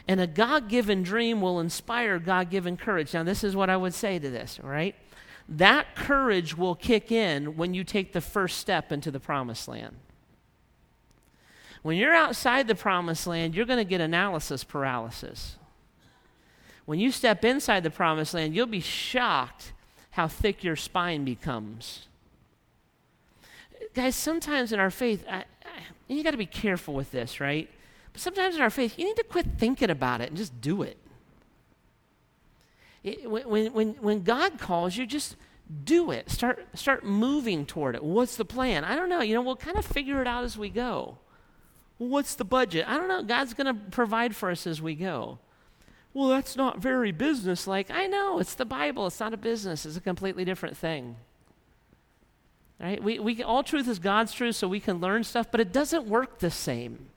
And 0.06 0.20
a 0.20 0.28
God 0.28 0.68
given 0.68 1.02
dream 1.02 1.40
will 1.40 1.62
inspire 1.62 2.20
God 2.20 2.50
given 2.50 2.76
courage. 2.76 3.14
Now, 3.14 3.24
this 3.24 3.44
is 3.44 3.56
what 3.56 3.70
I 3.70 3.78
would 3.78 3.94
say 3.94 4.20
to 4.20 4.30
this, 4.30 4.60
all 4.62 4.70
right? 4.70 4.96
That 5.48 5.96
courage 5.96 6.58
will 6.58 6.76
kick 6.76 7.10
in 7.12 7.56
when 7.56 7.74
you 7.74 7.86
take 7.86 8.12
the 8.12 8.22
first 8.22 8.58
step 8.58 8.92
into 8.92 9.12
the 9.12 9.20
promised 9.20 9.68
land. 9.70 9.96
When 11.82 11.98
you're 11.98 12.16
outside 12.16 12.68
the 12.68 12.76
promised 12.76 13.26
land, 13.26 13.56
you're 13.56 13.66
going 13.66 13.80
to 13.80 13.90
get 13.90 14.02
analysis 14.02 14.64
paralysis. 14.64 15.56
When 16.86 17.00
you 17.00 17.12
step 17.12 17.46
inside 17.46 17.84
the 17.84 17.90
promised 17.90 18.34
land, 18.34 18.56
you'll 18.56 18.66
be 18.66 18.80
shocked 18.80 19.74
how 20.12 20.28
thick 20.28 20.64
your 20.64 20.76
spine 20.76 21.24
becomes 21.24 22.08
guys, 23.94 24.16
sometimes 24.16 24.72
in 24.72 24.80
our 24.80 24.92
faith, 24.92 25.26
I, 25.30 25.38
I, 25.38 25.46
you 26.08 26.24
got 26.24 26.32
to 26.32 26.38
be 26.38 26.46
careful 26.46 26.94
with 26.94 27.12
this, 27.12 27.40
right? 27.40 27.70
But 28.14 28.22
sometimes 28.22 28.56
in 28.56 28.62
our 28.62 28.70
faith, 28.70 28.98
you 28.98 29.06
need 29.06 29.18
to 29.18 29.24
quit 29.24 29.46
thinking 29.58 29.90
about 29.90 30.22
it 30.22 30.30
and 30.30 30.38
just 30.38 30.60
do 30.62 30.82
it. 30.82 30.98
it 33.04 33.30
when, 33.30 33.74
when, 33.74 33.90
when 33.96 34.24
God 34.24 34.60
calls 34.60 34.98
you, 34.98 35.06
just 35.06 35.36
do 35.84 36.12
it. 36.12 36.30
Start, 36.30 36.66
start 36.74 37.04
moving 37.04 37.66
toward 37.66 37.96
it. 37.96 38.04
What's 38.04 38.38
the 38.38 38.46
plan? 38.46 38.84
I 38.84 38.96
don't 38.96 39.10
know. 39.10 39.22
You 39.22 39.36
know, 39.36 39.42
we'll 39.42 39.56
kind 39.56 39.78
of 39.78 39.86
figure 39.86 40.22
it 40.22 40.28
out 40.28 40.44
as 40.44 40.58
we 40.58 40.70
go. 40.70 41.18
What's 42.00 42.34
the 42.34 42.46
budget? 42.46 42.86
I 42.88 42.98
don't 42.98 43.08
know. 43.08 43.22
God's 43.22 43.54
going 43.54 43.68
to 43.68 43.80
provide 43.92 44.36
for 44.36 44.50
us 44.50 44.66
as 44.66 44.82
we 44.82 44.96
go. 44.96 45.38
Well, 46.14 46.30
that's 46.30 46.56
not 46.56 46.80
very 46.80 47.12
business-like. 47.12 47.92
I 47.92 48.08
know. 48.08 48.40
It's 48.40 48.56
the 48.56 48.66
Bible. 48.66 49.06
It's 49.06 49.20
not 49.20 49.34
a 49.34 49.38
business. 49.38 49.86
It's 49.86 49.98
a 49.98 50.02
completely 50.02 50.44
different 50.44 50.76
thing. 50.76 51.18
Right? 52.80 53.04
We, 53.04 53.20
we, 53.20 53.44
all 53.44 53.62
truth 53.62 53.88
is 53.88 54.00
God's 54.00 54.32
truth, 54.32 54.56
so 54.56 54.68
we 54.68 54.80
can 54.80 55.00
learn 55.00 55.24
stuff, 55.24 55.52
but 55.52 55.60
it 55.60 55.72
doesn't 55.72 56.08
work 56.08 56.40
the 56.40 56.50
same. 56.50 57.10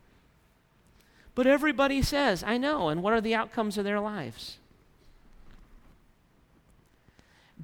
But 1.34 1.46
everybody 1.46 2.02
says, 2.02 2.42
I 2.42 2.58
know, 2.58 2.88
and 2.88 3.02
what 3.02 3.14
are 3.14 3.20
the 3.20 3.34
outcomes 3.34 3.78
of 3.78 3.84
their 3.84 4.00
lives? 4.00 4.58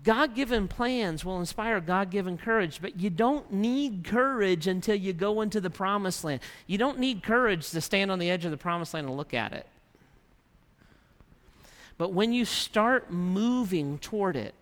God 0.04 0.34
given 0.34 0.68
plans 0.68 1.24
will 1.24 1.40
inspire 1.40 1.80
God 1.80 2.10
given 2.10 2.38
courage, 2.38 2.80
but 2.80 3.00
you 3.00 3.10
don't 3.10 3.52
need 3.52 4.04
courage 4.04 4.66
until 4.66 4.94
you 4.94 5.12
go 5.12 5.40
into 5.40 5.60
the 5.60 5.70
promised 5.70 6.24
land. 6.24 6.40
You 6.66 6.78
don't 6.78 6.98
need 6.98 7.22
courage 7.22 7.70
to 7.70 7.80
stand 7.80 8.10
on 8.10 8.18
the 8.18 8.30
edge 8.30 8.44
of 8.44 8.50
the 8.50 8.56
promised 8.56 8.94
land 8.94 9.08
and 9.08 9.16
look 9.16 9.34
at 9.34 9.52
it. 9.52 9.66
But 11.96 12.12
when 12.12 12.32
you 12.32 12.44
start 12.44 13.10
moving 13.10 13.98
toward 13.98 14.36
it, 14.36 14.54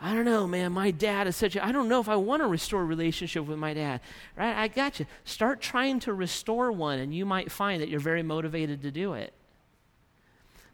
I 0.00 0.14
don't 0.14 0.24
know, 0.24 0.46
man. 0.46 0.72
My 0.72 0.90
dad 0.90 1.28
is 1.28 1.36
such 1.36 1.54
a. 1.54 1.64
I 1.64 1.70
don't 1.70 1.88
know 1.88 2.00
if 2.00 2.08
I 2.08 2.16
want 2.16 2.42
to 2.42 2.48
restore 2.48 2.82
a 2.82 2.84
relationship 2.84 3.46
with 3.46 3.58
my 3.58 3.72
dad. 3.72 4.00
Right? 4.36 4.56
I 4.56 4.66
got 4.66 4.98
you. 4.98 5.06
Start 5.24 5.60
trying 5.60 6.00
to 6.00 6.12
restore 6.12 6.72
one, 6.72 6.98
and 6.98 7.14
you 7.14 7.24
might 7.24 7.52
find 7.52 7.80
that 7.80 7.88
you're 7.88 8.00
very 8.00 8.22
motivated 8.22 8.82
to 8.82 8.90
do 8.90 9.12
it. 9.12 9.32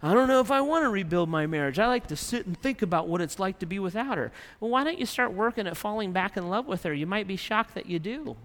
I 0.00 0.14
don't 0.14 0.28
know 0.28 0.40
if 0.40 0.50
I 0.50 0.60
want 0.60 0.84
to 0.84 0.90
rebuild 0.90 1.28
my 1.28 1.46
marriage. 1.46 1.78
I 1.78 1.88
like 1.88 2.06
to 2.08 2.16
sit 2.16 2.46
and 2.46 2.56
think 2.60 2.82
about 2.82 3.08
what 3.08 3.20
it's 3.20 3.38
like 3.38 3.58
to 3.58 3.66
be 3.66 3.80
without 3.80 4.16
her. 4.16 4.30
Well, 4.60 4.70
why 4.70 4.84
don't 4.84 4.98
you 4.98 5.06
start 5.06 5.32
working 5.32 5.66
at 5.66 5.76
falling 5.76 6.12
back 6.12 6.36
in 6.36 6.48
love 6.48 6.66
with 6.66 6.84
her? 6.84 6.94
You 6.94 7.06
might 7.06 7.26
be 7.26 7.36
shocked 7.36 7.74
that 7.74 7.86
you 7.86 7.98
do. 7.98 8.36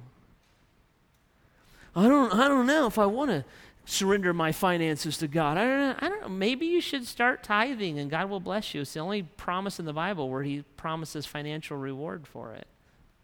I 1.95 2.07
don't, 2.07 2.33
I 2.33 2.47
don't 2.47 2.65
know 2.65 2.87
if 2.87 2.97
I 2.97 3.05
want 3.05 3.29
to 3.29 3.45
surrender 3.85 4.33
my 4.33 4.51
finances 4.51 5.17
to 5.19 5.27
God. 5.27 5.57
I 5.57 5.65
don't, 5.65 5.79
know, 5.79 5.95
I 5.99 6.09
don't 6.09 6.21
know. 6.21 6.29
Maybe 6.29 6.65
you 6.65 6.81
should 6.81 7.05
start 7.05 7.43
tithing 7.43 7.99
and 7.99 8.09
God 8.09 8.31
will 8.31 8.39
bless 8.39 8.73
you. 8.73 8.81
It's 8.81 8.93
the 8.93 9.01
only 9.01 9.21
promise 9.21 9.79
in 9.79 9.85
the 9.85 9.93
Bible 9.93 10.29
where 10.29 10.41
He 10.41 10.63
promises 10.75 11.27
financial 11.27 11.77
reward 11.77 12.25
for 12.25 12.53
it. 12.53 12.65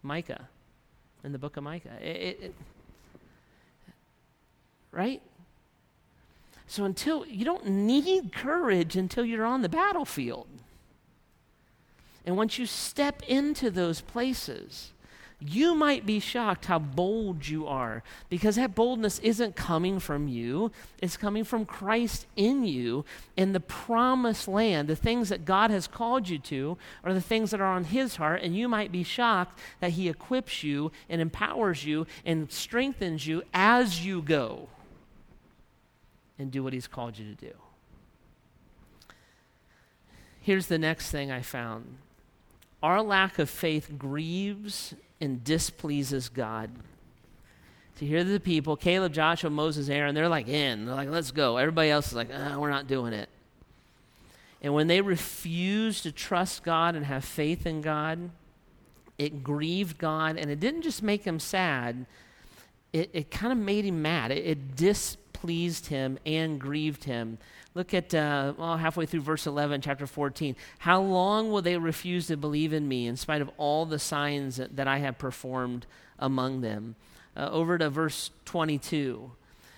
Micah, 0.03 0.47
in 1.23 1.31
the 1.31 1.39
book 1.39 1.57
of 1.57 1.63
Micah. 1.63 1.97
It, 1.99 2.15
it, 2.15 2.39
it, 2.43 2.55
right? 4.91 5.21
So 6.69 6.85
until 6.85 7.25
you 7.25 7.45
don't 7.45 7.65
need 7.65 8.31
courage 8.31 8.95
until 8.95 9.25
you're 9.25 9.43
on 9.43 9.63
the 9.63 9.69
battlefield. 9.69 10.47
And 12.27 12.37
once 12.37 12.59
you 12.59 12.67
step 12.67 13.23
into 13.27 13.71
those 13.71 14.01
places, 14.01 14.91
you 15.39 15.73
might 15.73 16.05
be 16.05 16.19
shocked 16.19 16.67
how 16.67 16.77
bold 16.77 17.47
you 17.47 17.65
are 17.65 18.03
because 18.29 18.55
that 18.55 18.75
boldness 18.75 19.17
isn't 19.19 19.55
coming 19.55 19.99
from 19.99 20.27
you. 20.27 20.71
It's 21.01 21.17
coming 21.17 21.43
from 21.43 21.65
Christ 21.65 22.27
in 22.35 22.63
you 22.63 23.03
in 23.35 23.53
the 23.53 23.59
promised 23.59 24.47
land. 24.47 24.87
The 24.87 24.95
things 24.95 25.29
that 25.29 25.45
God 25.45 25.71
has 25.71 25.87
called 25.87 26.29
you 26.29 26.37
to 26.37 26.77
are 27.03 27.15
the 27.15 27.19
things 27.19 27.49
that 27.49 27.61
are 27.61 27.73
on 27.73 27.85
His 27.85 28.17
heart, 28.17 28.43
and 28.43 28.55
you 28.55 28.69
might 28.69 28.91
be 28.91 29.01
shocked 29.01 29.57
that 29.79 29.93
He 29.93 30.07
equips 30.07 30.63
you 30.63 30.91
and 31.09 31.19
empowers 31.19 31.83
you 31.83 32.05
and 32.23 32.51
strengthens 32.51 33.25
you 33.25 33.41
as 33.55 34.05
you 34.05 34.21
go 34.21 34.67
and 36.39 36.49
do 36.49 36.63
what 36.63 36.73
He's 36.73 36.87
called 36.87 37.17
you 37.17 37.35
to 37.35 37.35
do. 37.35 37.53
Here's 40.41 40.67
the 40.67 40.79
next 40.79 41.11
thing 41.11 41.31
I 41.31 41.41
found 41.41 41.97
our 42.81 43.01
lack 43.01 43.39
of 43.39 43.49
faith 43.49 43.91
grieves 43.97 44.95
and 45.19 45.43
displeases 45.43 46.29
God. 46.29 46.71
To 47.97 48.05
hear 48.05 48.23
the 48.23 48.39
people, 48.39 48.77
Caleb, 48.77 49.11
Joshua, 49.11 49.49
Moses, 49.49 49.89
Aaron, 49.89 50.15
they're 50.15 50.29
like 50.29 50.47
in. 50.47 50.85
They're 50.85 50.95
like, 50.95 51.09
let's 51.09 51.31
go. 51.31 51.57
Everybody 51.57 51.89
else 51.89 52.07
is 52.07 52.13
like, 52.13 52.29
oh, 52.33 52.57
we're 52.57 52.69
not 52.69 52.87
doing 52.87 53.11
it. 53.11 53.27
And 54.61 54.73
when 54.73 54.87
they 54.87 55.01
refused 55.01 56.03
to 56.03 56.11
trust 56.13 56.63
God 56.63 56.95
and 56.95 57.05
have 57.05 57.25
faith 57.25 57.65
in 57.65 57.81
God, 57.81 58.29
it 59.17 59.43
grieved 59.43 59.97
God. 59.97 60.37
And 60.37 60.49
it 60.49 60.61
didn't 60.61 60.83
just 60.83 61.03
make 61.03 61.23
him 61.25 61.39
sad, 61.39 62.05
it, 62.93 63.09
it 63.13 63.31
kind 63.31 63.51
of 63.51 63.59
made 63.59 63.85
him 63.85 64.01
mad. 64.01 64.31
It, 64.31 64.45
it 64.45 64.75
displeased 65.39 65.87
him 65.87 66.19
and 66.25 66.59
grieved 66.59 67.05
him. 67.05 67.37
Look 67.73 67.93
at 67.93 68.13
uh, 68.13 68.53
well, 68.57 68.77
halfway 68.77 69.05
through 69.05 69.21
verse 69.21 69.47
11, 69.47 69.81
chapter 69.81 70.05
14. 70.05 70.55
How 70.79 71.01
long 71.01 71.49
will 71.49 71.61
they 71.61 71.77
refuse 71.77 72.27
to 72.27 72.35
believe 72.35 72.73
in 72.73 72.87
me 72.87 73.07
in 73.07 73.15
spite 73.15 73.41
of 73.41 73.49
all 73.57 73.85
the 73.85 73.99
signs 73.99 74.57
that, 74.57 74.75
that 74.75 74.87
I 74.87 74.97
have 74.97 75.17
performed 75.17 75.85
among 76.17 76.61
them? 76.61 76.95
Uh, 77.37 77.49
over 77.51 77.77
to 77.77 77.89
verse 77.89 78.31
22. 78.45 79.31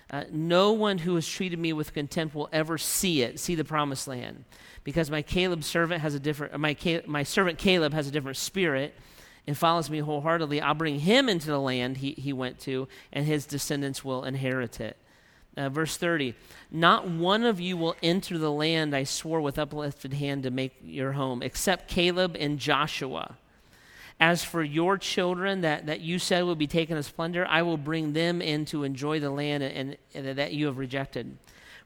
Uh, 0.10 0.24
no 0.32 0.72
one 0.72 0.98
who 0.98 1.16
has 1.16 1.28
treated 1.28 1.60
me 1.60 1.74
with 1.74 1.94
contempt 1.94 2.34
will 2.34 2.50
ever 2.52 2.78
see 2.78 3.22
it, 3.22 3.40
see 3.40 3.56
the 3.56 3.64
promised 3.64 4.08
land, 4.08 4.44
because 4.84 5.12
my 5.12 5.22
Caleb 5.22 5.64
servant 5.64 6.02
has 6.02 6.16
a 6.16 6.20
different, 6.20 6.58
my, 6.60 6.76
my 7.06 7.24
servant 7.24 7.60
Caleb 7.60 7.94
has 7.94 8.08
a 8.08 8.12
different 8.12 8.38
spirit 8.38 8.96
and 9.46 9.58
follows 9.58 9.90
me 9.90 10.00
wholeheartedly. 10.00 10.60
I'll 10.60 10.74
bring 10.74 11.00
him 11.00 11.30
into 11.30 11.48
the 11.48 11.60
land 11.60 11.98
he, 11.98 12.12
he 12.12 12.34
went 12.34 12.60
to, 12.62 12.88
and 13.14 13.26
his 13.26 13.46
descendants 13.46 14.04
will 14.04 14.24
inherit 14.24 14.82
it. 14.82 14.98
Uh, 15.58 15.68
verse 15.70 15.98
30 15.98 16.34
Not 16.72 17.08
one 17.08 17.44
of 17.44 17.60
you 17.60 17.76
will 17.76 17.96
enter 18.02 18.38
the 18.38 18.52
land 18.52 18.96
I 18.96 19.04
swore 19.04 19.42
with 19.42 19.60
uplifted 19.60 20.14
hand 20.14 20.44
to 20.44 20.52
make 20.52 20.74
your 20.84 21.14
home, 21.14 21.44
except 21.44 21.90
Caleb 21.90 22.38
and 22.40 22.58
Joshua. 22.58 23.38
As 24.20 24.44
for 24.44 24.64
your 24.64 24.98
children 24.98 25.62
that, 25.62 25.88
that 25.88 26.02
you 26.02 26.20
said 26.20 26.44
would 26.46 26.60
be 26.60 26.68
taken 26.68 26.96
as 26.96 27.10
plunder, 27.10 27.46
I 27.50 27.64
will 27.64 27.78
bring 27.78 28.14
them 28.14 28.40
in 28.40 28.66
to 28.66 28.84
enjoy 28.84 29.20
the 29.20 29.32
land 29.32 29.64
and, 29.64 29.98
and 30.14 30.38
that 30.38 30.54
you 30.54 30.68
have 30.68 30.78
rejected. 30.78 31.38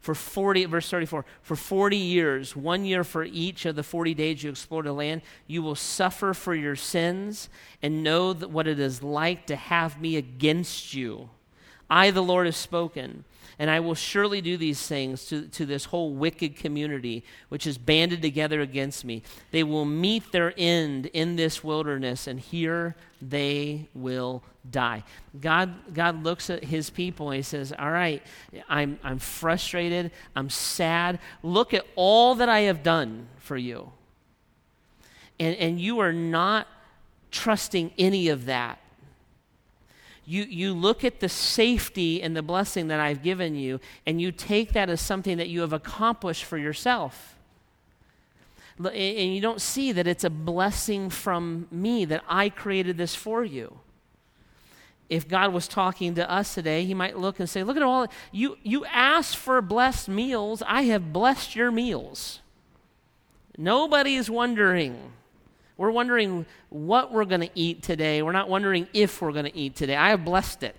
For 0.02 0.14
40, 0.14 0.66
verse 0.66 0.90
34, 0.90 1.26
for 1.42 1.56
40 1.56 1.98
years, 1.98 2.56
one 2.56 2.86
year 2.86 3.04
for 3.04 3.24
each 3.24 3.66
of 3.66 3.76
the 3.76 3.82
40 3.82 4.14
days 4.14 4.44
you 4.44 4.52
explore 4.52 4.84
the 4.84 4.94
land, 4.94 5.22
you 5.48 5.64
will 5.64 5.74
suffer 5.76 6.34
for 6.34 6.54
your 6.54 6.76
sins 6.76 7.50
and 7.82 8.04
know 8.04 8.34
what 8.34 8.68
it 8.68 8.80
is 8.80 9.02
like 9.02 9.48
to 9.48 9.56
have 9.56 10.00
me 10.00 10.18
against 10.18 10.94
you. 10.94 11.30
I, 11.90 12.12
the 12.12 12.22
Lord, 12.22 12.46
have 12.46 12.56
spoken. 12.56 13.24
And 13.58 13.70
I 13.70 13.80
will 13.80 13.96
surely 13.96 14.42
do 14.42 14.58
these 14.58 14.86
things 14.86 15.26
to, 15.28 15.48
to 15.48 15.66
this 15.66 15.86
whole 15.86 16.14
wicked 16.14 16.56
community 16.56 17.24
which 17.50 17.66
is 17.66 17.78
banded 17.78 18.22
together 18.22 18.62
against 18.62 19.06
me. 19.06 19.24
They 19.52 19.64
will 19.64 19.86
meet 19.86 20.32
their 20.32 20.54
end 20.58 21.08
in 21.08 21.36
this 21.36 21.64
wilderness, 21.64 22.28
and 22.28 22.40
here 22.40 22.96
they 23.22 23.88
will 23.94 24.44
die. 24.70 25.04
God, 25.40 25.94
God 25.94 26.24
looks 26.24 26.50
at 26.50 26.66
his 26.66 26.90
people 26.90 27.30
and 27.30 27.38
he 27.38 27.44
says, 27.44 27.74
All 27.78 27.92
right, 27.92 28.22
I'm, 28.68 29.00
I'm 29.04 29.20
frustrated, 29.20 30.12
I'm 30.36 30.50
sad. 30.50 31.20
Look 31.44 31.74
at 31.74 31.86
all 31.96 32.36
that 32.36 32.50
I 32.50 32.62
have 32.62 32.84
done 32.84 33.28
for 33.38 33.58
you. 33.58 33.92
And, 35.40 35.56
and 35.58 35.80
you 35.80 36.00
are 36.00 36.14
not 36.14 36.68
trusting 37.32 37.92
any 37.98 38.30
of 38.30 38.46
that 38.46 38.80
you, 40.26 40.44
you 40.44 40.74
look 40.74 41.04
at 41.04 41.20
the 41.20 41.30
safety 41.30 42.22
and 42.22 42.36
the 42.36 42.42
blessing 42.42 42.88
that 42.88 43.00
I've 43.00 43.22
given 43.22 43.56
you, 43.56 43.80
and 44.06 44.20
you 44.20 44.32
take 44.32 44.74
that 44.74 44.90
as 44.90 45.00
something 45.00 45.38
that 45.38 45.50
you 45.50 45.62
have 45.62 45.74
accomplished 45.74 46.46
for 46.46 46.58
yourself. 46.58 47.38
And 48.78 49.34
you 49.34 49.40
don't 49.40 49.62
see 49.62 49.92
that 49.92 50.08
it's 50.08 50.24
a 50.24 50.30
blessing 50.30 51.10
from 51.10 51.68
me, 51.72 52.06
that 52.06 52.24
I 52.28 52.50
created 52.50 52.98
this 52.98 53.16
for 53.16 53.44
you. 53.44 53.80
If 55.08 55.28
God 55.28 55.54
was 55.54 55.68
talking 55.68 56.16
to 56.16 56.30
us 56.30 56.56
today, 56.56 56.84
He 56.84 56.96
might 56.96 57.18
look 57.18 57.40
and 57.40 57.48
say, 57.48 57.64
Look 57.64 57.78
at 57.78 57.84
all, 57.84 58.08
you, 58.32 58.58
you 58.64 58.84
asked 58.86 59.38
for 59.38 59.62
blessed 59.62 60.10
meals. 60.10 60.64
I 60.66 60.84
have 60.84 61.14
blessed 61.14 61.56
your 61.56 61.72
meals. 61.72 62.40
Nobody 63.58 64.16
is 64.16 64.30
wondering 64.30 65.14
we're 65.78 65.92
wondering 65.92 66.46
what 66.70 67.12
we're 67.12 67.26
going 67.26 67.42
to 67.42 67.50
eat 67.54 67.84
today. 67.84 68.22
We're 68.22 68.32
not 68.32 68.50
wondering 68.50 68.88
if 68.94 69.22
we're 69.22 69.34
going 69.34 69.46
to 69.46 69.58
eat 69.58 69.76
today. 69.76 69.96
I 69.96 70.10
have 70.10 70.24
blessed 70.24 70.64
it. 70.64 70.76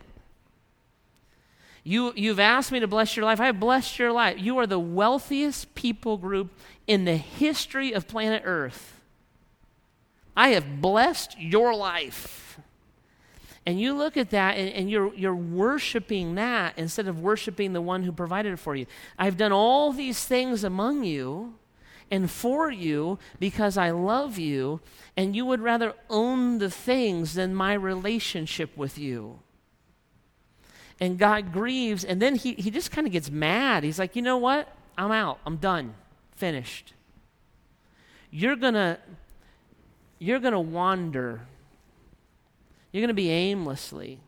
You, 1.84 2.12
you've 2.16 2.40
asked 2.40 2.72
me 2.72 2.80
to 2.80 2.88
bless 2.88 3.16
your 3.16 3.24
life. 3.24 3.40
I 3.40 3.46
have 3.46 3.60
blessed 3.60 3.98
your 3.98 4.10
life. 4.10 4.38
You 4.40 4.58
are 4.58 4.66
the 4.66 4.78
wealthiest 4.78 5.74
people 5.74 6.16
group 6.16 6.50
in 6.86 7.04
the 7.04 7.16
history 7.16 7.92
of 7.92 8.08
planet 8.08 8.42
Earth. 8.44 9.00
I 10.36 10.48
have 10.48 10.80
blessed 10.80 11.38
your 11.38 11.74
life. 11.74 12.58
And 13.64 13.80
you 13.80 13.94
look 13.94 14.16
at 14.16 14.30
that 14.30 14.56
and, 14.56 14.68
and, 14.70 14.90
you're, 14.90 15.14
you're 15.14 15.34
worshiping 15.34 16.36
that 16.36 16.74
instead 16.76 17.08
of 17.08 17.20
worshiping 17.20 17.72
the 17.72 17.80
one 17.80 18.02
who 18.02 18.12
provided 18.12 18.52
it 18.52 18.58
for 18.58 18.74
you. 18.76 18.86
I've 19.18 19.36
done 19.36 19.52
all 19.52 19.92
these 19.92 20.24
things 20.24 20.64
among 20.64 21.04
you 21.04 21.54
and 22.10 22.30
for 22.30 22.70
you 22.70 23.18
because 23.40 23.76
I 23.76 23.90
love 23.90 24.38
you, 24.38 24.80
and 25.16 25.34
you 25.34 25.44
would 25.44 25.60
rather 25.60 25.94
own 26.08 26.58
the 26.58 26.70
things 26.70 27.34
than 27.34 27.54
my 27.54 27.74
relationship 27.74 28.76
with 28.76 28.98
you. 28.98 29.40
And 31.00 31.18
God 31.18 31.52
grieves, 31.52 32.04
and 32.04 32.22
then 32.22 32.36
he, 32.36 32.54
he 32.54 32.70
just 32.70 32.90
kind 32.90 33.06
of 33.06 33.12
gets 33.12 33.30
mad. 33.30 33.84
He's 33.84 33.98
like, 33.98 34.16
you 34.16 34.22
know 34.22 34.38
what? 34.38 34.68
I'm 34.96 35.12
out. 35.12 35.40
I'm 35.44 35.56
done. 35.56 35.94
Finished. 36.36 36.94
You're 38.30 38.56
gonna 38.56 38.98
you're 40.18 40.40
gonna 40.40 40.60
wander. 40.60 41.42
You're 42.92 43.02
gonna 43.02 43.14
be 43.14 43.30
aimlessly. 43.30 44.20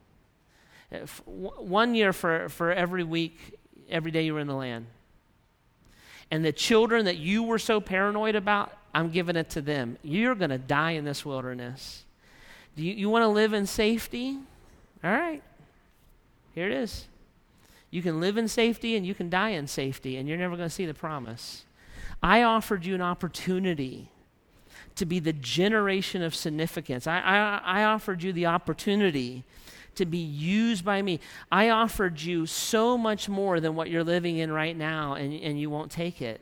One 1.27 1.95
year 1.95 2.13
for, 2.13 2.49
for 2.49 2.73
every 2.73 3.05
week, 3.05 3.59
every 3.91 4.11
day 4.11 4.23
you 4.23 4.35
were 4.35 4.41
in 4.41 4.47
the 4.47 4.55
land. 4.55 4.87
And 6.31 6.45
the 6.45 6.53
children 6.53 7.07
that 7.07 7.17
you 7.17 7.43
were 7.43 7.59
so 7.59 7.81
paranoid 7.81 8.35
about, 8.35 8.73
I'm 8.95 9.11
giving 9.11 9.37
it 9.37 9.51
to 9.51 9.61
them. 9.61 9.97
You're 10.03 10.35
going 10.35 10.51
to 10.51 10.59
die 10.59 10.93
in 10.93 11.05
this 11.05 11.25
wilderness. 11.25 12.05
Do 12.77 12.83
you, 12.83 12.95
you 12.95 13.11
want 13.11 13.23
to 13.23 13.29
live 13.29 13.53
in 13.53 13.67
safety? 13.67 14.39
All 15.03 15.11
right. 15.11 15.43
Here 16.55 16.67
it 16.67 16.73
is. 16.73 17.07
You 17.91 18.03
can 18.03 18.21
live 18.21 18.37
in 18.37 18.49
safety 18.49 18.97
and 18.97 19.07
you 19.07 19.15
can 19.15 19.31
die 19.31 19.51
in 19.51 19.67
safety, 19.67 20.17
and 20.17 20.29
you're 20.29 20.37
never 20.37 20.57
going 20.57 20.69
to 20.69 20.75
see 20.75 20.87
the 20.87 20.95
promise. 20.95 21.65
I 22.23 22.43
offered 22.43 22.85
you 22.85 22.95
an 22.95 23.01
opportunity 23.01 24.11
to 24.97 25.07
be 25.07 25.21
the 25.21 25.33
generation 25.33 26.23
of 26.23 26.35
significance. 26.35 27.07
I, 27.07 27.21
I, 27.21 27.81
I 27.81 27.85
offered 27.85 28.23
you 28.23 28.33
the 28.33 28.47
opportunity 28.47 29.45
to 29.99 30.07
be 30.07 30.19
used 30.19 30.85
by 30.85 31.03
me. 31.03 31.21
I 31.53 31.69
offered 31.69 32.21
you 32.21 32.47
so 32.47 32.99
much 32.99 33.29
more 33.29 33.61
than 33.61 33.75
what 33.75 33.91
you're 33.91 34.05
living 34.05 34.39
in 34.39 34.51
right 34.51 34.77
now, 34.77 35.15
and, 35.15 35.33
and 35.33 35.61
you 35.61 35.71
won't 35.71 35.93
take 35.93 36.23
it. 36.23 36.41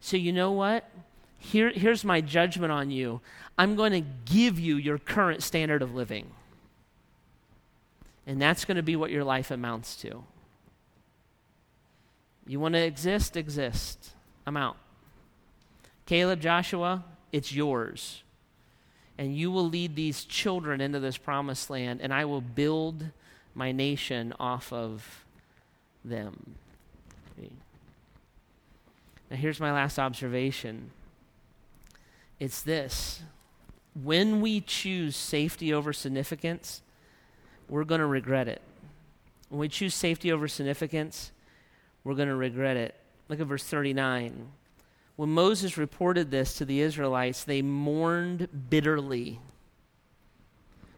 So, 0.00 0.16
you 0.16 0.32
know 0.32 0.52
what? 0.52 0.88
Here, 1.38 1.70
here's 1.70 2.04
my 2.04 2.20
judgment 2.20 2.72
on 2.72 2.90
you 2.90 3.20
I'm 3.56 3.76
going 3.76 3.92
to 3.92 4.32
give 4.32 4.58
you 4.58 4.76
your 4.76 4.98
current 4.98 5.42
standard 5.42 5.82
of 5.82 5.94
living. 5.94 6.30
And 8.26 8.40
that's 8.40 8.64
going 8.64 8.76
to 8.76 8.82
be 8.82 8.96
what 8.96 9.10
your 9.10 9.24
life 9.24 9.50
amounts 9.50 9.96
to. 9.96 10.24
You 12.46 12.58
want 12.58 12.74
to 12.74 12.80
exist? 12.80 13.36
Exist. 13.36 14.10
I'm 14.46 14.56
out. 14.56 14.76
Caleb, 16.06 16.40
Joshua, 16.40 17.04
it's 17.32 17.52
yours 17.52 18.23
and 19.18 19.36
you 19.36 19.50
will 19.50 19.68
lead 19.68 19.94
these 19.94 20.24
children 20.24 20.80
into 20.80 21.00
this 21.00 21.16
promised 21.16 21.70
land, 21.70 22.00
and 22.00 22.12
I 22.12 22.24
will 22.24 22.40
build 22.40 23.06
my 23.54 23.72
nation 23.72 24.32
off 24.38 24.72
of 24.72 25.24
them. 26.04 26.56
Now, 29.30 29.36
here's 29.36 29.60
my 29.60 29.72
last 29.72 29.98
observation 29.98 30.90
it's 32.38 32.62
this 32.62 33.22
when 34.02 34.40
we 34.40 34.60
choose 34.60 35.16
safety 35.16 35.72
over 35.72 35.92
significance, 35.92 36.82
we're 37.68 37.84
going 37.84 38.00
to 38.00 38.06
regret 38.06 38.48
it. 38.48 38.60
When 39.48 39.60
we 39.60 39.68
choose 39.68 39.94
safety 39.94 40.32
over 40.32 40.48
significance, 40.48 41.30
we're 42.02 42.14
going 42.14 42.28
to 42.28 42.34
regret 42.34 42.76
it. 42.76 42.94
Look 43.28 43.40
at 43.40 43.46
verse 43.46 43.64
39. 43.64 44.48
When 45.16 45.30
Moses 45.30 45.78
reported 45.78 46.30
this 46.30 46.54
to 46.54 46.64
the 46.64 46.80
Israelites, 46.80 47.44
they 47.44 47.62
mourned 47.62 48.48
bitterly. 48.70 49.40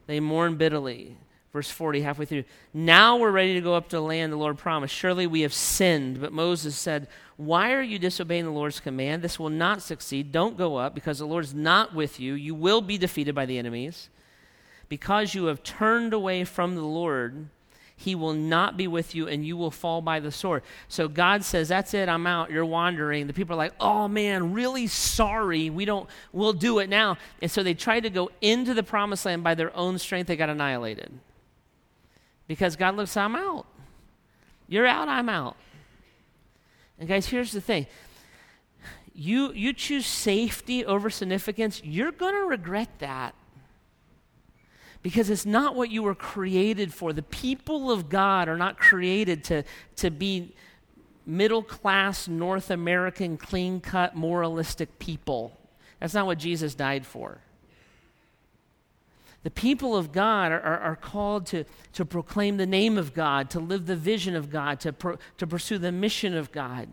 they 0.06 0.20
mourned 0.20 0.58
bitterly. 0.58 1.16
Verse 1.52 1.70
40, 1.70 2.02
halfway 2.02 2.26
through. 2.26 2.44
Now 2.74 3.16
we're 3.16 3.30
ready 3.30 3.54
to 3.54 3.62
go 3.62 3.74
up 3.74 3.88
to 3.88 3.96
the 3.96 4.02
land 4.02 4.30
the 4.30 4.36
Lord 4.36 4.58
promised. 4.58 4.94
Surely 4.94 5.26
we 5.26 5.40
have 5.40 5.54
sinned. 5.54 6.20
But 6.20 6.34
Moses 6.34 6.76
said, 6.76 7.08
Why 7.38 7.72
are 7.72 7.82
you 7.82 7.98
disobeying 7.98 8.44
the 8.44 8.50
Lord's 8.50 8.78
command? 8.78 9.22
This 9.22 9.38
will 9.38 9.48
not 9.48 9.80
succeed. 9.80 10.32
Don't 10.32 10.58
go 10.58 10.76
up, 10.76 10.94
because 10.94 11.18
the 11.18 11.26
Lord 11.26 11.44
is 11.44 11.54
not 11.54 11.94
with 11.94 12.20
you. 12.20 12.34
You 12.34 12.54
will 12.54 12.82
be 12.82 12.98
defeated 12.98 13.34
by 13.34 13.46
the 13.46 13.58
enemies. 13.58 14.10
Because 14.90 15.34
you 15.34 15.46
have 15.46 15.62
turned 15.62 16.12
away 16.12 16.44
from 16.44 16.74
the 16.74 16.82
Lord, 16.82 17.48
he 17.98 18.14
will 18.14 18.34
not 18.34 18.76
be 18.76 18.86
with 18.86 19.14
you, 19.14 19.26
and 19.26 19.44
you 19.44 19.56
will 19.56 19.70
fall 19.70 20.02
by 20.02 20.20
the 20.20 20.30
sword. 20.30 20.62
So 20.86 21.08
God 21.08 21.42
says, 21.42 21.68
That's 21.68 21.94
it, 21.94 22.10
I'm 22.10 22.26
out. 22.26 22.50
You're 22.50 22.66
wandering. 22.66 23.26
The 23.26 23.32
people 23.32 23.54
are 23.54 23.58
like, 23.58 23.72
Oh 23.80 24.06
man, 24.06 24.52
really 24.52 24.86
sorry. 24.86 25.70
We 25.70 25.86
don't, 25.86 26.08
we'll 26.30 26.52
do 26.52 26.78
it 26.78 26.90
now. 26.90 27.16
And 27.40 27.50
so 27.50 27.62
they 27.62 27.72
tried 27.72 28.00
to 28.00 28.10
go 28.10 28.30
into 28.42 28.74
the 28.74 28.82
promised 28.82 29.24
land 29.24 29.42
by 29.42 29.54
their 29.54 29.74
own 29.74 29.98
strength. 29.98 30.26
They 30.26 30.36
got 30.36 30.50
annihilated. 30.50 31.10
Because 32.46 32.76
God 32.76 32.96
looks, 32.96 33.16
I'm 33.16 33.34
out. 33.34 33.66
You're 34.68 34.86
out, 34.86 35.08
I'm 35.08 35.30
out. 35.30 35.56
And 36.98 37.08
guys, 37.08 37.26
here's 37.26 37.52
the 37.52 37.60
thing. 37.62 37.86
You, 39.14 39.52
you 39.52 39.72
choose 39.72 40.06
safety 40.06 40.84
over 40.84 41.08
significance, 41.08 41.80
you're 41.82 42.12
going 42.12 42.34
to 42.34 42.42
regret 42.42 42.90
that. 42.98 43.34
Because 45.06 45.30
it's 45.30 45.46
not 45.46 45.76
what 45.76 45.88
you 45.88 46.02
were 46.02 46.16
created 46.16 46.92
for. 46.92 47.12
The 47.12 47.22
people 47.22 47.92
of 47.92 48.08
God 48.08 48.48
are 48.48 48.56
not 48.56 48.76
created 48.76 49.44
to, 49.44 49.62
to 49.98 50.10
be 50.10 50.52
middle 51.24 51.62
class, 51.62 52.26
North 52.26 52.72
American, 52.72 53.36
clean 53.36 53.80
cut, 53.80 54.16
moralistic 54.16 54.98
people. 54.98 55.56
That's 56.00 56.12
not 56.12 56.26
what 56.26 56.38
Jesus 56.38 56.74
died 56.74 57.06
for. 57.06 57.38
The 59.44 59.50
people 59.52 59.94
of 59.94 60.10
God 60.10 60.50
are, 60.50 60.60
are, 60.60 60.80
are, 60.80 60.96
called 60.96 61.46
to, 61.46 61.62
to 61.92 62.04
proclaim 62.04 62.56
the 62.56 62.66
name 62.66 62.98
of 62.98 63.14
God, 63.14 63.48
to 63.50 63.60
live 63.60 63.86
the 63.86 63.94
vision 63.94 64.34
of 64.34 64.50
God, 64.50 64.80
to, 64.80 64.92
pro, 64.92 65.18
to 65.38 65.46
pursue 65.46 65.78
the 65.78 65.92
mission 65.92 66.34
of 66.34 66.50
God. 66.50 66.88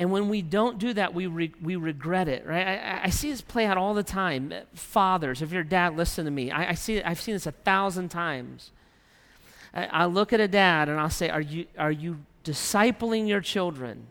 And 0.00 0.12
when 0.12 0.28
we 0.28 0.42
don't 0.42 0.78
do 0.78 0.92
that, 0.92 1.12
we, 1.12 1.26
re, 1.26 1.52
we 1.60 1.74
regret 1.74 2.28
it, 2.28 2.46
right? 2.46 2.66
I, 2.66 3.00
I, 3.04 3.08
see 3.10 3.30
this 3.30 3.40
play 3.40 3.66
out 3.66 3.76
all 3.76 3.94
the 3.94 4.04
time. 4.04 4.54
Fathers, 4.72 5.42
if 5.42 5.50
you're 5.50 5.62
a 5.62 5.68
dad, 5.68 5.96
listen 5.96 6.24
to 6.24 6.30
me. 6.30 6.52
I, 6.52 6.70
I 6.70 6.74
see, 6.74 7.02
I've 7.02 7.20
seen 7.20 7.34
this 7.34 7.46
a 7.46 7.52
thousand 7.52 8.10
times. 8.10 8.70
I, 9.74 9.86
I 9.86 10.04
look 10.06 10.32
at 10.32 10.38
a 10.38 10.46
dad 10.46 10.88
and 10.88 11.00
I'll 11.00 11.10
say, 11.10 11.30
Are 11.30 11.40
you, 11.40 11.66
are 11.76 11.90
you 11.90 12.18
discipling 12.44 13.26
your 13.26 13.40
children? 13.40 14.06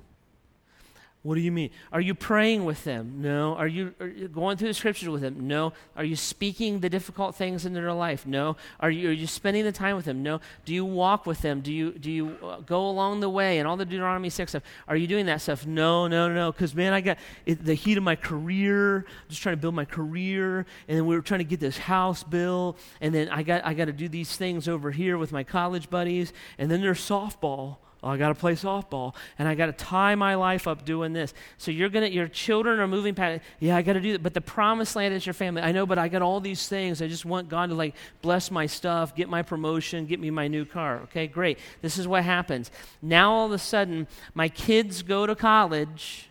What 1.27 1.35
do 1.35 1.41
you 1.41 1.51
mean? 1.51 1.71
Are 1.91 1.99
you 1.99 2.15
praying 2.15 2.63
with 2.63 2.85
them? 2.85 3.15
No. 3.17 3.53
Are 3.55 3.67
you, 3.67 3.93
are 3.99 4.07
you, 4.07 4.29
going 4.29 4.55
through 4.55 4.69
the 4.69 4.73
scriptures 4.73 5.09
with 5.09 5.21
them? 5.21 5.45
No. 5.45 5.73
Are 5.97 6.05
you 6.05 6.15
speaking 6.15 6.79
the 6.79 6.89
difficult 6.89 7.35
things 7.35 7.65
in 7.65 7.73
their 7.73 7.91
life? 7.91 8.25
No. 8.25 8.55
Are 8.79 8.89
you, 8.89 9.09
are 9.09 9.11
you 9.11 9.27
spending 9.27 9.65
the 9.65 9.73
time 9.73 9.97
with 9.97 10.05
them? 10.05 10.23
No. 10.23 10.39
Do 10.63 10.73
you 10.73 10.85
walk 10.85 11.25
with 11.25 11.41
them? 11.41 11.59
Do 11.59 11.73
you, 11.73 11.91
do 11.91 12.09
you 12.09 12.37
uh, 12.41 12.61
go 12.61 12.89
along 12.89 13.19
the 13.19 13.29
way 13.29 13.59
and 13.59 13.67
all 13.67 13.75
the 13.75 13.83
Deuteronomy 13.83 14.29
6 14.29 14.49
stuff? 14.49 14.63
Are 14.87 14.95
you 14.95 15.05
doing 15.05 15.25
that 15.25 15.41
stuff? 15.41 15.67
No, 15.67 16.07
no, 16.07 16.33
no. 16.33 16.53
Because, 16.53 16.73
man, 16.73 16.93
I 16.93 17.01
got 17.01 17.17
it, 17.45 17.61
the 17.61 17.73
heat 17.73 17.97
of 17.97 18.03
my 18.03 18.15
career, 18.15 19.03
just 19.27 19.41
trying 19.41 19.57
to 19.57 19.61
build 19.61 19.75
my 19.75 19.83
career. 19.83 20.65
And 20.87 20.97
then 20.97 21.05
we 21.07 21.13
were 21.13 21.21
trying 21.21 21.41
to 21.41 21.43
get 21.43 21.59
this 21.59 21.77
house 21.77 22.23
built. 22.23 22.79
And 23.01 23.13
then 23.13 23.27
I 23.27 23.43
got, 23.43 23.65
I 23.65 23.73
got 23.73 23.85
to 23.85 23.91
do 23.91 24.07
these 24.07 24.37
things 24.37 24.69
over 24.69 24.91
here 24.91 25.17
with 25.17 25.33
my 25.33 25.43
college 25.43 25.89
buddies. 25.89 26.31
And 26.57 26.71
then 26.71 26.79
there's 26.79 27.01
softball. 27.01 27.79
Oh, 28.07 28.11
I 28.11 28.15
got 28.15 28.29
to 28.29 28.35
play 28.35 28.53
softball 28.53 29.15
and 29.37 29.49
I 29.49 29.55
got 29.55 29.65
to 29.65 29.73
tie 29.73 30.15
my 30.15 30.35
life 30.35 30.65
up 30.65 30.85
doing 30.85 31.11
this. 31.11 31.33
So 31.57 31.71
you're 31.71 31.89
going 31.89 32.09
to, 32.09 32.15
your 32.15 32.29
children 32.29 32.79
are 32.79 32.87
moving 32.87 33.13
past, 33.13 33.41
yeah, 33.59 33.75
I 33.75 33.81
got 33.81 33.93
to 33.93 33.99
do 33.99 34.13
that. 34.13 34.23
But 34.23 34.33
the 34.33 34.39
promised 34.39 34.95
land 34.95 35.13
is 35.13 35.25
your 35.25 35.33
family. 35.33 35.61
I 35.61 35.73
know, 35.73 35.85
but 35.85 35.97
I 35.97 36.07
got 36.07 36.21
all 36.21 36.39
these 36.39 36.69
things. 36.69 37.01
I 37.01 37.09
just 37.09 37.25
want 37.25 37.49
God 37.49 37.67
to 37.67 37.75
like 37.75 37.95
bless 38.21 38.49
my 38.49 38.65
stuff, 38.65 39.13
get 39.13 39.27
my 39.27 39.41
promotion, 39.41 40.05
get 40.05 40.21
me 40.21 40.29
my 40.29 40.47
new 40.47 40.63
car. 40.63 41.01
Okay, 41.03 41.27
great. 41.27 41.59
This 41.81 41.97
is 41.97 42.07
what 42.07 42.23
happens. 42.23 42.71
Now 43.01 43.33
all 43.33 43.47
of 43.47 43.51
a 43.51 43.57
sudden, 43.57 44.07
my 44.33 44.47
kids 44.47 45.03
go 45.03 45.25
to 45.25 45.35
college. 45.35 46.29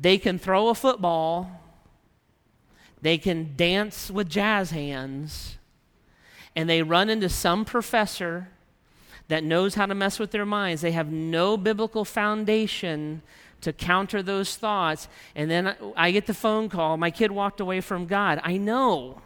They 0.00 0.16
can 0.16 0.38
throw 0.38 0.68
a 0.68 0.74
football. 0.74 1.50
They 3.02 3.18
can 3.18 3.54
dance 3.56 4.10
with 4.10 4.30
jazz 4.30 4.70
hands. 4.70 5.58
And 6.56 6.66
they 6.66 6.82
run 6.82 7.10
into 7.10 7.28
some 7.28 7.66
professor 7.66 8.48
that 9.28 9.44
knows 9.44 9.74
how 9.74 9.86
to 9.86 9.94
mess 9.94 10.18
with 10.18 10.30
their 10.30 10.46
minds. 10.46 10.82
They 10.82 10.92
have 10.92 11.12
no 11.12 11.56
biblical 11.56 12.04
foundation 12.04 13.22
to 13.60 13.72
counter 13.72 14.22
those 14.22 14.56
thoughts. 14.56 15.08
And 15.34 15.50
then 15.50 15.74
I 15.96 16.10
get 16.10 16.26
the 16.26 16.34
phone 16.34 16.68
call 16.68 16.96
my 16.96 17.10
kid 17.10 17.30
walked 17.30 17.60
away 17.60 17.80
from 17.80 18.06
God. 18.06 18.40
I 18.42 18.56
know. 18.56 19.20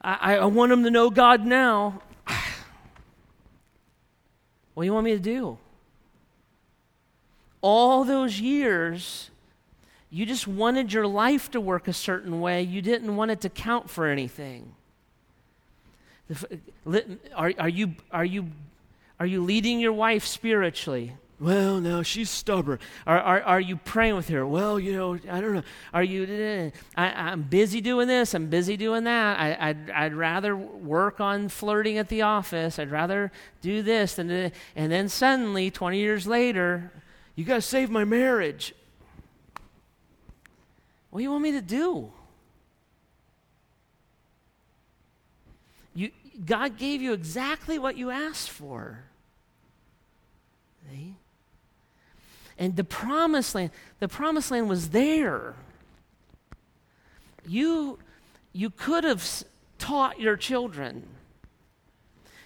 I, 0.00 0.36
I 0.36 0.44
want 0.44 0.70
him 0.70 0.84
to 0.84 0.90
know 0.90 1.08
God 1.08 1.46
now. 1.46 2.02
what 4.74 4.82
do 4.82 4.86
you 4.86 4.92
want 4.92 5.06
me 5.06 5.12
to 5.12 5.18
do? 5.18 5.56
All 7.62 8.04
those 8.04 8.38
years, 8.38 9.30
you 10.10 10.26
just 10.26 10.46
wanted 10.46 10.92
your 10.92 11.06
life 11.06 11.50
to 11.52 11.60
work 11.60 11.88
a 11.88 11.94
certain 11.94 12.42
way. 12.42 12.60
You 12.60 12.82
didn't 12.82 13.16
want 13.16 13.30
it 13.30 13.40
to 13.40 13.48
count 13.48 13.88
for 13.88 14.06
anything. 14.06 14.74
Are, 17.36 17.52
are, 17.58 17.68
you, 17.68 17.94
are, 18.10 18.24
you, 18.24 18.46
are 19.20 19.26
you 19.26 19.42
leading 19.42 19.80
your 19.80 19.92
wife 19.92 20.24
spiritually? 20.26 21.12
Well, 21.40 21.80
no, 21.80 22.02
she's 22.02 22.30
stubborn. 22.30 22.78
Are, 23.06 23.18
are, 23.18 23.42
are 23.42 23.60
you 23.60 23.76
praying 23.76 24.14
with 24.14 24.28
her? 24.28 24.46
Well, 24.46 24.78
you 24.78 24.92
know, 24.92 25.18
I 25.30 25.40
don't 25.40 25.52
know. 25.52 25.62
Are 25.92 26.02
you, 26.02 26.24
eh, 26.24 26.70
I, 26.96 27.32
am 27.32 27.42
busy 27.42 27.80
doing 27.80 28.08
this, 28.08 28.34
I'm 28.34 28.46
busy 28.46 28.76
doing 28.76 29.04
that. 29.04 29.38
I, 29.38 29.68
I'd, 29.68 29.90
I'd 29.90 30.14
rather 30.14 30.56
work 30.56 31.20
on 31.20 31.48
flirting 31.48 31.98
at 31.98 32.08
the 32.08 32.22
office. 32.22 32.78
I'd 32.78 32.90
rather 32.90 33.32
do 33.60 33.82
this. 33.82 34.14
Than, 34.14 34.30
eh. 34.30 34.50
and 34.76 34.92
then 34.92 35.08
suddenly, 35.08 35.70
20 35.70 35.98
years 35.98 36.26
later, 36.26 36.92
you 37.34 37.44
got 37.44 37.56
to 37.56 37.62
save 37.62 37.90
my 37.90 38.04
marriage. 38.04 38.72
What 41.10 41.18
do 41.18 41.24
you 41.24 41.30
want 41.30 41.42
me 41.42 41.52
to 41.52 41.62
do? 41.62 42.10
You, 45.94 46.10
God 46.44 46.76
gave 46.78 47.00
you 47.00 47.12
exactly 47.12 47.78
what 47.78 47.96
you 47.96 48.10
asked 48.10 48.50
for. 48.50 49.04
See? 50.90 51.14
And 52.58 52.76
the 52.76 52.84
promised 52.84 53.54
land, 53.54 53.70
the 54.00 54.08
promised 54.08 54.50
land 54.50 54.68
was 54.68 54.90
there. 54.90 55.54
You, 57.46 57.98
you 58.52 58.70
could 58.70 59.04
have 59.04 59.44
taught 59.78 60.20
your 60.20 60.36
children 60.36 61.06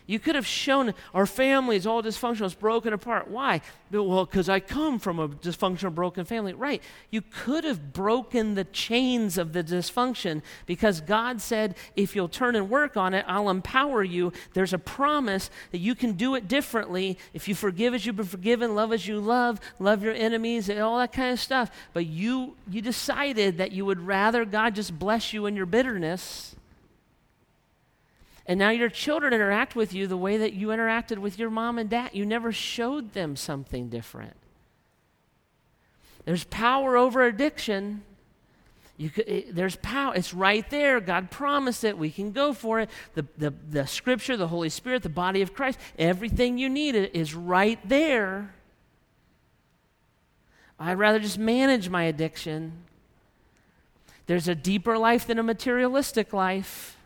you 0.09 0.19
could 0.19 0.37
have 0.37 0.47
shown 0.47 0.95
our 1.13 1.27
family 1.27 1.77
is 1.77 1.87
all 1.87 2.03
dysfunctional, 2.03 2.47
it's 2.47 2.55
broken 2.55 2.95
apart. 2.95 3.29
Why? 3.29 3.61
Well, 3.91 4.25
because 4.25 4.49
I 4.49 4.59
come 4.59 4.99
from 4.99 5.19
a 5.19 5.29
dysfunctional, 5.29 5.95
broken 5.95 6.25
family. 6.25 6.55
Right. 6.55 6.83
You 7.11 7.21
could 7.21 7.65
have 7.65 7.93
broken 7.93 8.55
the 8.55 8.65
chains 8.65 9.37
of 9.37 9.53
the 9.53 9.63
dysfunction 9.63 10.41
because 10.65 11.03
God 11.03 11.43
said, 11.43 11.77
if 11.95 12.17
you'll 12.17 12.31
turn 12.31 12.57
and 12.57 12.71
work 12.71 12.97
on 12.97 13.13
it, 13.13 13.27
I'll 13.29 13.51
empower 13.51 14.03
you. 14.03 14.33
There's 14.55 14.73
a 14.73 14.79
promise 14.79 15.51
that 15.73 15.79
you 15.79 15.95
can 15.95 16.13
do 16.13 16.35
it 16.35 16.49
differently. 16.49 17.19
If 17.35 17.47
you 17.47 17.55
forgive 17.55 17.93
as 17.93 18.07
you've 18.07 18.17
been 18.17 18.25
forgiven, 18.25 18.75
love 18.75 18.95
as 18.95 19.07
you 19.07 19.21
love, 19.21 19.61
love 19.79 20.03
your 20.03 20.15
enemies, 20.15 20.71
and 20.71 20.81
all 20.81 20.99
that 21.01 21.13
kind 21.13 21.35
of 21.35 21.39
stuff. 21.39 21.71
But 21.93 22.07
you, 22.07 22.57
you 22.71 22.81
decided 22.81 23.59
that 23.59 23.73
you 23.73 23.85
would 23.85 24.01
rather 24.01 24.47
God 24.47 24.75
just 24.75 24.99
bless 24.99 25.35
you 25.35 25.45
in 25.45 25.55
your 25.55 25.67
bitterness 25.67 26.57
and 28.49 28.59
now 28.59 28.71
your 28.71 28.89
children 28.89 29.35
interact 29.35 29.77
with 29.77 29.93
you 29.93 30.07
the 30.07 30.17
way 30.17 30.39
that 30.39 30.55
you 30.55 30.69
interacted 30.69 31.19
with 31.19 31.39
your 31.39 31.51
mom 31.51 31.79
and 31.79 31.91
dad. 31.91 32.11
You 32.15 32.25
never 32.25 32.51
showed 32.51 33.13
them 33.13 33.37
something 33.37 33.91
different. 33.91 34.35
There's 36.25 36.45
power 36.45 36.97
over 36.97 37.25
addiction. 37.25 38.05
Could, 38.99 39.29
it, 39.29 39.55
there's 39.55 39.77
power. 39.77 40.15
It's 40.15 40.33
right 40.33 40.69
there. 40.71 40.99
God 40.99 41.31
promised 41.31 41.85
it. 41.85 41.99
We 41.99 42.11
can 42.11 42.33
go 42.33 42.55
for 42.55 42.81
it. 42.81 42.91
The, 43.15 43.27
the, 43.37 43.55
the 43.71 43.87
scripture, 43.87 44.37
the 44.39 44.49
Holy 44.49 44.71
Spirit, 44.71 45.03
the 45.03 45.11
body 45.11 45.43
of 45.43 45.53
Christ, 45.53 45.79
everything 45.99 46.57
you 46.57 46.71
need 46.71 46.95
is 46.95 47.35
right 47.35 47.79
there. 47.87 48.55
I'd 50.81 50.99
rather 50.99 51.19
just 51.19 51.39
manage 51.39 51.91
my 51.91 52.05
addiction. 52.05 52.73
There's 54.27 54.49
a 54.49 54.55
deeper 54.55 54.97
life 54.97 55.27
than 55.27 55.39
a 55.39 55.43
materialistic 55.43 56.33
life. 56.33 56.98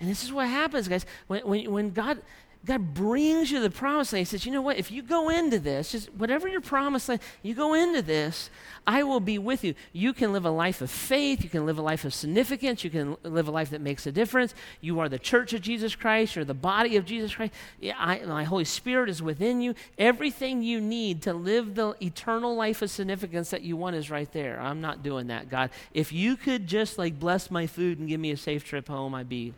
And 0.00 0.08
this 0.08 0.24
is 0.24 0.32
what 0.32 0.48
happens, 0.48 0.88
guys. 0.88 1.04
When, 1.26 1.42
when, 1.42 1.70
when 1.70 1.90
God, 1.90 2.22
God 2.64 2.92
brings 2.92 3.50
you 3.50 3.60
the 3.60 3.70
promised 3.70 4.12
land. 4.12 4.20
He 4.20 4.24
says, 4.24 4.44
you 4.44 4.52
know 4.52 4.60
what? 4.60 4.78
If 4.78 4.90
you 4.90 5.02
go 5.02 5.30
into 5.30 5.58
this, 5.58 5.92
just 5.92 6.12
whatever 6.14 6.46
your 6.46 6.60
promised 6.60 7.08
land, 7.08 7.22
you 7.42 7.54
go 7.54 7.72
into 7.72 8.02
this, 8.02 8.50
I 8.86 9.02
will 9.02 9.20
be 9.20 9.38
with 9.38 9.64
you. 9.64 9.74
You 9.92 10.12
can 10.12 10.32
live 10.32 10.44
a 10.44 10.50
life 10.50 10.82
of 10.82 10.90
faith. 10.90 11.42
You 11.42 11.48
can 11.48 11.64
live 11.64 11.78
a 11.78 11.82
life 11.82 12.04
of 12.04 12.12
significance. 12.12 12.84
You 12.84 12.90
can 12.90 13.16
live 13.22 13.48
a 13.48 13.50
life 13.50 13.70
that 13.70 13.80
makes 13.80 14.06
a 14.06 14.12
difference. 14.12 14.54
You 14.82 15.00
are 15.00 15.08
the 15.08 15.18
church 15.18 15.54
of 15.54 15.62
Jesus 15.62 15.94
Christ. 15.94 16.36
You're 16.36 16.44
the 16.44 16.52
body 16.52 16.96
of 16.96 17.06
Jesus 17.06 17.34
Christ. 17.34 17.54
I, 17.82 18.20
my 18.26 18.44
Holy 18.44 18.64
Spirit 18.64 19.08
is 19.08 19.22
within 19.22 19.62
you. 19.62 19.74
Everything 19.98 20.62
you 20.62 20.80
need 20.82 21.22
to 21.22 21.32
live 21.32 21.74
the 21.74 21.94
eternal 22.02 22.56
life 22.56 22.82
of 22.82 22.90
significance 22.90 23.50
that 23.50 23.62
you 23.62 23.76
want 23.76 23.96
is 23.96 24.10
right 24.10 24.30
there. 24.32 24.60
I'm 24.60 24.80
not 24.82 25.02
doing 25.02 25.28
that, 25.28 25.48
God. 25.48 25.70
If 25.94 26.12
you 26.12 26.36
could 26.36 26.66
just 26.66 26.98
like 26.98 27.18
bless 27.18 27.50
my 27.50 27.66
food 27.66 27.98
and 27.98 28.08
give 28.08 28.20
me 28.20 28.32
a 28.32 28.36
safe 28.36 28.64
trip 28.64 28.88
home, 28.88 29.14
I'd 29.14 29.28
be 29.28 29.54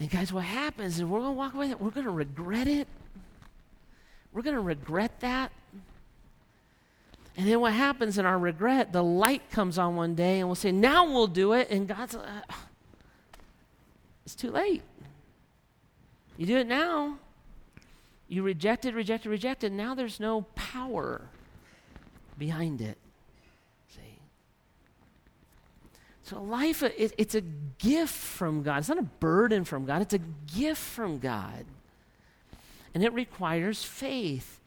And 0.00 0.10
guys, 0.10 0.32
what 0.32 0.44
happens 0.44 0.98
is 0.98 1.04
we're 1.04 1.20
going 1.20 1.32
to 1.32 1.38
walk 1.38 1.54
away, 1.54 1.72
we're 1.74 1.90
going 1.90 2.06
to 2.06 2.10
regret 2.10 2.66
it. 2.66 2.88
We're 4.32 4.42
going 4.42 4.56
to 4.56 4.62
regret 4.62 5.20
that. 5.20 5.52
And 7.36 7.48
then 7.48 7.60
what 7.60 7.72
happens 7.72 8.18
in 8.18 8.26
our 8.26 8.38
regret, 8.38 8.92
the 8.92 9.02
light 9.02 9.50
comes 9.50 9.78
on 9.78 9.96
one 9.96 10.14
day 10.14 10.40
and 10.40 10.48
we'll 10.48 10.54
say, 10.54 10.72
now 10.72 11.04
we'll 11.04 11.26
do 11.26 11.52
it. 11.52 11.68
And 11.70 11.86
God's, 11.88 12.14
uh, 12.14 12.42
it's 14.24 14.34
too 14.34 14.50
late. 14.50 14.82
You 16.36 16.46
do 16.46 16.56
it 16.56 16.66
now. 16.66 17.18
You 18.28 18.42
rejected, 18.42 18.94
rejected, 18.94 19.28
rejected. 19.28 19.72
Now 19.72 19.94
there's 19.94 20.18
no 20.18 20.42
power 20.54 21.22
behind 22.38 22.80
it. 22.80 22.98
So 26.24 26.42
life, 26.42 26.82
it, 26.82 27.12
it's 27.18 27.34
a 27.34 27.42
gift 27.42 28.14
from 28.14 28.62
God. 28.62 28.78
It's 28.78 28.88
not 28.88 28.98
a 28.98 29.02
burden 29.02 29.64
from 29.64 29.84
God, 29.84 30.02
it's 30.02 30.14
a 30.14 30.20
gift 30.56 30.80
from 30.80 31.18
God. 31.18 31.66
And 32.94 33.04
it 33.04 33.12
requires 33.12 33.84
faith. 33.84 34.60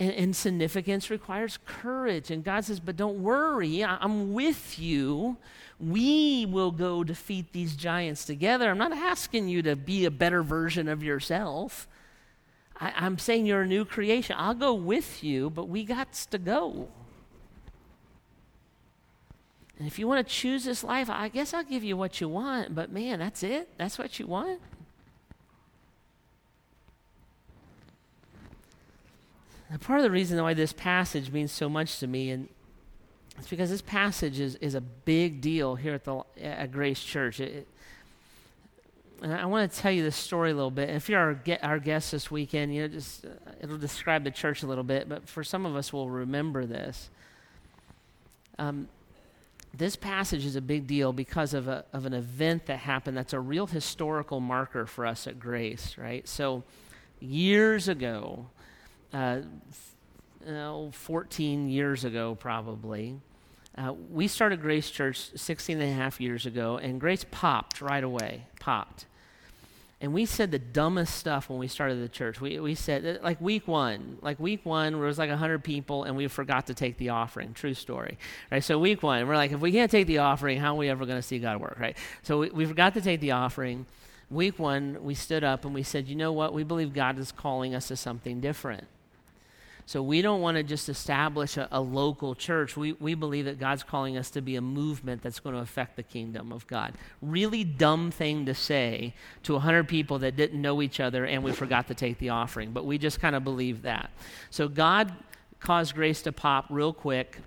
And, 0.00 0.12
and 0.12 0.36
significance 0.36 1.08
requires 1.08 1.58
courage. 1.66 2.30
And 2.30 2.42
God 2.42 2.64
says, 2.64 2.80
But 2.80 2.96
don't 2.96 3.22
worry, 3.22 3.82
I, 3.84 3.96
I'm 4.00 4.32
with 4.32 4.78
you. 4.78 5.36
We 5.80 6.46
will 6.46 6.70
go 6.70 7.02
defeat 7.02 7.52
these 7.52 7.74
giants 7.74 8.24
together. 8.24 8.70
I'm 8.70 8.78
not 8.78 8.92
asking 8.92 9.48
you 9.48 9.62
to 9.62 9.74
be 9.74 10.04
a 10.04 10.10
better 10.10 10.42
version 10.42 10.88
of 10.88 11.02
yourself. 11.02 11.88
I, 12.80 12.92
I'm 12.96 13.18
saying 13.18 13.46
you're 13.46 13.62
a 13.62 13.66
new 13.66 13.84
creation. 13.84 14.36
I'll 14.38 14.54
go 14.54 14.74
with 14.74 15.24
you, 15.24 15.50
but 15.50 15.68
we 15.68 15.84
got 15.84 16.12
to 16.12 16.38
go. 16.38 16.88
And 19.78 19.88
if 19.88 19.98
you 19.98 20.06
want 20.06 20.26
to 20.26 20.32
choose 20.32 20.64
this 20.64 20.84
life, 20.84 21.10
I 21.10 21.28
guess 21.28 21.52
I'll 21.52 21.64
give 21.64 21.82
you 21.82 21.96
what 21.96 22.20
you 22.20 22.28
want, 22.28 22.74
but 22.74 22.92
man, 22.92 23.18
that's 23.18 23.42
it? 23.42 23.68
That's 23.76 23.98
what 23.98 24.18
you 24.18 24.26
want? 24.26 24.60
Part 29.80 29.98
of 29.98 30.04
the 30.04 30.10
reason 30.10 30.40
why 30.40 30.54
this 30.54 30.72
passage 30.72 31.32
means 31.32 31.50
so 31.50 31.68
much 31.68 31.98
to 31.98 32.06
me, 32.06 32.30
and 32.30 32.48
it's 33.36 33.48
because 33.48 33.70
this 33.70 33.82
passage 33.82 34.38
is, 34.38 34.54
is 34.56 34.76
a 34.76 34.80
big 34.80 35.40
deal 35.40 35.74
here 35.74 35.94
at, 35.94 36.04
the, 36.04 36.22
at 36.40 36.70
Grace 36.70 37.02
Church. 37.02 37.40
It, 37.40 37.66
and 39.20 39.32
I 39.32 39.46
want 39.46 39.70
to 39.70 39.78
tell 39.78 39.90
you 39.90 40.02
this 40.02 40.16
story 40.16 40.52
a 40.52 40.54
little 40.54 40.70
bit. 40.70 40.90
If 40.90 41.08
you're 41.08 41.18
our, 41.18 41.40
our 41.62 41.78
guest 41.78 42.12
this 42.12 42.30
weekend, 42.30 42.74
you 42.74 42.82
know, 42.82 42.88
just 42.88 43.24
uh, 43.24 43.30
it'll 43.60 43.78
describe 43.78 44.22
the 44.22 44.30
church 44.30 44.62
a 44.62 44.66
little 44.66 44.84
bit. 44.84 45.08
But 45.08 45.28
for 45.28 45.42
some 45.42 45.66
of 45.66 45.74
us, 45.74 45.92
we'll 45.92 46.10
remember 46.10 46.66
this. 46.66 47.10
Um, 48.58 48.88
this 49.76 49.96
passage 49.96 50.44
is 50.44 50.56
a 50.56 50.60
big 50.60 50.86
deal 50.86 51.12
because 51.12 51.52
of, 51.54 51.68
a, 51.68 51.84
of 51.92 52.06
an 52.06 52.14
event 52.14 52.66
that 52.66 52.78
happened 52.78 53.16
that's 53.16 53.32
a 53.32 53.40
real 53.40 53.66
historical 53.66 54.40
marker 54.40 54.86
for 54.86 55.04
us 55.04 55.26
at 55.26 55.40
Grace, 55.40 55.96
right? 55.98 56.26
So, 56.28 56.62
years 57.20 57.88
ago, 57.88 58.46
uh, 59.12 59.40
f- 59.70 60.94
14 60.94 61.68
years 61.68 62.04
ago 62.04 62.34
probably, 62.34 63.16
uh, 63.76 63.92
we 64.10 64.28
started 64.28 64.60
Grace 64.60 64.90
Church 64.90 65.30
16 65.34 65.80
and 65.80 65.90
a 65.90 65.94
half 65.94 66.20
years 66.20 66.46
ago, 66.46 66.78
and 66.78 67.00
Grace 67.00 67.24
popped 67.30 67.80
right 67.80 68.04
away, 68.04 68.46
popped. 68.60 69.06
And 70.04 70.12
we 70.12 70.26
said 70.26 70.50
the 70.50 70.58
dumbest 70.58 71.14
stuff 71.14 71.48
when 71.48 71.58
we 71.58 71.66
started 71.66 72.02
the 72.02 72.10
church. 72.10 72.38
We, 72.38 72.60
we 72.60 72.74
said, 72.74 73.06
uh, 73.06 73.24
like 73.24 73.40
week 73.40 73.66
one, 73.66 74.18
like 74.20 74.38
week 74.38 74.60
one, 74.66 74.92
there 74.92 75.00
was 75.00 75.16
like 75.16 75.30
100 75.30 75.64
people 75.64 76.04
and 76.04 76.14
we 76.14 76.28
forgot 76.28 76.66
to 76.66 76.74
take 76.74 76.98
the 76.98 77.08
offering. 77.08 77.54
True 77.54 77.72
story. 77.72 78.18
Right? 78.52 78.62
So, 78.62 78.78
week 78.78 79.02
one, 79.02 79.26
we're 79.26 79.34
like, 79.34 79.52
if 79.52 79.60
we 79.60 79.72
can't 79.72 79.90
take 79.90 80.06
the 80.06 80.18
offering, 80.18 80.60
how 80.60 80.74
are 80.74 80.76
we 80.76 80.90
ever 80.90 81.06
going 81.06 81.16
to 81.16 81.22
see 81.22 81.38
God 81.38 81.58
work? 81.58 81.78
Right? 81.80 81.96
So, 82.20 82.40
we, 82.40 82.50
we 82.50 82.66
forgot 82.66 82.92
to 82.94 83.00
take 83.00 83.20
the 83.20 83.30
offering. 83.30 83.86
Week 84.28 84.58
one, 84.58 85.02
we 85.02 85.14
stood 85.14 85.42
up 85.42 85.64
and 85.64 85.72
we 85.72 85.82
said, 85.82 86.06
you 86.06 86.16
know 86.16 86.32
what? 86.32 86.52
We 86.52 86.64
believe 86.64 86.92
God 86.92 87.18
is 87.18 87.32
calling 87.32 87.74
us 87.74 87.88
to 87.88 87.96
something 87.96 88.42
different. 88.42 88.86
So 89.86 90.02
we 90.02 90.22
don't 90.22 90.40
want 90.40 90.56
to 90.56 90.62
just 90.62 90.88
establish 90.88 91.58
a, 91.58 91.68
a, 91.70 91.80
local 91.80 92.34
church. 92.34 92.74
We, 92.76 92.92
we 92.92 93.14
believe 93.14 93.44
that 93.44 93.58
God's 93.58 93.82
calling 93.82 94.16
us 94.16 94.30
to 94.30 94.40
be 94.40 94.56
a 94.56 94.62
movement 94.62 95.22
that's 95.22 95.40
going 95.40 95.54
to 95.54 95.60
affect 95.60 95.96
the 95.96 96.02
kingdom 96.02 96.52
of 96.52 96.66
God. 96.66 96.94
Really 97.20 97.64
dumb 97.64 98.10
thing 98.10 98.46
to 98.46 98.54
say 98.54 99.14
to 99.42 99.52
100 99.52 99.86
people 99.86 100.20
that 100.20 100.36
didn't 100.36 100.60
know 100.60 100.80
each 100.80 101.00
other 101.00 101.26
and 101.26 101.44
we 101.44 101.52
forgot 101.52 101.88
to 101.88 101.94
take 101.94 102.18
the 102.18 102.30
offering, 102.30 102.72
but 102.72 102.86
we 102.86 102.96
just 102.96 103.20
kind 103.20 103.36
of 103.36 103.44
believe 103.44 103.82
that. 103.82 104.10
So 104.48 104.68
God 104.68 105.12
caused 105.60 105.94
grace 105.94 106.22
to 106.22 106.32
pop 106.32 106.66
real 106.70 106.94
quick. 106.94 107.38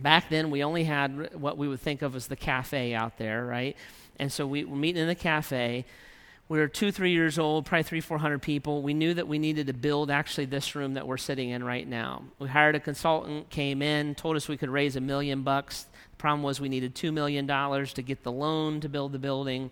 Back 0.00 0.30
then, 0.30 0.50
we 0.50 0.64
only 0.64 0.82
had 0.82 1.32
what 1.40 1.58
we 1.58 1.68
would 1.68 1.80
think 1.80 2.02
of 2.02 2.16
as 2.16 2.26
the 2.26 2.34
cafe 2.34 2.92
out 2.92 3.18
there, 3.18 3.46
right? 3.46 3.76
And 4.18 4.32
so 4.32 4.46
we 4.48 4.64
were 4.64 4.76
meeting 4.76 5.02
in 5.02 5.08
the 5.08 5.14
cafe 5.14 5.84
we 6.52 6.58
were 6.58 6.68
two, 6.68 6.92
three 6.92 7.12
years 7.12 7.38
old, 7.38 7.64
probably 7.64 7.82
three, 7.82 8.02
four 8.02 8.18
hundred 8.18 8.42
people. 8.42 8.82
We 8.82 8.92
knew 8.92 9.14
that 9.14 9.26
we 9.26 9.38
needed 9.38 9.68
to 9.68 9.72
build 9.72 10.10
actually 10.10 10.44
this 10.44 10.74
room 10.74 10.92
that 10.94 11.06
we're 11.06 11.16
sitting 11.16 11.48
in 11.48 11.64
right 11.64 11.88
now. 11.88 12.24
We 12.38 12.46
hired 12.46 12.74
a 12.74 12.80
consultant, 12.80 13.48
came 13.48 13.80
in, 13.80 14.14
told 14.14 14.36
us 14.36 14.48
we 14.48 14.58
could 14.58 14.68
raise 14.68 14.94
a 14.94 15.00
million 15.00 15.44
bucks. 15.44 15.84
The 16.10 16.16
problem 16.18 16.42
was 16.42 16.60
we 16.60 16.68
needed 16.68 16.94
two 16.94 17.10
million 17.10 17.46
dollars 17.46 17.94
to 17.94 18.02
get 18.02 18.22
the 18.22 18.30
loan 18.30 18.82
to 18.82 18.90
build 18.90 19.12
the 19.12 19.18
building. 19.18 19.70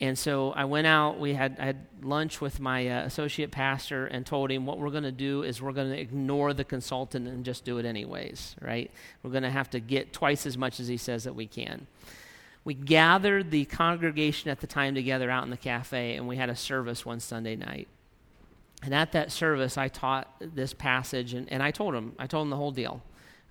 And 0.00 0.18
so 0.18 0.52
I 0.52 0.64
went 0.64 0.86
out. 0.86 1.20
We 1.20 1.34
had, 1.34 1.58
I 1.60 1.66
had 1.66 1.86
lunch 2.00 2.40
with 2.40 2.58
my 2.58 2.88
uh, 2.88 3.04
associate 3.04 3.50
pastor 3.50 4.06
and 4.06 4.24
told 4.24 4.50
him 4.50 4.64
what 4.64 4.78
we're 4.78 4.88
going 4.88 5.02
to 5.02 5.12
do 5.12 5.42
is 5.42 5.60
we're 5.60 5.72
going 5.72 5.90
to 5.90 6.00
ignore 6.00 6.54
the 6.54 6.64
consultant 6.64 7.28
and 7.28 7.44
just 7.44 7.66
do 7.66 7.76
it 7.76 7.84
anyways, 7.84 8.56
right? 8.62 8.90
We're 9.22 9.30
going 9.30 9.42
to 9.42 9.50
have 9.50 9.68
to 9.70 9.78
get 9.78 10.14
twice 10.14 10.46
as 10.46 10.56
much 10.56 10.80
as 10.80 10.88
he 10.88 10.96
says 10.96 11.24
that 11.24 11.34
we 11.34 11.46
can 11.46 11.86
we 12.64 12.74
gathered 12.74 13.50
the 13.50 13.66
congregation 13.66 14.50
at 14.50 14.60
the 14.60 14.66
time 14.66 14.94
together 14.94 15.30
out 15.30 15.44
in 15.44 15.50
the 15.50 15.56
cafe, 15.56 16.16
and 16.16 16.26
we 16.26 16.36
had 16.36 16.48
a 16.48 16.56
service 16.56 17.04
one 17.04 17.20
Sunday 17.20 17.56
night. 17.56 17.88
And 18.82 18.94
at 18.94 19.12
that 19.12 19.32
service, 19.32 19.78
I 19.78 19.88
taught 19.88 20.30
this 20.40 20.72
passage, 20.74 21.34
and, 21.34 21.50
and 21.52 21.62
I 21.62 21.70
told 21.70 21.94
him, 21.94 22.14
I 22.18 22.26
told 22.26 22.46
him 22.46 22.50
the 22.50 22.56
whole 22.56 22.72
deal. 22.72 23.02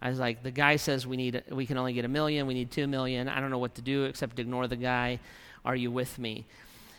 I 0.01 0.09
was 0.09 0.20
like, 0.20 0.43
the 0.43 0.51
guy 0.51 0.76
says 0.76 1.07
we 1.07 1.16
need, 1.16 1.43
we 1.49 1.66
can 1.66 1.78
only 1.78 1.93
get 1.93 2.05
a 2.05 2.09
million, 2.09 2.45
we 2.45 2.53
need 2.53 2.72
two 2.72 2.88
million. 2.88 3.30
I 3.30 3.39
don't 3.39 3.51
know 3.51 3.57
what 3.57 3.76
to 3.76 3.82
do 3.82 4.03
except 4.03 4.38
ignore 4.38 4.68
the 4.68 4.76
guy. 4.76 5.20
Are 5.64 5.76
you 5.76 5.91
with 5.91 6.20
me? 6.20 6.45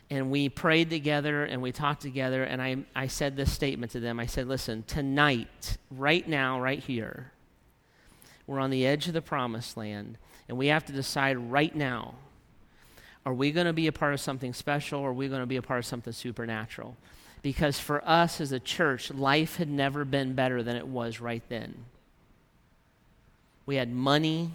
And 0.08 0.30
we 0.30 0.48
prayed 0.48 0.90
together 0.90 1.44
and 1.44 1.60
we 1.60 1.72
talked 1.72 2.00
together, 2.00 2.44
and 2.44 2.62
I, 2.62 2.76
I 2.94 3.08
said 3.08 3.36
this 3.36 3.52
statement 3.52 3.92
to 3.92 4.00
them. 4.00 4.20
I 4.20 4.26
said, 4.26 4.48
listen, 4.48 4.84
tonight, 4.86 5.78
right 5.90 6.26
now, 6.28 6.60
right 6.60 6.78
here, 6.78 7.32
we're 8.46 8.60
on 8.60 8.70
the 8.70 8.86
edge 8.86 9.06
of 9.06 9.14
the 9.14 9.22
promised 9.22 9.76
land. 9.76 10.18
And 10.48 10.58
we 10.58 10.68
have 10.68 10.84
to 10.86 10.92
decide 10.92 11.36
right 11.38 11.74
now 11.74 12.14
are 13.26 13.32
we 13.32 13.52
going 13.52 13.66
to 13.66 13.72
be 13.72 13.86
a 13.86 13.92
part 13.92 14.12
of 14.12 14.20
something 14.20 14.52
special 14.52 15.00
or 15.00 15.10
are 15.10 15.14
we 15.14 15.28
going 15.28 15.40
to 15.40 15.46
be 15.46 15.56
a 15.56 15.62
part 15.62 15.78
of 15.78 15.86
something 15.86 16.12
supernatural? 16.12 16.96
Because 17.40 17.78
for 17.78 18.06
us 18.06 18.40
as 18.40 18.52
a 18.52 18.60
church, 18.60 19.10
life 19.10 19.56
had 19.56 19.68
never 19.68 20.04
been 20.04 20.34
better 20.34 20.62
than 20.62 20.76
it 20.76 20.86
was 20.86 21.20
right 21.20 21.42
then. 21.48 21.74
We 23.66 23.76
had 23.76 23.90
money. 23.90 24.50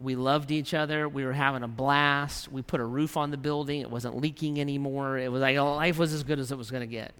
We 0.00 0.16
loved 0.16 0.50
each 0.50 0.74
other. 0.74 1.08
We 1.08 1.24
were 1.24 1.32
having 1.32 1.62
a 1.62 1.68
blast. 1.68 2.50
We 2.50 2.62
put 2.62 2.80
a 2.80 2.84
roof 2.84 3.16
on 3.16 3.30
the 3.30 3.36
building. 3.36 3.80
It 3.80 3.90
wasn't 3.90 4.16
leaking 4.16 4.60
anymore. 4.60 5.18
It 5.18 5.30
was 5.30 5.40
like 5.40 5.56
life 5.56 5.98
was 5.98 6.12
as 6.12 6.24
good 6.24 6.38
as 6.38 6.50
it 6.50 6.58
was 6.58 6.70
going 6.70 6.82
to 6.82 6.86
get. 6.86 7.12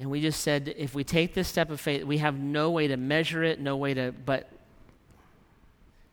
And 0.00 0.10
we 0.10 0.20
just 0.20 0.42
said, 0.42 0.74
if 0.76 0.94
we 0.94 1.02
take 1.02 1.34
this 1.34 1.48
step 1.48 1.70
of 1.70 1.80
faith, 1.80 2.04
we 2.04 2.18
have 2.18 2.38
no 2.38 2.70
way 2.70 2.88
to 2.88 2.96
measure 2.96 3.42
it, 3.42 3.58
no 3.58 3.76
way 3.76 3.94
to, 3.94 4.12
but 4.24 4.48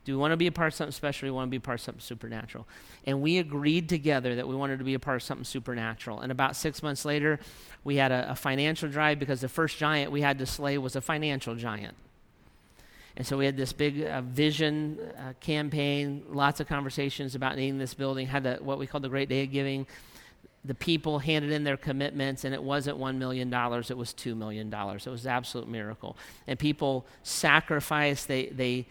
do 0.05 0.13
we 0.13 0.17
want 0.17 0.31
to 0.31 0.37
be 0.37 0.47
a 0.47 0.51
part 0.51 0.67
of 0.67 0.75
something 0.75 0.91
special? 0.91 1.25
Or 1.25 1.29
do 1.29 1.33
we 1.33 1.35
want 1.35 1.47
to 1.47 1.51
be 1.51 1.57
a 1.57 1.61
part 1.61 1.79
of 1.79 1.83
something 1.83 2.01
supernatural? 2.01 2.67
And 3.05 3.21
we 3.21 3.39
agreed 3.39 3.89
together 3.89 4.35
that 4.35 4.47
we 4.47 4.55
wanted 4.55 4.77
to 4.77 4.85
be 4.85 4.93
a 4.93 4.99
part 4.99 5.15
of 5.15 5.23
something 5.23 5.43
supernatural. 5.43 6.21
And 6.21 6.31
about 6.31 6.55
six 6.55 6.83
months 6.83 7.05
later, 7.05 7.39
we 7.83 7.95
had 7.95 8.11
a, 8.11 8.31
a 8.31 8.35
financial 8.35 8.87
drive 8.87 9.17
because 9.17 9.41
the 9.41 9.49
first 9.49 9.77
giant 9.77 10.11
we 10.11 10.21
had 10.21 10.37
to 10.39 10.45
slay 10.45 10.77
was 10.77 10.95
a 10.95 11.01
financial 11.01 11.55
giant. 11.55 11.95
And 13.17 13.25
so 13.25 13.37
we 13.37 13.45
had 13.45 13.57
this 13.57 13.73
big 13.73 14.03
uh, 14.03 14.21
vision 14.21 14.99
uh, 15.17 15.33
campaign, 15.39 16.23
lots 16.29 16.59
of 16.59 16.67
conversations 16.67 17.33
about 17.33 17.55
needing 17.55 17.79
this 17.79 17.93
building, 17.93 18.27
had 18.27 18.45
a, 18.45 18.57
what 18.57 18.77
we 18.77 18.85
called 18.85 19.03
the 19.03 19.09
Great 19.09 19.29
Day 19.29 19.43
of 19.43 19.51
Giving. 19.51 19.87
The 20.65 20.75
people 20.75 21.19
handed 21.19 21.51
in 21.51 21.63
their 21.63 21.77
commitments, 21.77 22.43
and 22.43 22.53
it 22.53 22.61
wasn't 22.61 22.99
$1 22.99 23.17
million, 23.17 23.47
it 23.53 23.97
was 23.97 24.13
$2 24.13 24.35
million. 24.35 24.73
It 24.73 25.07
was 25.07 25.25
an 25.25 25.31
absolute 25.31 25.67
miracle. 25.67 26.17
And 26.45 26.59
people 26.59 27.05
sacrificed, 27.23 28.27
they, 28.27 28.47
they, 28.47 28.87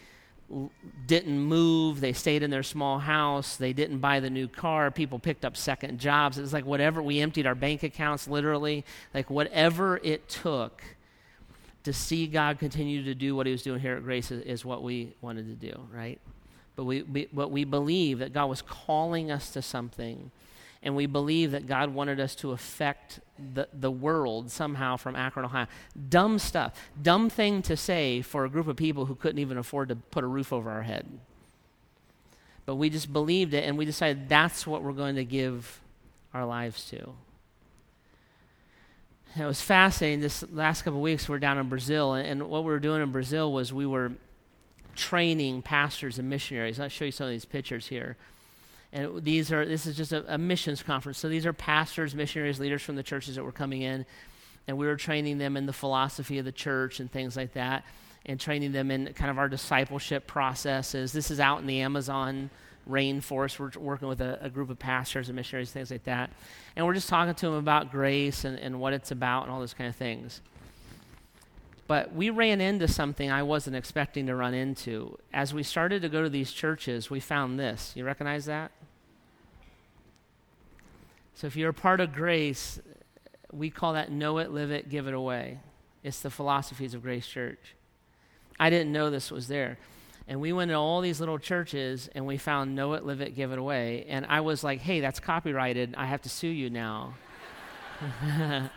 didn't 1.06 1.40
move. 1.40 2.00
They 2.00 2.12
stayed 2.12 2.42
in 2.42 2.50
their 2.50 2.62
small 2.62 2.98
house. 2.98 3.56
They 3.56 3.72
didn't 3.72 3.98
buy 3.98 4.20
the 4.20 4.30
new 4.30 4.48
car. 4.48 4.90
People 4.90 5.18
picked 5.18 5.44
up 5.44 5.56
second 5.56 5.98
jobs. 5.98 6.38
It 6.38 6.42
was 6.42 6.52
like 6.52 6.66
whatever. 6.66 7.02
We 7.02 7.20
emptied 7.20 7.46
our 7.46 7.54
bank 7.54 7.82
accounts 7.82 8.28
literally. 8.28 8.84
Like 9.12 9.30
whatever 9.30 9.98
it 10.02 10.28
took 10.28 10.82
to 11.84 11.92
see 11.92 12.26
God 12.26 12.58
continue 12.58 13.04
to 13.04 13.14
do 13.14 13.34
what 13.34 13.46
He 13.46 13.52
was 13.52 13.62
doing 13.62 13.80
here 13.80 13.96
at 13.96 14.04
Grace 14.04 14.30
is, 14.30 14.42
is 14.42 14.64
what 14.64 14.82
we 14.82 15.14
wanted 15.20 15.46
to 15.46 15.70
do, 15.70 15.78
right? 15.92 16.20
But 16.76 16.84
we, 16.84 17.02
we, 17.02 17.28
but 17.32 17.50
we 17.50 17.64
believe 17.64 18.18
that 18.18 18.32
God 18.32 18.46
was 18.46 18.62
calling 18.62 19.30
us 19.30 19.50
to 19.50 19.62
something 19.62 20.30
and 20.84 20.94
we 20.94 21.06
believe 21.06 21.52
that 21.52 21.66
God 21.66 21.94
wanted 21.94 22.20
us 22.20 22.34
to 22.36 22.52
affect 22.52 23.20
the, 23.54 23.66
the 23.72 23.90
world 23.90 24.50
somehow 24.50 24.98
from 24.98 25.16
Akron, 25.16 25.46
Ohio. 25.46 25.66
Dumb 26.10 26.38
stuff. 26.38 26.78
Dumb 27.00 27.30
thing 27.30 27.62
to 27.62 27.76
say 27.76 28.20
for 28.20 28.44
a 28.44 28.50
group 28.50 28.68
of 28.68 28.76
people 28.76 29.06
who 29.06 29.14
couldn't 29.14 29.38
even 29.38 29.56
afford 29.56 29.88
to 29.88 29.96
put 29.96 30.22
a 30.22 30.26
roof 30.26 30.52
over 30.52 30.70
our 30.70 30.82
head. 30.82 31.06
But 32.66 32.76
we 32.76 32.90
just 32.90 33.12
believed 33.12 33.54
it 33.54 33.64
and 33.64 33.78
we 33.78 33.86
decided 33.86 34.28
that's 34.28 34.66
what 34.66 34.82
we're 34.82 34.92
going 34.92 35.16
to 35.16 35.24
give 35.24 35.80
our 36.34 36.44
lives 36.44 36.84
to. 36.90 37.14
it 39.36 39.46
was 39.46 39.62
fascinating. 39.62 40.20
This 40.20 40.44
last 40.52 40.82
couple 40.82 40.98
of 40.98 41.02
weeks, 41.02 41.30
we 41.30 41.34
are 41.34 41.38
down 41.38 41.56
in 41.56 41.68
Brazil, 41.68 42.12
and, 42.12 42.28
and 42.28 42.50
what 42.50 42.62
we 42.62 42.70
were 42.70 42.78
doing 42.78 43.02
in 43.02 43.10
Brazil 43.10 43.52
was 43.52 43.72
we 43.72 43.86
were 43.86 44.12
training 44.94 45.62
pastors 45.62 46.18
and 46.18 46.28
missionaries. 46.28 46.78
I'll 46.78 46.88
show 46.88 47.06
you 47.06 47.10
some 47.10 47.26
of 47.26 47.32
these 47.32 47.46
pictures 47.46 47.86
here. 47.86 48.16
And 48.94 49.24
these 49.24 49.52
are 49.52 49.66
this 49.66 49.86
is 49.86 49.96
just 49.96 50.12
a, 50.12 50.34
a 50.34 50.38
missions 50.38 50.82
conference. 50.82 51.18
So 51.18 51.28
these 51.28 51.44
are 51.44 51.52
pastors, 51.52 52.14
missionaries, 52.14 52.60
leaders 52.60 52.80
from 52.80 52.94
the 52.94 53.02
churches 53.02 53.34
that 53.34 53.42
were 53.42 53.52
coming 53.52 53.82
in, 53.82 54.06
and 54.68 54.78
we 54.78 54.86
were 54.86 54.96
training 54.96 55.38
them 55.38 55.56
in 55.56 55.66
the 55.66 55.72
philosophy 55.72 56.38
of 56.38 56.44
the 56.44 56.52
church 56.52 57.00
and 57.00 57.10
things 57.10 57.36
like 57.36 57.54
that, 57.54 57.84
and 58.24 58.38
training 58.38 58.70
them 58.70 58.92
in 58.92 59.12
kind 59.12 59.32
of 59.32 59.38
our 59.38 59.48
discipleship 59.48 60.28
processes. 60.28 61.12
This 61.12 61.32
is 61.32 61.40
out 61.40 61.60
in 61.60 61.66
the 61.66 61.80
Amazon 61.80 62.50
rainforest. 62.88 63.58
We're 63.58 63.72
working 63.80 64.06
with 64.06 64.20
a, 64.20 64.38
a, 64.40 64.48
group 64.50 64.70
of 64.70 64.78
pastors 64.78 65.28
and 65.28 65.36
missionaries, 65.36 65.72
things 65.72 65.90
like 65.90 66.04
that. 66.04 66.30
And 66.76 66.86
we're 66.86 66.94
just 66.94 67.08
talking 67.08 67.34
to 67.34 67.46
them 67.46 67.54
about 67.54 67.90
grace 67.90 68.44
and, 68.44 68.58
and 68.58 68.78
what 68.78 68.92
it's 68.92 69.10
about 69.10 69.44
and 69.44 69.52
all 69.52 69.58
those 69.58 69.74
kind 69.74 69.88
of 69.88 69.96
things. 69.96 70.40
But 71.86 72.14
we 72.14 72.30
ran 72.30 72.60
into 72.60 72.88
something 72.88 73.30
I 73.30 73.42
wasn't 73.42 73.76
expecting 73.76 74.26
to 74.26 74.34
run 74.34 74.54
into. 74.54 75.18
As 75.32 75.52
we 75.52 75.62
started 75.62 76.00
to 76.02 76.08
go 76.08 76.22
to 76.22 76.30
these 76.30 76.50
churches, 76.50 77.10
we 77.10 77.20
found 77.20 77.58
this. 77.58 77.92
You 77.94 78.04
recognize 78.04 78.46
that? 78.46 78.72
So 81.34 81.46
if 81.46 81.56
you're 81.56 81.70
a 81.70 81.74
part 81.74 82.00
of 82.00 82.12
grace, 82.12 82.80
we 83.52 83.68
call 83.68 83.92
that 83.94 84.10
know 84.10 84.38
it, 84.38 84.50
live 84.50 84.70
it, 84.70 84.88
give 84.88 85.06
it 85.06 85.14
away. 85.14 85.58
It's 86.02 86.20
the 86.20 86.30
philosophies 86.30 86.94
of 86.94 87.02
Grace 87.02 87.26
Church. 87.26 87.74
I 88.58 88.70
didn't 88.70 88.92
know 88.92 89.10
this 89.10 89.30
was 89.30 89.48
there. 89.48 89.78
And 90.26 90.40
we 90.40 90.52
went 90.52 90.70
to 90.70 90.74
all 90.74 91.00
these 91.00 91.20
little 91.20 91.38
churches 91.38 92.08
and 92.14 92.26
we 92.26 92.38
found 92.38 92.74
know 92.74 92.94
it, 92.94 93.04
live 93.04 93.20
it, 93.20 93.34
give 93.34 93.52
it 93.52 93.58
away. 93.58 94.06
And 94.08 94.24
I 94.26 94.40
was 94.40 94.64
like, 94.64 94.80
hey, 94.80 95.00
that's 95.00 95.20
copyrighted. 95.20 95.94
I 95.98 96.06
have 96.06 96.22
to 96.22 96.28
sue 96.28 96.48
you 96.48 96.70
now. 96.70 97.14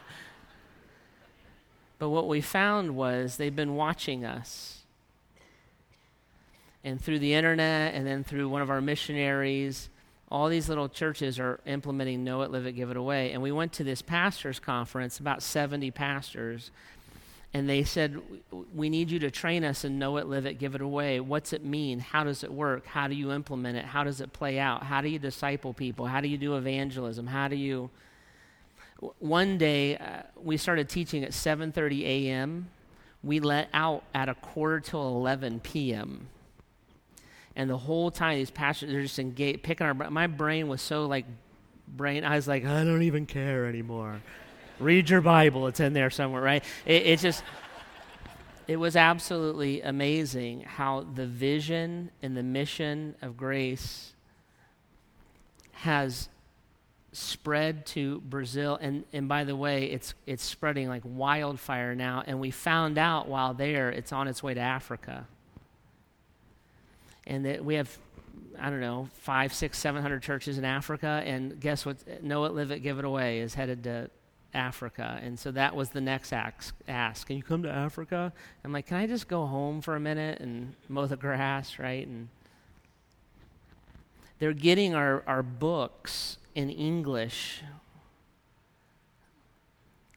but 1.99 2.09
what 2.09 2.27
we 2.27 2.41
found 2.41 2.95
was 2.95 3.37
they've 3.37 3.55
been 3.55 3.75
watching 3.75 4.25
us. 4.25 4.81
And 6.83 7.01
through 7.01 7.19
the 7.19 7.33
internet 7.33 7.95
and 7.95 8.05
then 8.05 8.23
through 8.23 8.49
one 8.49 8.61
of 8.61 8.69
our 8.69 8.81
missionaries, 8.81 9.89
all 10.29 10.49
these 10.49 10.69
little 10.69 10.89
churches 10.89 11.39
are 11.39 11.59
implementing 11.65 12.23
Know 12.23 12.41
It, 12.41 12.51
Live 12.51 12.65
It, 12.65 12.73
Give 12.73 12.91
It 12.91 12.97
Away. 12.97 13.31
And 13.31 13.41
we 13.41 13.51
went 13.51 13.73
to 13.73 13.83
this 13.83 14.01
pastors' 14.01 14.59
conference, 14.59 15.19
about 15.19 15.41
70 15.41 15.91
pastors, 15.91 16.71
and 17.53 17.67
they 17.67 17.83
said, 17.83 18.21
We 18.75 18.89
need 18.89 19.09
you 19.09 19.19
to 19.19 19.31
train 19.31 19.63
us 19.63 19.83
and 19.83 19.97
know 19.97 20.17
it, 20.17 20.27
live 20.27 20.45
it, 20.45 20.59
give 20.59 20.75
it 20.75 20.81
away. 20.81 21.19
What's 21.19 21.53
it 21.53 21.63
mean? 21.63 21.99
How 21.99 22.23
does 22.23 22.43
it 22.43 22.51
work? 22.51 22.85
How 22.85 23.07
do 23.07 23.15
you 23.15 23.31
implement 23.31 23.77
it? 23.77 23.85
How 23.85 24.03
does 24.03 24.21
it 24.21 24.33
play 24.33 24.59
out? 24.59 24.83
How 24.83 25.01
do 25.01 25.07
you 25.07 25.17
disciple 25.17 25.73
people? 25.73 26.05
How 26.05 26.21
do 26.21 26.27
you 26.27 26.37
do 26.37 26.55
evangelism? 26.57 27.27
How 27.27 27.47
do 27.47 27.55
you. 27.55 27.89
One 29.19 29.57
day, 29.57 29.97
uh, 29.97 30.23
we 30.41 30.57
started 30.57 30.89
teaching 30.89 31.23
at 31.23 31.31
7:30 31.31 32.03
a.m. 32.03 32.69
We 33.23 33.39
let 33.39 33.69
out 33.73 34.03
at 34.13 34.29
a 34.29 34.35
quarter 34.35 34.79
till 34.79 35.01
11 35.07 35.59
p.m. 35.61 36.29
And 37.55 37.69
the 37.69 37.77
whole 37.77 38.11
time, 38.11 38.37
these 38.37 38.51
pastors, 38.51 38.91
they're 38.91 39.01
just 39.01 39.17
engaged, 39.17 39.63
picking 39.63 39.87
our, 39.87 39.93
my 39.93 40.27
brain 40.27 40.67
was 40.67 40.81
so 40.81 41.07
like, 41.07 41.25
brain, 41.87 42.23
I 42.23 42.35
was 42.35 42.47
like, 42.47 42.65
I 42.65 42.83
don't 42.83 43.01
even 43.01 43.25
care 43.25 43.65
anymore. 43.65 44.21
Read 44.79 45.09
your 45.09 45.21
Bible, 45.21 45.65
it's 45.67 45.79
in 45.79 45.93
there 45.93 46.11
somewhere, 46.11 46.41
right? 46.41 46.63
It, 46.85 47.07
it 47.07 47.19
just, 47.19 47.43
it 48.67 48.75
was 48.75 48.95
absolutely 48.95 49.81
amazing 49.81 50.61
how 50.61 51.07
the 51.15 51.25
vision 51.25 52.11
and 52.21 52.37
the 52.37 52.43
mission 52.43 53.15
of 53.23 53.37
grace 53.37 54.13
has 55.71 56.29
spread 57.17 57.85
to 57.87 58.21
Brazil. 58.21 58.77
And, 58.79 59.03
and 59.13 59.27
by 59.27 59.43
the 59.43 59.55
way, 59.55 59.85
it's, 59.85 60.13
it's 60.25 60.43
spreading 60.43 60.87
like 60.87 61.01
wildfire 61.05 61.95
now. 61.95 62.23
And 62.25 62.39
we 62.39 62.51
found 62.51 62.97
out 62.97 63.27
while 63.27 63.53
there, 63.53 63.89
it's 63.89 64.11
on 64.11 64.27
its 64.27 64.43
way 64.43 64.53
to 64.53 64.61
Africa 64.61 65.27
and 67.27 67.45
that 67.45 67.63
we 67.63 67.75
have 67.75 67.97
I 68.59 68.69
don't 68.69 68.81
know, 68.81 69.09
five, 69.19 69.53
six, 69.53 69.77
seven 69.77 70.01
hundred 70.01 70.23
churches 70.23 70.57
in 70.57 70.65
Africa, 70.65 71.21
and 71.25 71.59
guess 71.59 71.85
what? 71.85 72.23
Know 72.23 72.45
it, 72.45 72.53
live 72.53 72.71
it, 72.71 72.79
give 72.79 72.97
it 72.99 73.05
away 73.05 73.39
is 73.39 73.53
headed 73.53 73.83
to 73.83 74.09
Africa, 74.53 75.19
and 75.21 75.37
so 75.37 75.51
that 75.51 75.75
was 75.75 75.89
the 75.89 76.01
next 76.01 76.33
ask. 76.33 76.73
Ask, 76.87 77.27
can 77.27 77.37
you 77.37 77.43
come 77.43 77.63
to 77.63 77.69
Africa? 77.69 78.33
I'm 78.63 78.73
like, 78.73 78.87
can 78.87 78.97
I 78.97 79.05
just 79.05 79.27
go 79.27 79.45
home 79.45 79.81
for 79.81 79.95
a 79.95 79.99
minute 79.99 80.39
and 80.39 80.73
mow 80.89 81.05
the 81.05 81.17
grass, 81.17 81.77
right? 81.77 82.07
And 82.07 82.29
they're 84.39 84.53
getting 84.53 84.95
our 84.95 85.23
our 85.27 85.43
books 85.43 86.37
in 86.57 86.71
English, 86.71 87.61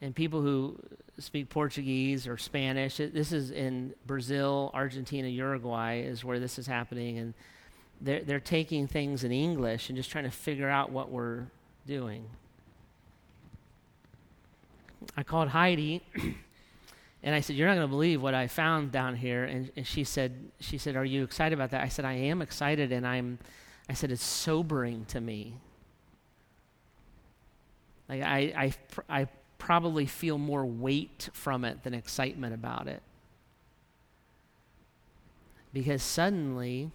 and 0.01 0.15
people 0.15 0.41
who 0.41 0.75
speak 1.19 1.51
Portuguese 1.51 2.27
or 2.27 2.39
Spanish. 2.39 2.97
This 2.97 3.31
is 3.31 3.51
in 3.51 3.93
Brazil, 4.07 4.71
Argentina, 4.73 5.29
Uruguay 5.29 6.01
is 6.01 6.25
where 6.25 6.41
this 6.41 6.59
is 6.59 6.67
happening, 6.67 7.19
and 7.19 7.35
they're 8.01 8.25
they're 8.25 8.41
taking 8.41 8.87
things 8.87 9.23
in 9.23 9.33
English 9.33 9.91
and 9.91 9.97
just 9.99 10.11
trying 10.11 10.25
to 10.25 10.31
figure 10.31 10.71
out 10.71 10.91
what 10.91 11.11
we're 11.11 11.45
doing. 11.87 12.25
I 15.19 15.23
called 15.23 15.49
Heidi, 15.49 16.03
and 17.23 17.35
I 17.35 17.41
said, 17.41 17.55
"You're 17.55 17.69
not 17.69 17.75
going 17.75 17.87
to 17.87 17.93
believe 17.93 18.23
what 18.23 18.33
I 18.33 18.47
found 18.47 18.93
down 18.93 19.15
here." 19.15 19.45
And, 19.45 19.71
and 19.77 19.87
she 19.87 20.05
said, 20.05 20.33
"She 20.59 20.79
said, 20.79 20.97
are 20.97 21.05
you 21.05 21.23
excited 21.23 21.55
about 21.55 21.71
that?" 21.73 21.83
I 21.83 21.89
said, 21.89 22.07
"I 22.07 22.15
am 22.15 22.41
excited, 22.41 22.93
and 22.93 23.07
I'm." 23.07 23.39
I 23.91 23.93
said, 23.93 24.11
"It's 24.11 24.25
sobering 24.25 25.05
to 25.11 25.21
me." 25.21 25.59
Like 28.11 28.23
I, 28.23 28.39
I, 29.09 29.21
I 29.21 29.29
probably 29.59 30.05
feel 30.05 30.37
more 30.37 30.67
weight 30.67 31.29
from 31.33 31.65
it 31.65 31.85
than 31.85 31.95
excitement 31.95 32.53
about 32.53 32.89
it. 32.89 33.03
Because 35.73 36.03
suddenly, 36.03 36.91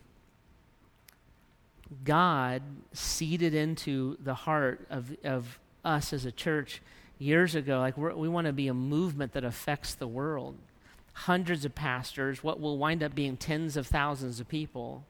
God 2.03 2.61
seeded 2.91 3.55
into 3.55 4.18
the 4.22 4.34
heart 4.34 4.86
of, 4.89 5.16
of 5.24 5.57
us 5.86 6.11
as 6.11 6.26
a 6.26 6.32
church 6.34 6.82
years 7.18 7.55
ago, 7.55 7.80
like 7.80 7.95
we 7.95 8.28
want 8.28 8.47
to 8.47 8.53
be 8.53 8.68
a 8.68 8.74
movement 8.74 9.32
that 9.32 9.45
affects 9.45 9.95
the 9.95 10.07
world. 10.07 10.57
Hundreds 11.13 11.63
of 11.63 11.74
pastors, 11.74 12.43
what 12.43 12.59
will 12.59 12.78
wind 12.78 13.01
up 13.01 13.16
being 13.16 13.38
tens 13.38 13.78
of 13.78 13.88
thousands 13.88 14.41
of 14.41 14.49
people, 14.49 15.05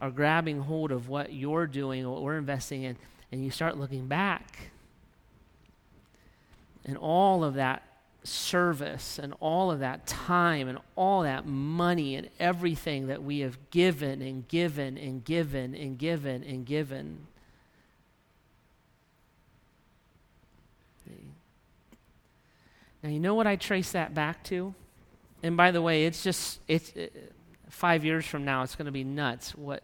are 0.00 0.10
grabbing 0.10 0.62
hold 0.62 0.90
of 0.90 1.08
what 1.08 1.32
you're 1.32 1.68
doing, 1.68 2.10
what 2.10 2.22
we're 2.22 2.36
investing 2.36 2.82
in, 2.82 2.96
and 3.34 3.44
you 3.44 3.50
start 3.50 3.76
looking 3.76 4.06
back 4.06 4.70
and 6.84 6.96
all 6.96 7.42
of 7.42 7.54
that 7.54 7.82
service 8.22 9.18
and 9.18 9.34
all 9.40 9.72
of 9.72 9.80
that 9.80 10.06
time 10.06 10.68
and 10.68 10.78
all 10.94 11.22
that 11.22 11.44
money 11.44 12.14
and 12.14 12.28
everything 12.38 13.08
that 13.08 13.24
we 13.24 13.40
have 13.40 13.58
given 13.72 14.22
and 14.22 14.46
given 14.46 14.96
and 14.96 15.24
given 15.24 15.74
and 15.74 15.98
given 15.98 16.44
and 16.44 16.64
given. 16.64 17.26
Now, 23.02 23.10
you 23.10 23.18
know 23.18 23.34
what 23.34 23.48
I 23.48 23.56
trace 23.56 23.90
that 23.90 24.14
back 24.14 24.44
to? 24.44 24.76
And 25.42 25.56
by 25.56 25.72
the 25.72 25.82
way, 25.82 26.06
it's 26.06 26.22
just, 26.22 26.60
it's 26.68 26.90
it, 26.90 27.32
five 27.68 28.04
years 28.04 28.24
from 28.24 28.44
now, 28.44 28.62
it's 28.62 28.76
going 28.76 28.86
to 28.86 28.92
be 28.92 29.02
nuts. 29.02 29.56
What, 29.56 29.82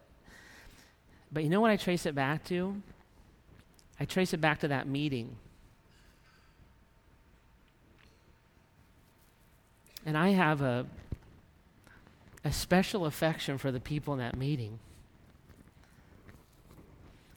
but 1.32 1.42
you 1.42 1.50
know 1.50 1.60
what 1.60 1.72
I 1.72 1.76
trace 1.76 2.06
it 2.06 2.14
back 2.14 2.44
to? 2.44 2.80
I 4.00 4.06
trace 4.06 4.32
it 4.32 4.40
back 4.40 4.60
to 4.60 4.68
that 4.68 4.88
meeting. 4.88 5.36
And 10.06 10.16
I 10.16 10.30
have 10.30 10.62
a, 10.62 10.86
a 12.42 12.50
special 12.50 13.04
affection 13.04 13.58
for 13.58 13.70
the 13.70 13.78
people 13.78 14.14
in 14.14 14.20
that 14.20 14.38
meeting. 14.38 14.78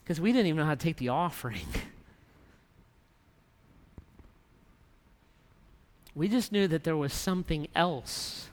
Because 0.03 0.21
we 0.21 0.31
didn't 0.31 0.47
even 0.47 0.59
know 0.59 0.65
how 0.65 0.75
to 0.75 0.77
take 0.77 0.95
the 0.95 1.09
offering. 1.09 1.65
we 6.15 6.29
just 6.29 6.53
knew 6.53 6.69
that 6.69 6.85
there 6.85 6.95
was 6.95 7.13
something 7.13 7.67
else. 7.75 8.47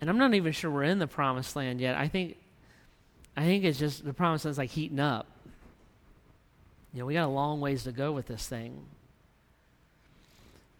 And 0.00 0.08
I'm 0.10 0.18
not 0.18 0.34
even 0.34 0.52
sure 0.52 0.70
we're 0.70 0.84
in 0.84 1.00
the 1.00 1.06
promised 1.06 1.54
land 1.54 1.80
yet. 1.80 1.96
I 1.96 2.08
think 2.08 2.36
I 3.36 3.44
think 3.44 3.64
it's 3.64 3.78
just 3.78 4.04
the 4.04 4.12
promised 4.12 4.44
land's 4.44 4.58
like 4.58 4.70
heating 4.70 5.00
up. 5.00 5.26
You 6.92 7.00
know, 7.00 7.06
we 7.06 7.14
got 7.14 7.26
a 7.26 7.28
long 7.28 7.60
ways 7.60 7.84
to 7.84 7.92
go 7.92 8.12
with 8.12 8.26
this 8.26 8.46
thing. 8.46 8.84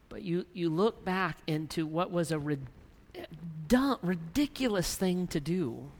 But 0.08 0.22
you, 0.22 0.44
you 0.52 0.68
look 0.68 1.04
back 1.04 1.38
into 1.46 1.86
what 1.86 2.10
was 2.10 2.30
a 2.30 2.38
rid- 2.38 2.66
dumb, 3.66 3.98
ridiculous 4.02 4.94
thing 4.94 5.26
to 5.28 5.40
do. 5.40 5.90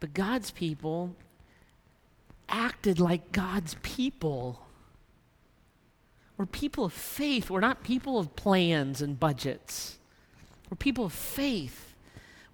But 0.00 0.14
God's 0.14 0.50
people 0.50 1.14
acted 2.48 2.98
like 2.98 3.30
God's 3.30 3.76
people. 3.82 4.60
We're 6.36 6.46
people 6.46 6.84
of 6.84 6.92
faith. 6.92 7.50
We're 7.50 7.60
not 7.60 7.84
people 7.84 8.18
of 8.18 8.34
plans 8.34 9.00
and 9.00 9.18
budgets. 9.18 9.98
We're 10.68 10.76
people 10.76 11.04
of 11.04 11.12
faith. 11.12 11.93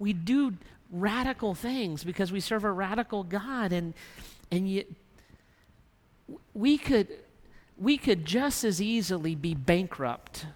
We 0.00 0.12
do 0.12 0.54
radical 0.90 1.54
things 1.54 2.02
because 2.02 2.32
we 2.32 2.40
serve 2.40 2.64
a 2.64 2.72
radical 2.72 3.22
God 3.22 3.72
and 3.72 3.94
and 4.50 4.68
yet 4.68 4.86
we 6.52 6.76
could 6.76 7.06
we 7.78 7.96
could 7.96 8.24
just 8.24 8.64
as 8.64 8.82
easily 8.82 9.36
be 9.36 9.54
bankrupt 9.54 10.46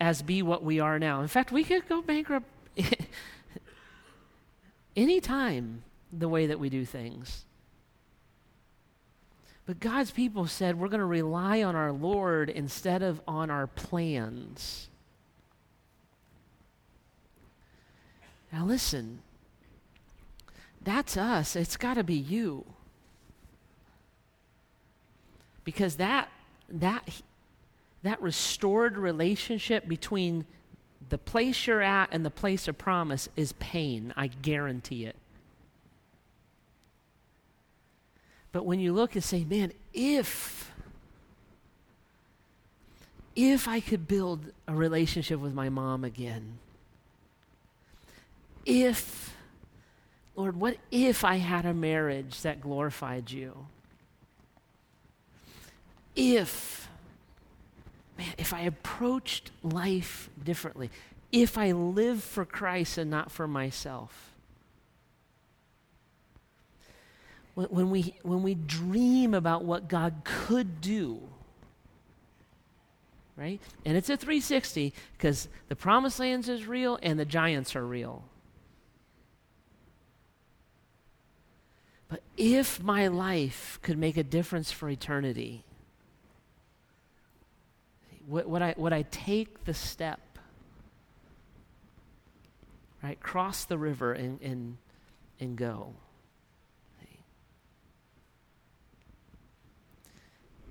as 0.00 0.22
be 0.22 0.42
what 0.42 0.62
we 0.62 0.80
are 0.80 0.98
now. 0.98 1.20
In 1.20 1.28
fact, 1.28 1.52
we 1.52 1.64
could 1.64 1.88
go 1.88 2.00
bankrupt 2.00 2.46
anytime 4.96 5.82
the 6.12 6.28
way 6.28 6.46
that 6.46 6.58
we 6.58 6.70
do 6.70 6.84
things. 6.84 7.44
But 9.66 9.78
God's 9.78 10.10
people 10.10 10.46
said 10.46 10.78
we're 10.78 10.88
going 10.88 11.00
to 11.00 11.06
rely 11.06 11.62
on 11.62 11.76
our 11.76 11.92
Lord 11.92 12.50
instead 12.50 13.02
of 13.02 13.20
on 13.28 13.50
our 13.50 13.66
plans. 13.66 14.89
Now, 18.52 18.64
listen, 18.64 19.20
that's 20.82 21.16
us. 21.16 21.56
It's 21.56 21.76
got 21.76 21.94
to 21.94 22.04
be 22.04 22.14
you. 22.14 22.64
Because 25.64 25.96
that, 25.96 26.28
that, 26.68 27.22
that 28.02 28.20
restored 28.20 28.96
relationship 28.96 29.86
between 29.86 30.46
the 31.08 31.18
place 31.18 31.66
you're 31.66 31.82
at 31.82 32.08
and 32.12 32.24
the 32.24 32.30
place 32.30 32.66
of 32.66 32.78
promise 32.78 33.28
is 33.36 33.52
pain. 33.54 34.12
I 34.16 34.28
guarantee 34.28 35.06
it. 35.06 35.16
But 38.52 38.64
when 38.64 38.80
you 38.80 38.92
look 38.92 39.14
and 39.14 39.22
say, 39.22 39.44
man, 39.44 39.72
if, 39.92 40.72
if 43.36 43.68
I 43.68 43.80
could 43.80 44.08
build 44.08 44.52
a 44.66 44.74
relationship 44.74 45.38
with 45.38 45.54
my 45.54 45.68
mom 45.68 46.04
again, 46.04 46.58
if, 48.66 49.34
Lord, 50.36 50.56
what 50.56 50.76
if 50.90 51.24
I 51.24 51.36
had 51.36 51.66
a 51.66 51.74
marriage 51.74 52.42
that 52.42 52.60
glorified 52.60 53.30
you? 53.30 53.66
If, 56.16 56.88
man, 58.18 58.34
if 58.36 58.52
I 58.52 58.60
approached 58.60 59.50
life 59.62 60.28
differently, 60.42 60.90
if 61.32 61.56
I 61.56 61.72
lived 61.72 62.22
for 62.22 62.44
Christ 62.44 62.98
and 62.98 63.10
not 63.10 63.30
for 63.30 63.46
myself. 63.46 64.26
When 67.54 67.90
we, 67.90 68.14
when 68.22 68.42
we 68.42 68.54
dream 68.54 69.34
about 69.34 69.64
what 69.64 69.88
God 69.88 70.22
could 70.24 70.80
do, 70.80 71.20
right? 73.36 73.60
And 73.84 73.96
it's 73.96 74.08
a 74.08 74.16
360 74.16 74.92
because 75.16 75.48
the 75.68 75.76
promised 75.76 76.18
lands 76.20 76.48
is 76.48 76.66
real 76.66 76.98
and 77.02 77.18
the 77.18 77.24
giants 77.24 77.76
are 77.76 77.86
real. 77.86 78.24
But 82.10 82.22
if 82.36 82.82
my 82.82 83.06
life 83.06 83.78
could 83.82 83.96
make 83.96 84.16
a 84.16 84.24
difference 84.24 84.72
for 84.72 84.90
eternity, 84.90 85.64
would, 88.26 88.62
I, 88.62 88.74
would 88.76 88.92
I 88.92 89.02
take 89.02 89.64
the 89.64 89.74
step, 89.74 90.20
right? 93.02 93.18
Cross 93.20 93.66
the 93.66 93.78
river 93.78 94.12
and, 94.12 94.40
and, 94.42 94.76
and 95.38 95.56
go? 95.56 95.94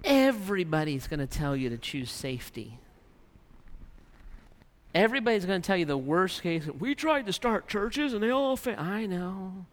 Everybody's 0.04 1.08
going 1.08 1.20
to 1.20 1.28
tell 1.28 1.56
you 1.56 1.70
to 1.70 1.78
choose 1.78 2.10
safety. 2.10 2.80
Everybody's 4.96 5.46
going 5.46 5.62
to 5.62 5.66
tell 5.66 5.78
you 5.78 5.86
the 5.86 5.98
worst 5.98 6.42
case. 6.42 6.66
We 6.68 6.96
tried 6.96 7.26
to 7.28 7.34
start 7.34 7.68
churches 7.68 8.14
and 8.14 8.24
they 8.24 8.30
all 8.30 8.58
failed. 8.58 8.80
I 8.80 9.06
know. 9.06 9.66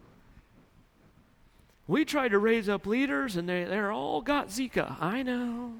We 1.87 2.03
tried 2.03 2.29
to 2.29 2.39
raise 2.39 2.67
up 2.67 2.85
leaders 2.85 3.37
and 3.37 3.47
they, 3.47 3.63
they're 3.63 3.91
all 3.91 4.21
got 4.21 4.49
Zika. 4.49 5.01
I 5.01 5.23
know. 5.23 5.73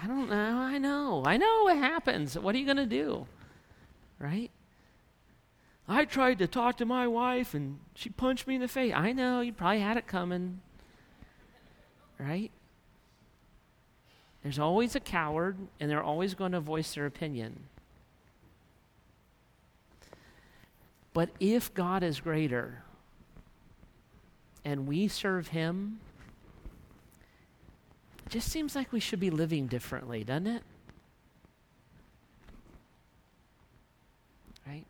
I 0.00 0.06
don't 0.06 0.30
know. 0.30 0.58
I 0.58 0.78
know. 0.78 1.24
I 1.26 1.36
know 1.36 1.64
what 1.64 1.76
happens. 1.76 2.38
What 2.38 2.54
are 2.54 2.58
you 2.58 2.64
going 2.64 2.76
to 2.76 2.86
do? 2.86 3.26
Right? 4.20 4.50
I 5.88 6.04
tried 6.04 6.38
to 6.38 6.46
talk 6.46 6.76
to 6.76 6.84
my 6.84 7.08
wife 7.08 7.54
and 7.54 7.80
she 7.94 8.10
punched 8.10 8.46
me 8.46 8.56
in 8.56 8.60
the 8.60 8.68
face. 8.68 8.92
I 8.94 9.12
know. 9.12 9.40
You 9.40 9.52
probably 9.52 9.80
had 9.80 9.96
it 9.96 10.06
coming. 10.06 10.60
Right? 12.18 12.52
There's 14.42 14.58
always 14.58 14.94
a 14.94 15.00
coward 15.00 15.56
and 15.80 15.90
they're 15.90 16.02
always 16.02 16.34
going 16.34 16.52
to 16.52 16.60
voice 16.60 16.94
their 16.94 17.06
opinion. 17.06 17.64
But 21.12 21.30
if 21.40 21.74
God 21.74 22.04
is 22.04 22.20
greater, 22.20 22.84
and 24.64 24.86
we 24.86 25.08
serve 25.08 25.48
Him, 25.48 26.00
it 28.26 28.30
just 28.30 28.50
seems 28.50 28.76
like 28.76 28.92
we 28.92 29.00
should 29.00 29.20
be 29.20 29.30
living 29.30 29.66
differently, 29.66 30.24
doesn't 30.24 30.46
it? 30.46 30.62
Right? 34.66 34.84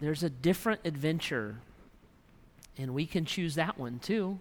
There's 0.00 0.22
a 0.22 0.30
different 0.30 0.80
adventure, 0.84 1.56
and 2.76 2.92
we 2.92 3.06
can 3.06 3.24
choose 3.24 3.54
that 3.54 3.78
one 3.78 3.98
too. 3.98 4.38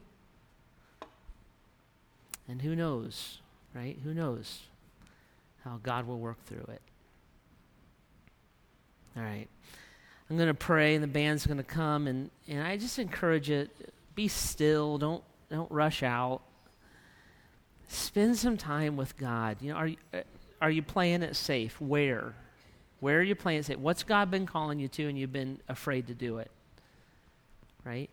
And 2.47 2.61
who 2.61 2.75
knows, 2.75 3.39
right? 3.73 3.97
Who 4.03 4.13
knows 4.13 4.63
how 5.63 5.79
God 5.81 6.05
will 6.05 6.19
work 6.19 6.43
through 6.45 6.65
it? 6.67 6.81
All 9.15 9.23
right. 9.23 9.47
I'm 10.31 10.37
going 10.37 10.47
to 10.47 10.53
pray, 10.53 10.95
and 10.95 11.03
the 11.03 11.09
band's 11.09 11.45
going 11.45 11.57
to 11.57 11.63
come, 11.63 12.07
and, 12.07 12.29
and 12.47 12.63
I 12.63 12.77
just 12.77 12.97
encourage 12.97 13.49
it 13.49 13.69
be 14.15 14.29
still. 14.29 14.97
Don't 14.97 15.21
don't 15.49 15.69
rush 15.69 16.03
out. 16.03 16.39
Spend 17.89 18.37
some 18.37 18.55
time 18.55 18.95
with 18.95 19.17
God. 19.17 19.57
You 19.59 19.73
know, 19.73 19.77
are 19.77 19.87
you, 19.87 19.97
uh, 20.13 20.21
are 20.61 20.71
you 20.71 20.83
playing 20.83 21.21
it 21.21 21.35
safe? 21.35 21.81
Where? 21.81 22.33
Where 23.01 23.19
are 23.19 23.23
you 23.23 23.35
playing 23.35 23.59
it 23.59 23.65
safe? 23.65 23.77
What's 23.79 24.03
God 24.03 24.31
been 24.31 24.45
calling 24.45 24.79
you 24.79 24.87
to 24.87 25.09
and 25.09 25.19
you've 25.19 25.33
been 25.33 25.59
afraid 25.67 26.07
to 26.07 26.13
do 26.13 26.37
it? 26.37 26.49
Right? 27.83 28.09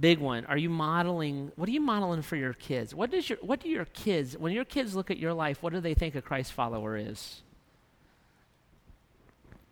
Big 0.00 0.18
one. 0.18 0.44
Are 0.46 0.58
you 0.58 0.70
modeling 0.70 1.52
what 1.54 1.68
are 1.68 1.72
you 1.72 1.80
modeling 1.80 2.22
for 2.22 2.34
your 2.34 2.54
kids? 2.54 2.96
What 2.96 3.12
does 3.12 3.30
your 3.30 3.38
what 3.42 3.60
do 3.60 3.68
your 3.68 3.84
kids 3.84 4.36
when 4.36 4.52
your 4.52 4.64
kids 4.64 4.96
look 4.96 5.12
at 5.12 5.18
your 5.18 5.34
life, 5.34 5.62
what 5.62 5.72
do 5.72 5.78
they 5.78 5.94
think 5.94 6.16
a 6.16 6.22
Christ 6.22 6.52
follower 6.52 6.96
is? 6.96 7.42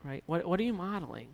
Right? 0.04 0.22
What 0.26 0.46
what 0.46 0.60
are 0.60 0.62
you 0.62 0.74
modeling? 0.74 1.26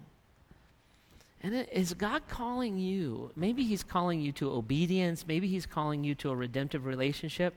And 1.43 1.55
is 1.71 1.95
God 1.95 2.23
calling 2.29 2.79
you? 2.79 3.31
Maybe 3.37 3.65
He's 3.65 3.83
calling 3.83 4.21
you 4.21 4.33
to 4.33 4.51
obedience. 4.51 5.27
Maybe 5.27 5.49
He's 5.49 5.67
calling 5.67 6.03
you 6.03 6.15
to 6.17 6.31
a 6.31 6.37
redemptive 6.37 6.87
relationship. 6.87 7.55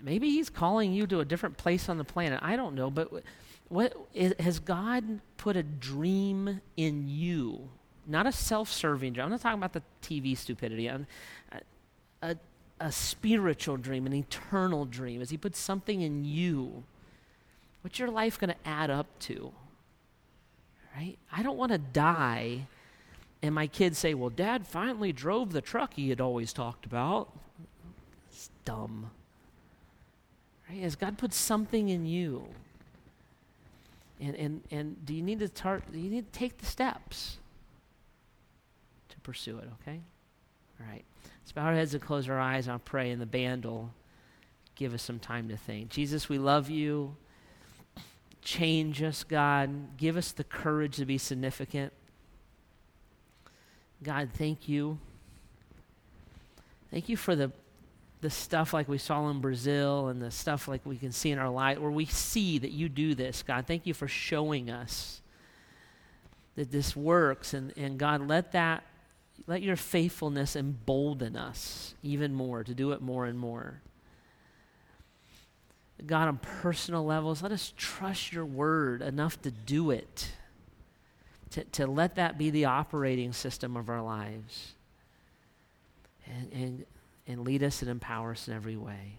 Maybe 0.00 0.30
He's 0.30 0.48
calling 0.48 0.92
you 0.92 1.06
to 1.08 1.20
a 1.20 1.24
different 1.24 1.56
place 1.56 1.88
on 1.88 1.98
the 1.98 2.04
planet. 2.04 2.40
I 2.42 2.56
don't 2.56 2.74
know. 2.74 2.90
But 2.90 3.10
has 4.38 4.58
God 4.58 5.20
put 5.36 5.56
a 5.56 5.62
dream 5.62 6.60
in 6.76 7.08
you? 7.08 7.68
Not 8.06 8.26
a 8.26 8.32
self 8.32 8.70
serving 8.70 9.14
dream. 9.14 9.24
I'm 9.24 9.30
not 9.30 9.40
talking 9.40 9.58
about 9.58 9.72
the 9.72 9.82
TV 10.02 10.36
stupidity. 10.36 10.86
A, 10.86 11.06
a, 12.22 12.36
a 12.80 12.92
spiritual 12.92 13.76
dream, 13.76 14.06
an 14.06 14.14
eternal 14.14 14.84
dream. 14.84 15.20
Has 15.20 15.30
He 15.30 15.36
put 15.36 15.56
something 15.56 16.00
in 16.00 16.24
you? 16.24 16.84
What's 17.82 17.98
your 17.98 18.10
life 18.10 18.38
going 18.38 18.50
to 18.50 18.68
add 18.68 18.90
up 18.90 19.06
to? 19.20 19.52
Right? 20.94 21.18
I 21.32 21.42
don't 21.42 21.56
want 21.56 21.72
to 21.72 21.78
die 21.78 22.66
and 23.42 23.54
my 23.54 23.66
kids 23.66 23.98
say, 23.98 24.14
Well, 24.14 24.30
dad 24.30 24.66
finally 24.66 25.12
drove 25.12 25.52
the 25.52 25.60
truck 25.60 25.94
he 25.94 26.08
had 26.10 26.20
always 26.20 26.52
talked 26.52 26.86
about. 26.86 27.36
It's 28.30 28.50
dumb. 28.64 29.10
Right? 30.68 30.80
Has 30.82 30.94
God 30.94 31.18
put 31.18 31.34
something 31.34 31.88
in 31.88 32.06
you? 32.06 32.46
And, 34.20 34.36
and, 34.36 34.62
and 34.70 35.04
do 35.04 35.14
you 35.14 35.22
need 35.22 35.40
to 35.40 35.48
tar- 35.48 35.82
you 35.92 36.08
need 36.08 36.32
to 36.32 36.38
take 36.38 36.58
the 36.58 36.66
steps 36.66 37.38
to 39.08 39.18
pursue 39.20 39.58
it, 39.58 39.68
okay? 39.82 40.00
All 40.80 40.86
right. 40.86 41.04
Let's 41.42 41.50
bow 41.50 41.62
our 41.62 41.74
heads 41.74 41.92
and 41.92 42.02
close 42.02 42.28
our 42.28 42.38
eyes. 42.38 42.66
and 42.66 42.74
I'll 42.74 42.78
pray, 42.78 43.10
and 43.10 43.20
the 43.20 43.26
band 43.26 43.64
will 43.64 43.92
give 44.76 44.94
us 44.94 45.02
some 45.02 45.18
time 45.18 45.48
to 45.48 45.56
think. 45.56 45.90
Jesus, 45.90 46.28
we 46.28 46.38
love 46.38 46.70
you. 46.70 47.16
Change 48.42 49.02
us, 49.02 49.24
God. 49.24 49.96
Give 49.96 50.16
us 50.16 50.32
the 50.32 50.44
courage 50.44 50.96
to 50.96 51.06
be 51.06 51.18
significant. 51.18 51.92
God, 54.02 54.30
thank 54.34 54.68
you. 54.68 54.98
Thank 56.90 57.08
you 57.08 57.16
for 57.16 57.34
the 57.34 57.52
the 58.22 58.30
stuff 58.30 58.72
like 58.72 58.88
we 58.88 58.98
saw 58.98 59.28
in 59.30 59.40
Brazil 59.40 60.06
and 60.06 60.22
the 60.22 60.30
stuff 60.30 60.68
like 60.68 60.86
we 60.86 60.96
can 60.96 61.10
see 61.10 61.32
in 61.32 61.40
our 61.40 61.50
life 61.50 61.78
where 61.78 61.90
we 61.90 62.06
see 62.06 62.56
that 62.56 62.70
you 62.70 62.88
do 62.88 63.16
this, 63.16 63.42
God. 63.42 63.66
Thank 63.66 63.84
you 63.84 63.92
for 63.92 64.06
showing 64.06 64.70
us 64.70 65.20
that 66.54 66.70
this 66.70 66.94
works. 66.94 67.52
And, 67.52 67.76
and 67.76 67.98
God, 67.98 68.28
let 68.28 68.52
that, 68.52 68.84
let 69.48 69.60
your 69.60 69.74
faithfulness 69.74 70.54
embolden 70.54 71.36
us 71.36 71.96
even 72.04 72.32
more 72.32 72.62
to 72.62 72.74
do 72.74 72.92
it 72.92 73.02
more 73.02 73.26
and 73.26 73.36
more. 73.36 73.80
God, 76.06 76.28
on 76.28 76.38
personal 76.38 77.04
levels, 77.04 77.42
let 77.42 77.52
us 77.52 77.72
trust 77.76 78.32
your 78.32 78.44
word 78.44 79.02
enough 79.02 79.40
to 79.42 79.50
do 79.50 79.90
it, 79.90 80.32
to, 81.50 81.64
to 81.64 81.86
let 81.86 82.16
that 82.16 82.38
be 82.38 82.50
the 82.50 82.64
operating 82.64 83.32
system 83.32 83.76
of 83.76 83.88
our 83.88 84.02
lives. 84.02 84.72
And, 86.26 86.52
and 86.52 86.86
and 87.26 87.44
lead 87.44 87.62
us 87.62 87.82
and 87.82 87.90
empower 87.90 88.32
us 88.32 88.48
in 88.48 88.54
every 88.54 88.76
way. 88.76 89.16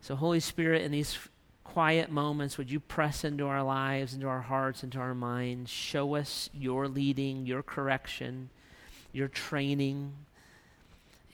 So, 0.00 0.16
Holy 0.16 0.40
Spirit, 0.40 0.82
in 0.82 0.92
these 0.92 1.18
quiet 1.64 2.10
moments, 2.10 2.58
would 2.58 2.70
you 2.70 2.80
press 2.80 3.24
into 3.24 3.46
our 3.46 3.62
lives, 3.62 4.14
into 4.14 4.28
our 4.28 4.40
hearts, 4.40 4.82
into 4.82 4.98
our 4.98 5.14
minds? 5.14 5.70
Show 5.70 6.16
us 6.16 6.50
your 6.52 6.88
leading, 6.88 7.46
your 7.46 7.62
correction, 7.62 8.50
your 9.12 9.28
training. 9.28 10.12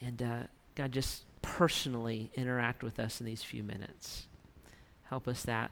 And 0.01 0.21
uh, 0.21 0.39
God, 0.75 0.91
just 0.91 1.23
personally 1.41 2.31
interact 2.35 2.83
with 2.83 2.99
us 2.99 3.19
in 3.19 3.25
these 3.25 3.43
few 3.43 3.63
minutes. 3.63 4.27
Help 5.03 5.27
us 5.27 5.43
that. 5.43 5.71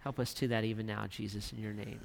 Help 0.00 0.18
us 0.18 0.34
to 0.34 0.48
that 0.48 0.64
even 0.64 0.86
now, 0.86 1.06
Jesus, 1.06 1.52
in 1.52 1.58
your 1.58 1.72
name. 1.72 2.00